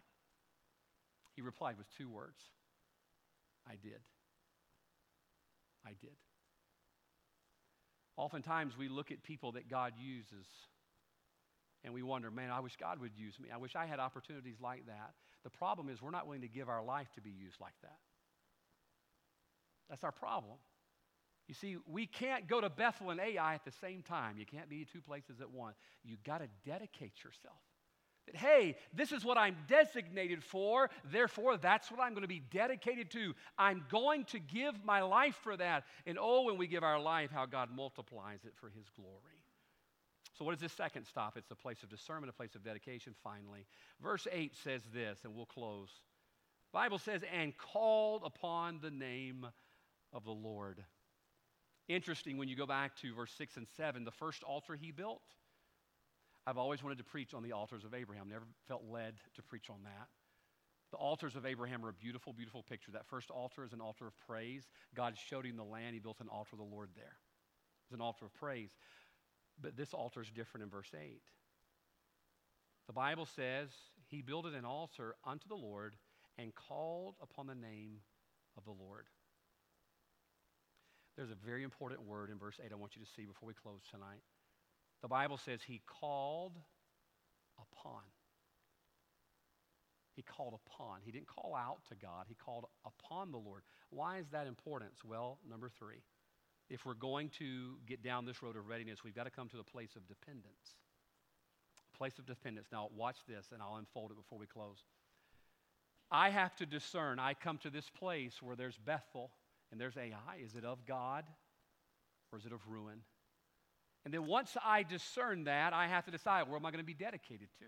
He 1.34 1.42
replied 1.42 1.76
with 1.76 1.86
two 1.98 2.08
words 2.08 2.40
I 3.66 3.72
did. 3.82 4.00
I 5.84 5.90
did. 6.00 6.16
Oftentimes, 8.16 8.76
we 8.78 8.88
look 8.88 9.10
at 9.10 9.22
people 9.22 9.52
that 9.52 9.68
God 9.68 9.92
uses 9.98 10.46
and 11.84 11.94
we 11.94 12.02
wonder, 12.02 12.30
man, 12.30 12.50
I 12.50 12.60
wish 12.60 12.76
God 12.76 13.00
would 13.00 13.12
use 13.16 13.38
me. 13.38 13.50
I 13.54 13.58
wish 13.58 13.76
I 13.76 13.86
had 13.86 14.00
opportunities 14.00 14.56
like 14.60 14.86
that. 14.86 15.12
The 15.44 15.50
problem 15.50 15.88
is, 15.88 16.02
we're 16.02 16.10
not 16.10 16.26
willing 16.26 16.40
to 16.40 16.48
give 16.48 16.68
our 16.68 16.82
life 16.82 17.06
to 17.14 17.20
be 17.20 17.30
used 17.30 17.60
like 17.60 17.74
that. 17.82 17.98
That's 19.88 20.02
our 20.02 20.12
problem. 20.12 20.56
You 21.46 21.54
see, 21.54 21.76
we 21.86 22.06
can't 22.06 22.48
go 22.48 22.60
to 22.60 22.68
Bethel 22.68 23.10
and 23.10 23.20
Ai 23.20 23.54
at 23.54 23.64
the 23.64 23.70
same 23.70 24.02
time. 24.02 24.36
You 24.36 24.46
can't 24.46 24.68
be 24.68 24.84
two 24.84 25.00
places 25.00 25.40
at 25.40 25.50
once. 25.50 25.76
You've 26.02 26.24
got 26.24 26.38
to 26.38 26.48
dedicate 26.64 27.22
yourself. 27.22 27.60
That, 28.26 28.36
hey, 28.36 28.76
this 28.92 29.12
is 29.12 29.24
what 29.24 29.38
I'm 29.38 29.56
designated 29.68 30.42
for, 30.42 30.90
therefore, 31.10 31.56
that's 31.56 31.90
what 31.90 32.00
I'm 32.00 32.10
going 32.10 32.22
to 32.22 32.28
be 32.28 32.42
dedicated 32.50 33.10
to. 33.12 33.34
I'm 33.58 33.84
going 33.88 34.24
to 34.26 34.38
give 34.38 34.84
my 34.84 35.02
life 35.02 35.36
for 35.42 35.56
that. 35.56 35.84
And 36.06 36.18
oh, 36.20 36.42
when 36.42 36.58
we 36.58 36.66
give 36.66 36.82
our 36.82 37.00
life, 37.00 37.30
how 37.32 37.46
God 37.46 37.70
multiplies 37.74 38.40
it 38.44 38.52
for 38.56 38.68
His 38.68 38.88
glory. 38.94 39.42
So, 40.36 40.44
what 40.44 40.54
is 40.54 40.60
this 40.60 40.72
second 40.72 41.06
stop? 41.06 41.36
It's 41.36 41.50
a 41.50 41.56
place 41.56 41.82
of 41.82 41.88
discernment, 41.88 42.28
a 42.28 42.36
place 42.36 42.54
of 42.54 42.62
dedication, 42.62 43.14
finally. 43.24 43.66
Verse 44.02 44.26
8 44.30 44.54
says 44.54 44.82
this, 44.92 45.20
and 45.24 45.34
we'll 45.34 45.46
close. 45.46 45.88
The 46.72 46.78
Bible 46.78 46.98
says, 46.98 47.22
and 47.32 47.56
called 47.56 48.22
upon 48.24 48.80
the 48.82 48.90
name 48.90 49.46
of 50.12 50.24
the 50.24 50.32
Lord. 50.32 50.84
Interesting 51.88 52.36
when 52.36 52.48
you 52.48 52.56
go 52.56 52.66
back 52.66 52.96
to 52.96 53.14
verse 53.14 53.32
6 53.38 53.56
and 53.56 53.66
7, 53.76 54.04
the 54.04 54.10
first 54.10 54.42
altar 54.42 54.74
he 54.74 54.90
built 54.90 55.22
I've 56.46 56.58
always 56.58 56.82
wanted 56.82 56.98
to 56.98 57.04
preach 57.04 57.34
on 57.34 57.42
the 57.42 57.52
altars 57.52 57.84
of 57.84 57.92
Abraham, 57.92 58.28
never 58.28 58.46
felt 58.68 58.84
led 58.88 59.14
to 59.34 59.42
preach 59.42 59.68
on 59.68 59.82
that. 59.84 60.08
The 60.92 60.98
altars 60.98 61.34
of 61.34 61.44
Abraham 61.44 61.84
are 61.84 61.88
a 61.88 61.92
beautiful, 61.92 62.32
beautiful 62.32 62.62
picture. 62.62 62.92
That 62.92 63.06
first 63.06 63.30
altar 63.30 63.64
is 63.64 63.72
an 63.72 63.80
altar 63.80 64.06
of 64.06 64.12
praise. 64.26 64.68
God 64.94 65.14
showed 65.28 65.44
him 65.44 65.56
the 65.56 65.64
land. 65.64 65.94
He 65.94 66.00
built 66.00 66.20
an 66.20 66.28
altar 66.28 66.50
of 66.52 66.58
the 66.58 66.64
Lord 66.64 66.90
there. 66.94 67.16
It's 67.84 67.94
an 67.94 68.00
altar 68.00 68.26
of 68.26 68.34
praise. 68.34 68.70
But 69.60 69.76
this 69.76 69.92
altar 69.92 70.22
is 70.22 70.30
different 70.30 70.64
in 70.64 70.70
verse 70.70 70.92
8. 70.94 71.20
The 72.86 72.92
Bible 72.92 73.26
says 73.26 73.70
he 74.06 74.22
built 74.22 74.46
an 74.46 74.64
altar 74.64 75.16
unto 75.24 75.48
the 75.48 75.56
Lord 75.56 75.96
and 76.38 76.54
called 76.54 77.16
upon 77.20 77.48
the 77.48 77.54
name 77.54 77.98
of 78.56 78.64
the 78.64 78.70
Lord. 78.70 79.06
There's 81.16 81.30
a 81.30 81.46
very 81.46 81.64
important 81.64 82.06
word 82.06 82.30
in 82.30 82.38
verse 82.38 82.60
8 82.64 82.70
I 82.70 82.76
want 82.76 82.94
you 82.94 83.02
to 83.02 83.10
see 83.16 83.24
before 83.24 83.48
we 83.48 83.54
close 83.54 83.80
tonight. 83.90 84.22
The 85.02 85.08
Bible 85.08 85.38
says 85.38 85.60
he 85.66 85.82
called 85.86 86.58
upon. 87.58 88.02
He 90.14 90.22
called 90.22 90.58
upon. 90.66 91.00
He 91.04 91.12
didn't 91.12 91.26
call 91.26 91.54
out 91.54 91.78
to 91.90 91.94
God, 91.94 92.24
he 92.28 92.34
called 92.34 92.64
upon 92.84 93.32
the 93.32 93.38
Lord. 93.38 93.62
Why 93.90 94.18
is 94.18 94.26
that 94.32 94.46
important? 94.46 94.92
Well, 95.04 95.38
number 95.48 95.68
three, 95.68 96.02
if 96.70 96.84
we're 96.84 96.94
going 96.94 97.28
to 97.38 97.76
get 97.86 98.02
down 98.02 98.24
this 98.24 98.42
road 98.42 98.56
of 98.56 98.66
readiness, 98.66 99.04
we've 99.04 99.14
got 99.14 99.24
to 99.24 99.30
come 99.30 99.48
to 99.50 99.60
a 99.60 99.64
place 99.64 99.94
of 99.94 100.08
dependence. 100.08 100.74
A 101.94 101.96
place 101.96 102.18
of 102.18 102.26
dependence. 102.26 102.68
Now, 102.72 102.88
watch 102.96 103.18
this, 103.28 103.46
and 103.52 103.62
I'll 103.62 103.76
unfold 103.76 104.10
it 104.10 104.16
before 104.16 104.38
we 104.38 104.46
close. 104.46 104.78
I 106.10 106.30
have 106.30 106.54
to 106.56 106.66
discern. 106.66 107.18
I 107.18 107.34
come 107.34 107.58
to 107.58 107.70
this 107.70 107.90
place 107.90 108.40
where 108.40 108.56
there's 108.56 108.78
Bethel 108.78 109.30
and 109.70 109.80
there's 109.80 109.96
Ai. 109.96 110.38
Is 110.42 110.54
it 110.54 110.64
of 110.64 110.86
God 110.86 111.24
or 112.32 112.38
is 112.38 112.46
it 112.46 112.52
of 112.52 112.60
ruin? 112.68 113.00
And 114.06 114.14
then 114.14 114.24
once 114.24 114.56
I 114.64 114.84
discern 114.84 115.44
that, 115.44 115.72
I 115.72 115.88
have 115.88 116.04
to 116.04 116.12
decide 116.12 116.46
where 116.46 116.56
am 116.56 116.64
I 116.64 116.70
going 116.70 116.78
to 116.78 116.86
be 116.86 116.94
dedicated 116.94 117.48
to? 117.58 117.64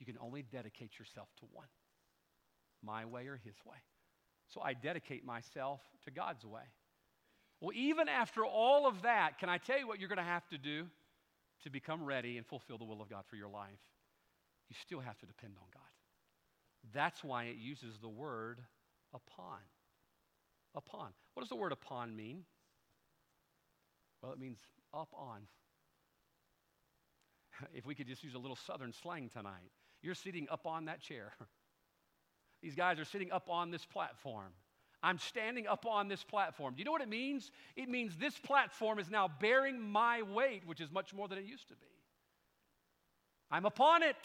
You 0.00 0.04
can 0.04 0.16
only 0.20 0.42
dedicate 0.42 0.98
yourself 0.98 1.28
to 1.38 1.46
one 1.52 1.68
my 2.82 3.04
way 3.04 3.28
or 3.28 3.40
his 3.44 3.54
way. 3.64 3.76
So 4.48 4.60
I 4.60 4.74
dedicate 4.74 5.24
myself 5.24 5.80
to 6.04 6.10
God's 6.10 6.44
way. 6.44 6.64
Well, 7.60 7.70
even 7.72 8.08
after 8.08 8.44
all 8.44 8.88
of 8.88 9.02
that, 9.02 9.38
can 9.38 9.48
I 9.48 9.58
tell 9.58 9.78
you 9.78 9.86
what 9.86 10.00
you're 10.00 10.08
going 10.08 10.18
to 10.18 10.24
have 10.24 10.46
to 10.48 10.58
do 10.58 10.86
to 11.62 11.70
become 11.70 12.04
ready 12.04 12.36
and 12.36 12.44
fulfill 12.44 12.76
the 12.76 12.84
will 12.84 13.00
of 13.00 13.08
God 13.08 13.22
for 13.30 13.36
your 13.36 13.48
life? 13.48 13.78
You 14.68 14.74
still 14.82 15.00
have 15.00 15.18
to 15.18 15.26
depend 15.26 15.52
on 15.60 15.68
God. 15.72 15.82
That's 16.92 17.22
why 17.22 17.44
it 17.44 17.58
uses 17.58 18.00
the 18.00 18.08
word 18.08 18.60
upon. 19.14 19.58
Upon. 20.74 21.10
What 21.34 21.42
does 21.42 21.48
the 21.48 21.56
word 21.56 21.70
upon 21.70 22.16
mean? 22.16 22.42
Well, 24.20 24.32
it 24.32 24.40
means 24.40 24.58
up 24.94 25.08
on. 25.12 25.42
If 27.74 27.86
we 27.86 27.94
could 27.94 28.06
just 28.06 28.22
use 28.22 28.34
a 28.34 28.38
little 28.38 28.56
southern 28.56 28.92
slang 28.92 29.30
tonight, 29.30 29.72
you're 30.02 30.14
sitting 30.14 30.46
up 30.50 30.66
on 30.66 30.84
that 30.84 31.00
chair. 31.00 31.32
These 32.62 32.74
guys 32.74 32.98
are 32.98 33.04
sitting 33.04 33.32
up 33.32 33.48
on 33.50 33.70
this 33.70 33.84
platform. 33.84 34.52
I'm 35.02 35.18
standing 35.18 35.66
up 35.66 35.86
on 35.86 36.08
this 36.08 36.24
platform. 36.24 36.74
Do 36.74 36.80
you 36.80 36.84
know 36.84 36.92
what 36.92 37.02
it 37.02 37.08
means? 37.08 37.50
It 37.76 37.88
means 37.88 38.16
this 38.16 38.36
platform 38.38 38.98
is 38.98 39.10
now 39.10 39.28
bearing 39.40 39.80
my 39.80 40.22
weight, 40.22 40.62
which 40.66 40.80
is 40.80 40.90
much 40.90 41.14
more 41.14 41.28
than 41.28 41.38
it 41.38 41.44
used 41.44 41.68
to 41.68 41.74
be. 41.74 41.86
I'm 43.50 43.64
upon 43.64 44.02
it. 44.02 44.16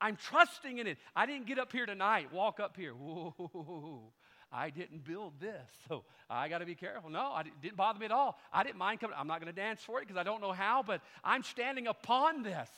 I'm 0.00 0.16
trusting 0.16 0.78
in 0.78 0.86
it. 0.86 0.98
I 1.14 1.24
didn't 1.24 1.46
get 1.46 1.58
up 1.58 1.72
here 1.72 1.86
tonight, 1.86 2.32
walk 2.32 2.60
up 2.60 2.76
here. 2.76 2.92
Whoa, 2.94 4.12
I 4.52 4.70
didn't 4.70 5.04
build 5.04 5.40
this, 5.40 5.68
so 5.88 6.04
I 6.30 6.48
got 6.48 6.58
to 6.58 6.66
be 6.66 6.74
careful. 6.74 7.10
No, 7.10 7.36
it 7.38 7.46
didn't 7.60 7.76
bother 7.76 7.98
me 7.98 8.06
at 8.06 8.12
all. 8.12 8.38
I 8.52 8.62
didn't 8.62 8.78
mind 8.78 9.00
coming. 9.00 9.16
I'm 9.18 9.26
not 9.26 9.40
going 9.40 9.52
to 9.52 9.60
dance 9.60 9.80
for 9.80 9.98
it 9.98 10.06
because 10.06 10.18
I 10.18 10.22
don't 10.22 10.40
know 10.40 10.52
how, 10.52 10.82
but 10.86 11.00
I'm 11.24 11.42
standing 11.42 11.86
upon 11.86 12.42
this. 12.42 12.68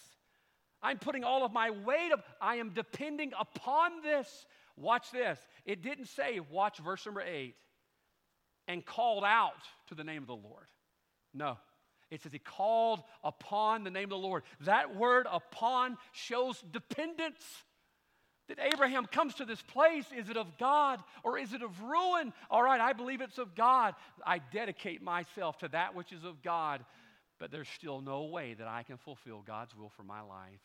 I'm 0.83 0.99
putting 0.99 1.25
all 1.25 1.45
of 1.45 1.53
my 1.53 1.71
weight 1.71 2.13
up. 2.13 2.25
I 2.41 2.57
am 2.57 2.71
depending 2.71 3.33
upon 3.39 4.03
this. 4.03 4.47
Watch 4.77 5.11
this. 5.11 5.39
It 5.65 5.83
didn't 5.83 6.07
say, 6.07 6.41
watch 6.51 6.79
verse 6.79 7.05
number 7.05 7.21
eight, 7.21 7.57
and 8.69 8.85
called 8.85 9.25
out 9.25 9.63
to 9.89 9.95
the 9.95 10.05
name 10.05 10.23
of 10.23 10.29
the 10.29 10.37
Lord. 10.37 10.67
No. 11.35 11.59
It 12.11 12.23
says 12.23 12.33
he 12.33 12.39
called 12.39 13.03
upon 13.23 13.85
the 13.85 13.91
name 13.91 14.05
of 14.05 14.11
the 14.11 14.19
Lord. 14.19 14.45
That 14.61 14.97
word 14.97 15.27
upon 15.31 15.99
shows 16.13 16.63
dependence 16.71 17.45
that 18.49 18.59
Abraham 18.73 19.07
comes 19.07 19.35
to 19.35 19.45
this 19.45 19.63
place. 19.63 20.07
Is 20.17 20.29
it 20.29 20.37
of 20.37 20.59
God 20.59 21.01
or 21.23 21.39
is 21.39 21.53
it 21.53 21.63
of 21.63 21.81
ruin? 21.83 22.33
All 22.51 22.63
right, 22.63 22.81
I 22.81 22.93
believe 22.93 23.21
it's 23.21 23.39
of 23.39 23.55
God. 23.55 23.95
I 24.27 24.39
dedicate 24.39 25.03
myself 25.03 25.59
to 25.59 25.69
that 25.69 25.95
which 25.95 26.13
is 26.13 26.25
of 26.25 26.43
God, 26.43 26.85
but 27.39 27.51
there's 27.51 27.69
still 27.69 28.01
no 28.01 28.25
way 28.25 28.55
that 28.55 28.67
I 28.67 28.83
can 28.83 28.97
fulfill 28.97 29.43
God's 29.47 29.77
will 29.77 29.91
for 29.91 30.03
my 30.03 30.23
life 30.23 30.61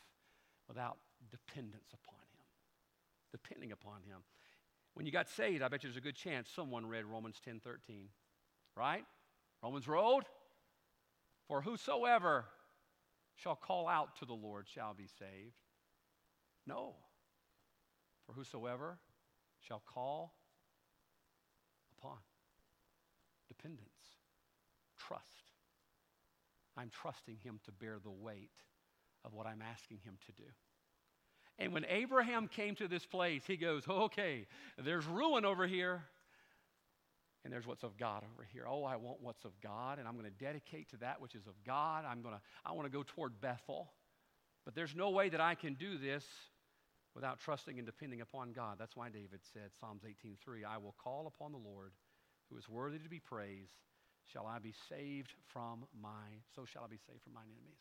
without 0.68 0.98
dependence 1.30 1.94
upon 1.94 2.20
Him, 2.20 2.46
depending 3.32 3.72
upon 3.72 4.02
Him. 4.08 4.20
When 4.94 5.06
you 5.06 5.12
got 5.12 5.28
saved, 5.30 5.62
I 5.62 5.68
bet 5.68 5.84
you 5.84 5.90
there's 5.90 5.98
a 5.98 6.02
good 6.02 6.16
chance 6.16 6.50
someone 6.56 6.86
read 6.86 7.06
Romans 7.06 7.42
10 7.44 7.60
13, 7.60 8.08
right? 8.78 9.04
Romans 9.62 9.88
Road. 9.88 10.24
For 11.48 11.62
whosoever 11.62 12.46
shall 13.36 13.56
call 13.56 13.88
out 13.88 14.16
to 14.20 14.26
the 14.26 14.34
Lord 14.34 14.68
shall 14.74 14.94
be 14.94 15.08
saved. 15.20 15.56
No. 16.66 16.96
For 18.26 18.34
whosoever 18.34 18.98
shall 19.60 19.82
call 19.86 20.34
upon 21.98 22.18
dependence, 23.48 23.90
trust. 24.98 25.24
I'm 26.78 26.90
trusting 26.90 27.38
him 27.44 27.60
to 27.66 27.72
bear 27.72 27.98
the 28.04 28.12
weight 28.12 28.52
of 29.26 29.34
what 29.34 29.46
I'm 29.46 29.62
asking 29.62 30.00
him 30.04 30.18
to 30.26 30.32
do. 30.34 30.50
And 31.60 31.72
when 31.72 31.86
Abraham 31.88 32.48
came 32.48 32.76
to 32.76 32.88
this 32.88 33.06
place, 33.06 33.44
he 33.46 33.58
goes, 33.58 33.84
Okay, 33.88 34.48
there's 34.84 35.06
ruin 35.06 35.46
over 35.46 35.68
here, 35.68 36.04
and 37.44 37.54
there's 37.54 37.68
what's 37.68 37.84
of 37.84 37.98
God 37.98 38.24
over 38.34 38.48
here. 38.52 38.66
Oh, 38.68 38.84
I 38.84 38.96
want 38.96 39.22
what's 39.22 39.46
of 39.46 39.52
God, 39.62 40.00
and 40.00 40.08
I'm 40.08 40.18
going 40.18 40.26
to 40.26 40.44
dedicate 40.44 40.90
to 40.90 40.98
that 40.98 41.22
which 41.22 41.36
is 41.36 41.46
of 41.46 41.54
God. 41.66 42.06
I'm 42.08 42.22
going 42.22 42.34
to, 42.34 42.42
I 42.66 42.72
want 42.72 42.92
to 42.92 42.92
go 42.92 43.04
toward 43.04 43.40
Bethel. 43.40 43.92
But 44.66 44.76
there's 44.76 44.96
no 44.96 45.10
way 45.10 45.30
that 45.30 45.42
I 45.42 45.56
can 45.56 45.74
do 45.74 45.98
this 45.98 46.24
without 47.16 47.40
trusting 47.40 47.78
and 47.78 47.86
depending 47.86 48.22
upon 48.22 48.54
God. 48.54 48.78
That's 48.80 48.96
why 48.96 49.10
David 49.10 49.42
said, 49.54 49.72
Psalms 49.80 50.04
18:3, 50.04 50.66
I 50.66 50.78
will 50.78 50.96
call 51.04 51.28
upon 51.28 51.52
the 51.52 51.58
Lord 51.58 51.94
who 52.50 52.58
is 52.58 52.68
worthy 52.68 53.00
to 53.00 53.10
be 53.10 53.20
praised. 53.20 53.74
Shall 54.26 54.48
I 54.48 54.60
be 54.60 54.74
saved 54.90 55.34
from 55.52 55.86
my, 56.02 56.42
so 56.56 56.66
shall 56.66 56.84
I 56.84 56.88
be 56.88 57.00
saved 57.08 57.24
from 57.24 57.34
mine 57.34 57.50
enemies. 57.52 57.80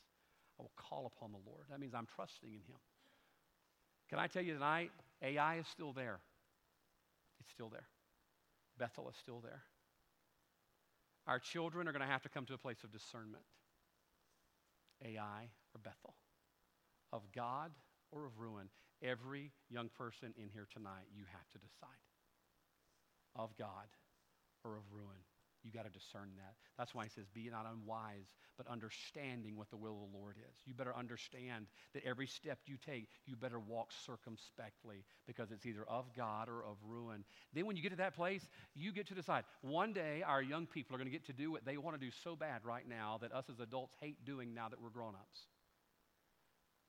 I 0.59 0.63
will 0.63 0.73
call 0.77 1.07
upon 1.07 1.33
the 1.33 1.39
Lord. 1.47 1.67
That 1.71 1.81
means 1.81 1.95
I'm 1.95 2.09
trusting 2.15 2.51
in 2.51 2.61
Him. 2.61 2.81
Can 4.11 4.19
I 4.19 4.27
tell 4.27 4.43
you 4.43 4.55
tonight, 4.55 4.91
Ai 5.23 5.59
is 5.59 5.67
still 5.69 5.93
there. 5.93 6.21
It's 7.41 7.51
still 7.51 7.69
there. 7.69 7.87
Bethel 8.79 9.09
is 9.09 9.17
still 9.17 9.41
there. 9.41 9.63
Our 11.27 11.39
children 11.39 11.89
are 11.89 11.93
going 11.93 12.05
to 12.05 12.11
have 12.11 12.23
to 12.23 12.29
come 12.29 12.45
to 12.47 12.55
a 12.55 12.59
place 12.59 12.83
of 12.85 12.93
discernment 12.93 13.45
Ai 15.05 15.49
or 15.75 15.81
Bethel, 15.83 16.15
of 17.13 17.23
God 17.35 17.73
or 18.11 18.27
of 18.27 18.39
ruin. 18.39 18.69
Every 19.03 19.51
young 19.69 19.91
person 19.99 20.33
in 20.37 20.49
here 20.53 20.67
tonight, 20.73 21.11
you 21.15 21.25
have 21.33 21.49
to 21.53 21.59
decide 21.59 22.03
of 23.35 23.57
God 23.57 23.89
or 24.65 24.77
of 24.77 24.83
ruin. 24.93 25.23
You 25.65 25.71
got 25.71 25.85
to 25.85 25.91
discern 25.91 26.31
that. 26.37 26.55
That's 26.77 26.93
why 26.93 27.05
he 27.05 27.11
says, 27.11 27.27
Be 27.33 27.49
not 27.49 27.67
unwise, 27.71 28.27
but 28.57 28.67
understanding 28.67 29.57
what 29.57 29.71
the 29.71 29.77
will 29.77 29.95
of 29.95 30.11
the 30.11 30.19
Lord 30.19 30.37
is. 30.37 30.57
You 30.65 30.75
better 30.75 30.95
understand 30.95 31.67
that 31.95 32.05
every 32.05 32.27
step 32.27 32.59
you 32.67 32.77
take, 32.85 33.07
you 33.27 33.37
better 33.37 33.61
walk 33.61 33.91
circumspectly 34.05 35.05
because 35.27 35.53
it's 35.53 35.65
either 35.65 35.85
of 35.89 36.07
God 36.17 36.49
or 36.49 36.65
of 36.65 36.77
ruin. 36.85 37.25
Then, 37.53 37.67
when 37.67 37.77
you 37.77 37.83
get 37.83 37.91
to 37.91 37.97
that 37.97 38.17
place, 38.17 38.49
you 38.75 38.93
get 38.93 39.07
to 39.09 39.15
decide. 39.15 39.45
One 39.61 39.93
day, 39.93 40.25
our 40.27 40.43
young 40.43 40.67
people 40.67 40.97
are 40.97 40.99
going 40.99 41.11
to 41.11 41.17
get 41.17 41.27
to 41.27 41.33
do 41.33 41.53
what 41.53 41.65
they 41.65 41.77
want 41.77 41.99
to 41.99 42.05
do 42.05 42.13
so 42.25 42.35
bad 42.35 42.65
right 42.65 42.89
now 42.89 43.19
that 43.23 43.33
us 43.33 43.45
as 43.49 43.61
adults 43.61 43.95
hate 44.01 44.25
doing 44.25 44.55
now 44.55 44.69
that 44.69 44.81
we're 44.81 44.91
grown 44.91 45.15
ups 45.15 45.47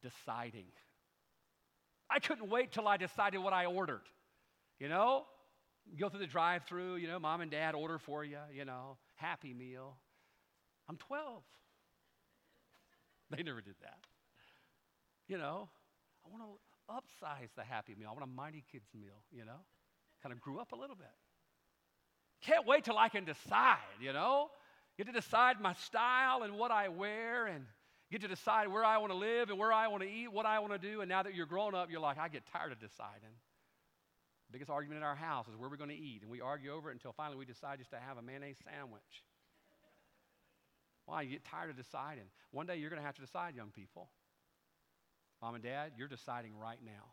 deciding. 0.04 0.66
I 2.14 2.20
couldn't 2.20 2.50
wait 2.50 2.72
till 2.72 2.88
I 2.88 2.98
decided 2.98 3.40
what 3.40 3.54
I 3.54 3.66
ordered. 3.66 4.04
You 4.80 4.88
know, 4.88 5.24
go 5.98 6.10
through 6.10 6.20
the 6.20 6.28
drive 6.28 6.64
through, 6.66 6.98
you 6.98 7.08
know, 7.08 7.20
mom 7.20 7.42
and 7.42 7.50
dad 7.50 7.74
order 7.74 7.98
for 7.98 8.24
you, 8.24 8.38
you 8.54 8.66
know, 8.66 8.98
happy 9.16 9.54
meal. 9.54 9.98
I'm 10.88 10.98
12. 10.98 11.44
they 13.36 13.42
never 13.42 13.62
did 13.62 13.76
that. 13.82 13.98
You 15.28 15.38
know, 15.38 15.70
I 16.26 16.30
want 16.30 16.44
to 16.44 16.94
upsize 16.94 17.50
the 17.56 17.64
happy 17.64 17.96
meal. 17.98 18.10
I 18.10 18.12
want 18.12 18.24
a 18.24 18.28
mighty 18.28 18.64
kids 18.72 18.86
meal, 18.94 19.24
you 19.32 19.46
know. 19.46 19.62
Kind 20.22 20.34
of 20.34 20.40
grew 20.40 20.60
up 20.60 20.72
a 20.72 20.76
little 20.76 20.96
bit. 20.96 21.08
Can't 22.42 22.68
wait 22.68 22.84
till 22.84 22.98
I 22.98 23.10
can 23.10 23.26
decide, 23.26 23.78
you 24.00 24.14
know. 24.14 24.50
Get 24.98 25.08
to 25.08 25.14
decide 25.14 25.60
my 25.60 25.74
style 25.74 26.44
and 26.44 26.54
what 26.56 26.70
I 26.70 26.90
wear 26.90 27.48
and 27.48 27.66
get 28.12 28.22
to 28.22 28.28
decide 28.28 28.68
where 28.68 28.86
I 28.86 28.98
want 28.98 29.12
to 29.12 29.18
live 29.18 29.50
and 29.50 29.58
where 29.58 29.74
I 29.74 29.88
want 29.88 30.04
to 30.04 30.10
eat, 30.10 30.32
what 30.32 30.46
I 30.46 30.60
want 30.60 30.74
to 30.74 30.80
do. 30.80 31.02
And 31.02 31.10
now 31.10 31.24
that 31.24 31.34
you're 31.34 31.46
grown 31.46 31.74
up, 31.74 31.90
you're 31.90 32.00
like, 32.00 32.18
I 32.18 32.28
get 32.28 32.44
tired 32.52 32.72
of 32.72 32.80
deciding. 32.80 33.36
Biggest 34.52 34.70
argument 34.70 34.98
in 34.98 35.04
our 35.04 35.16
house 35.16 35.48
is 35.48 35.56
where 35.56 35.68
we're 35.68 35.78
going 35.78 35.90
to 35.90 35.96
eat. 35.96 36.22
And 36.22 36.30
we 36.30 36.40
argue 36.40 36.72
over 36.72 36.92
it 36.92 36.94
until 36.94 37.12
finally 37.12 37.38
we 37.38 37.46
decide 37.46 37.80
just 37.80 37.90
to 37.90 37.98
have 37.98 38.18
a 38.18 38.22
mayonnaise 38.22 38.58
sandwich. 38.64 39.24
Why? 41.06 41.24
You 41.24 41.32
get 41.32 41.44
tired 41.44 41.72
of 41.72 41.76
deciding. 41.76 42.26
One 42.52 42.68
day 42.68 42.78
you're 42.78 42.92
going 42.92 43.02
to 43.02 43.06
have 43.06 43.16
to 43.16 43.22
decide, 43.22 43.56
young 43.56 43.72
people. 43.72 44.10
Mom 45.42 45.56
and 45.56 45.64
dad, 45.64 45.94
you're 45.98 46.08
deciding 46.08 46.56
right 46.56 46.78
now. 46.86 47.12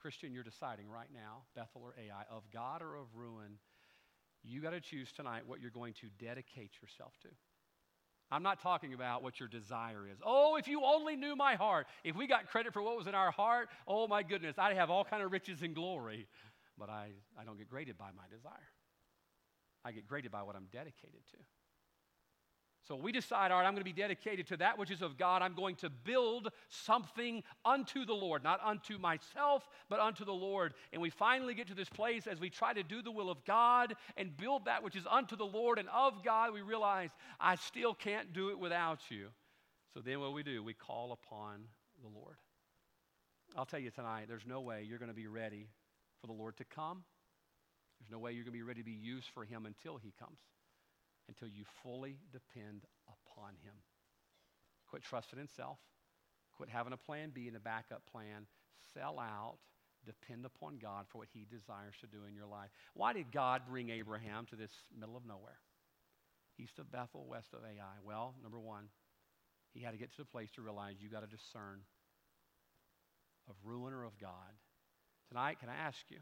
Christian, 0.00 0.32
you're 0.32 0.44
deciding 0.44 0.88
right 0.88 1.08
now, 1.12 1.42
Bethel 1.54 1.82
or 1.82 1.94
Ai, 1.98 2.22
of 2.34 2.44
God 2.52 2.80
or 2.80 2.94
of 2.94 3.08
ruin. 3.14 3.58
You 4.42 4.60
got 4.62 4.70
to 4.70 4.80
choose 4.80 5.12
tonight 5.12 5.42
what 5.46 5.60
you're 5.60 5.70
going 5.70 5.94
to 5.94 6.06
dedicate 6.24 6.70
yourself 6.80 7.12
to. 7.22 7.28
I'm 8.30 8.42
not 8.42 8.60
talking 8.60 8.94
about 8.94 9.22
what 9.22 9.40
your 9.40 9.48
desire 9.48 10.06
is. 10.10 10.18
Oh, 10.24 10.56
if 10.56 10.68
you 10.68 10.82
only 10.84 11.16
knew 11.16 11.34
my 11.34 11.56
heart. 11.56 11.86
If 12.04 12.14
we 12.14 12.26
got 12.26 12.46
credit 12.48 12.72
for 12.72 12.80
what 12.82 12.96
was 12.96 13.06
in 13.06 13.14
our 13.14 13.30
heart, 13.30 13.68
oh 13.88 14.06
my 14.06 14.22
goodness, 14.22 14.56
I'd 14.58 14.76
have 14.76 14.90
all 14.90 15.04
kind 15.04 15.22
of 15.22 15.32
riches 15.32 15.62
and 15.62 15.74
glory. 15.74 16.28
But 16.78 16.88
I, 16.90 17.10
I 17.38 17.44
don't 17.44 17.58
get 17.58 17.68
graded 17.68 17.98
by 17.98 18.10
my 18.16 18.24
desire. 18.34 18.52
I 19.84 19.92
get 19.92 20.06
graded 20.06 20.30
by 20.30 20.42
what 20.42 20.56
I'm 20.56 20.68
dedicated 20.72 21.20
to. 21.32 21.36
So 22.86 22.96
we 22.96 23.12
decide, 23.12 23.50
all 23.50 23.58
right, 23.58 23.66
I'm 23.66 23.74
going 23.74 23.84
to 23.84 23.84
be 23.84 23.92
dedicated 23.92 24.46
to 24.48 24.56
that 24.56 24.78
which 24.78 24.90
is 24.90 25.02
of 25.02 25.18
God. 25.18 25.42
I'm 25.42 25.54
going 25.54 25.76
to 25.76 25.90
build 25.90 26.48
something 26.68 27.42
unto 27.64 28.04
the 28.04 28.14
Lord, 28.14 28.42
not 28.42 28.60
unto 28.64 28.98
myself, 28.98 29.68
but 29.88 30.00
unto 30.00 30.24
the 30.24 30.32
Lord. 30.32 30.74
And 30.92 31.00
we 31.00 31.10
finally 31.10 31.54
get 31.54 31.68
to 31.68 31.74
this 31.74 31.88
place 31.88 32.26
as 32.26 32.40
we 32.40 32.48
try 32.48 32.72
to 32.72 32.82
do 32.82 33.02
the 33.02 33.10
will 33.10 33.30
of 33.30 33.44
God 33.44 33.94
and 34.16 34.36
build 34.36 34.64
that 34.64 34.82
which 34.82 34.96
is 34.96 35.06
unto 35.08 35.36
the 35.36 35.44
Lord 35.44 35.78
and 35.78 35.88
of 35.90 36.24
God, 36.24 36.54
we 36.54 36.62
realize 36.62 37.10
I 37.38 37.56
still 37.56 37.94
can't 37.94 38.32
do 38.32 38.50
it 38.50 38.58
without 38.58 39.00
you. 39.10 39.28
So 39.92 40.00
then 40.00 40.20
what 40.20 40.32
we 40.32 40.42
do, 40.42 40.62
we 40.62 40.74
call 40.74 41.12
upon 41.12 41.64
the 42.02 42.08
Lord. 42.08 42.36
I'll 43.56 43.66
tell 43.66 43.80
you 43.80 43.90
tonight, 43.90 44.26
there's 44.28 44.46
no 44.46 44.60
way 44.60 44.84
you're 44.88 44.98
going 44.98 45.10
to 45.10 45.14
be 45.14 45.26
ready 45.26 45.68
for 46.20 46.28
the 46.28 46.32
Lord 46.32 46.56
to 46.56 46.64
come. 46.64 47.02
There's 48.00 48.10
no 48.10 48.18
way 48.18 48.32
you're 48.32 48.44
going 48.44 48.52
to 48.52 48.58
be 48.58 48.62
ready 48.62 48.80
to 48.80 48.84
be 48.84 48.92
used 48.92 49.28
for 49.34 49.44
Him 49.44 49.66
until 49.66 49.98
He 49.98 50.12
comes 50.18 50.38
until 51.30 51.48
you 51.48 51.64
fully 51.82 52.18
depend 52.32 52.82
upon 53.06 53.54
Him. 53.62 53.74
Quit 54.88 55.02
trusting 55.02 55.38
in 55.38 55.46
self. 55.46 55.78
Quit 56.56 56.68
having 56.68 56.92
a 56.92 56.96
plan 56.96 57.30
B 57.32 57.46
and 57.46 57.56
a 57.56 57.60
backup 57.60 58.02
plan. 58.10 58.46
Sell 58.92 59.18
out. 59.18 59.58
Depend 60.04 60.44
upon 60.44 60.78
God 60.78 61.06
for 61.08 61.18
what 61.18 61.28
He 61.32 61.46
desires 61.48 61.94
to 62.00 62.06
do 62.06 62.24
in 62.26 62.34
your 62.34 62.46
life. 62.46 62.70
Why 62.94 63.12
did 63.12 63.30
God 63.32 63.62
bring 63.68 63.90
Abraham 63.90 64.46
to 64.46 64.56
this 64.56 64.72
middle 64.98 65.16
of 65.16 65.24
nowhere? 65.24 65.58
East 66.58 66.78
of 66.78 66.90
Bethel, 66.90 67.26
west 67.28 67.54
of 67.54 67.60
Ai. 67.64 67.96
Well, 68.04 68.34
number 68.42 68.58
one, 68.58 68.88
he 69.72 69.80
had 69.80 69.92
to 69.92 69.98
get 69.98 70.10
to 70.10 70.16
the 70.18 70.24
place 70.24 70.50
to 70.52 70.62
realize 70.62 70.96
you 71.00 71.08
got 71.08 71.20
to 71.20 71.26
discern 71.26 71.80
of 73.48 73.54
ruin 73.64 73.92
or 73.92 74.04
of 74.04 74.18
God. 74.18 74.58
Tonight, 75.28 75.60
can 75.60 75.68
I 75.68 75.76
ask 75.76 75.98
you, 76.08 76.18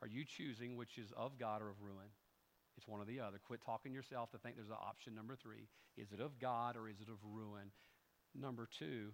are 0.00 0.08
you 0.08 0.24
choosing 0.24 0.76
which 0.76 0.98
is 0.98 1.12
of 1.16 1.38
God 1.38 1.62
or 1.62 1.68
of 1.68 1.80
ruin? 1.80 2.08
It's 2.76 2.88
one 2.88 3.00
or 3.00 3.04
the 3.04 3.20
other. 3.20 3.38
Quit 3.44 3.60
talking 3.64 3.92
yourself 3.92 4.30
to 4.32 4.38
think 4.38 4.56
there's 4.56 4.68
an 4.68 4.76
option 4.80 5.14
number 5.14 5.36
three. 5.36 5.68
Is 5.96 6.12
it 6.12 6.20
of 6.20 6.38
God 6.38 6.76
or 6.76 6.88
is 6.88 7.00
it 7.00 7.08
of 7.08 7.16
ruin? 7.22 7.70
Number 8.34 8.68
two, 8.78 9.10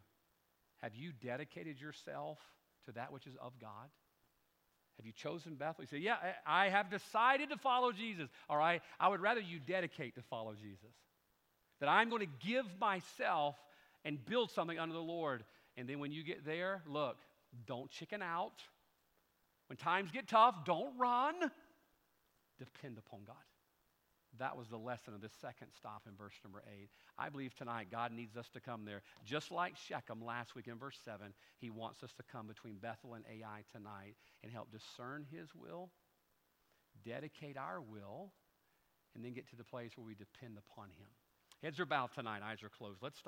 have 0.82 0.94
you 0.94 1.12
dedicated 1.12 1.80
yourself 1.80 2.38
to 2.86 2.92
that 2.92 3.12
which 3.12 3.26
is 3.26 3.34
of 3.40 3.58
God? 3.60 3.88
Have 4.96 5.06
you 5.06 5.12
chosen 5.12 5.54
Bethel? 5.54 5.84
You 5.84 5.88
say, 5.88 5.98
Yeah, 5.98 6.16
I 6.46 6.68
have 6.68 6.90
decided 6.90 7.50
to 7.50 7.56
follow 7.56 7.92
Jesus. 7.92 8.28
All 8.48 8.56
right, 8.56 8.82
I 8.98 9.08
would 9.08 9.20
rather 9.20 9.40
you 9.40 9.58
dedicate 9.58 10.14
to 10.16 10.22
follow 10.22 10.54
Jesus. 10.54 10.94
That 11.80 11.88
I'm 11.88 12.10
going 12.10 12.26
to 12.26 12.46
give 12.46 12.66
myself 12.80 13.56
and 14.04 14.24
build 14.24 14.50
something 14.50 14.78
under 14.78 14.94
the 14.94 15.00
Lord. 15.00 15.44
And 15.76 15.88
then 15.88 16.00
when 16.00 16.10
you 16.10 16.24
get 16.24 16.44
there, 16.44 16.82
look, 16.88 17.16
don't 17.66 17.88
chicken 17.90 18.22
out. 18.22 18.62
When 19.68 19.76
times 19.76 20.10
get 20.10 20.26
tough, 20.26 20.64
don't 20.64 20.98
run. 20.98 21.34
Depend 22.58 22.98
upon 22.98 23.20
God. 23.24 23.36
That 24.38 24.56
was 24.56 24.68
the 24.68 24.78
lesson 24.78 25.14
of 25.14 25.20
this 25.20 25.32
second 25.40 25.68
stop 25.76 26.02
in 26.06 26.14
verse 26.16 26.34
number 26.44 26.62
eight. 26.68 26.90
I 27.18 27.28
believe 27.28 27.54
tonight 27.54 27.88
God 27.90 28.12
needs 28.12 28.36
us 28.36 28.48
to 28.54 28.60
come 28.60 28.84
there. 28.84 29.02
Just 29.24 29.50
like 29.50 29.76
Shechem 29.76 30.24
last 30.24 30.54
week 30.54 30.68
in 30.68 30.78
verse 30.78 30.98
seven, 31.04 31.32
he 31.58 31.70
wants 31.70 32.02
us 32.02 32.12
to 32.14 32.22
come 32.22 32.46
between 32.46 32.76
Bethel 32.76 33.14
and 33.14 33.24
Ai 33.30 33.64
tonight 33.72 34.14
and 34.42 34.52
help 34.52 34.70
discern 34.70 35.26
his 35.30 35.48
will, 35.54 35.90
dedicate 37.04 37.56
our 37.56 37.80
will, 37.80 38.32
and 39.14 39.24
then 39.24 39.32
get 39.32 39.48
to 39.50 39.56
the 39.56 39.64
place 39.64 39.92
where 39.96 40.06
we 40.06 40.14
depend 40.14 40.58
upon 40.58 40.90
him. 40.90 41.08
Heads 41.62 41.80
are 41.80 41.86
bowed 41.86 42.10
tonight, 42.14 42.42
eyes 42.44 42.62
are 42.62 42.68
closed. 42.68 42.98
Let's 43.02 43.18
stop. 43.18 43.26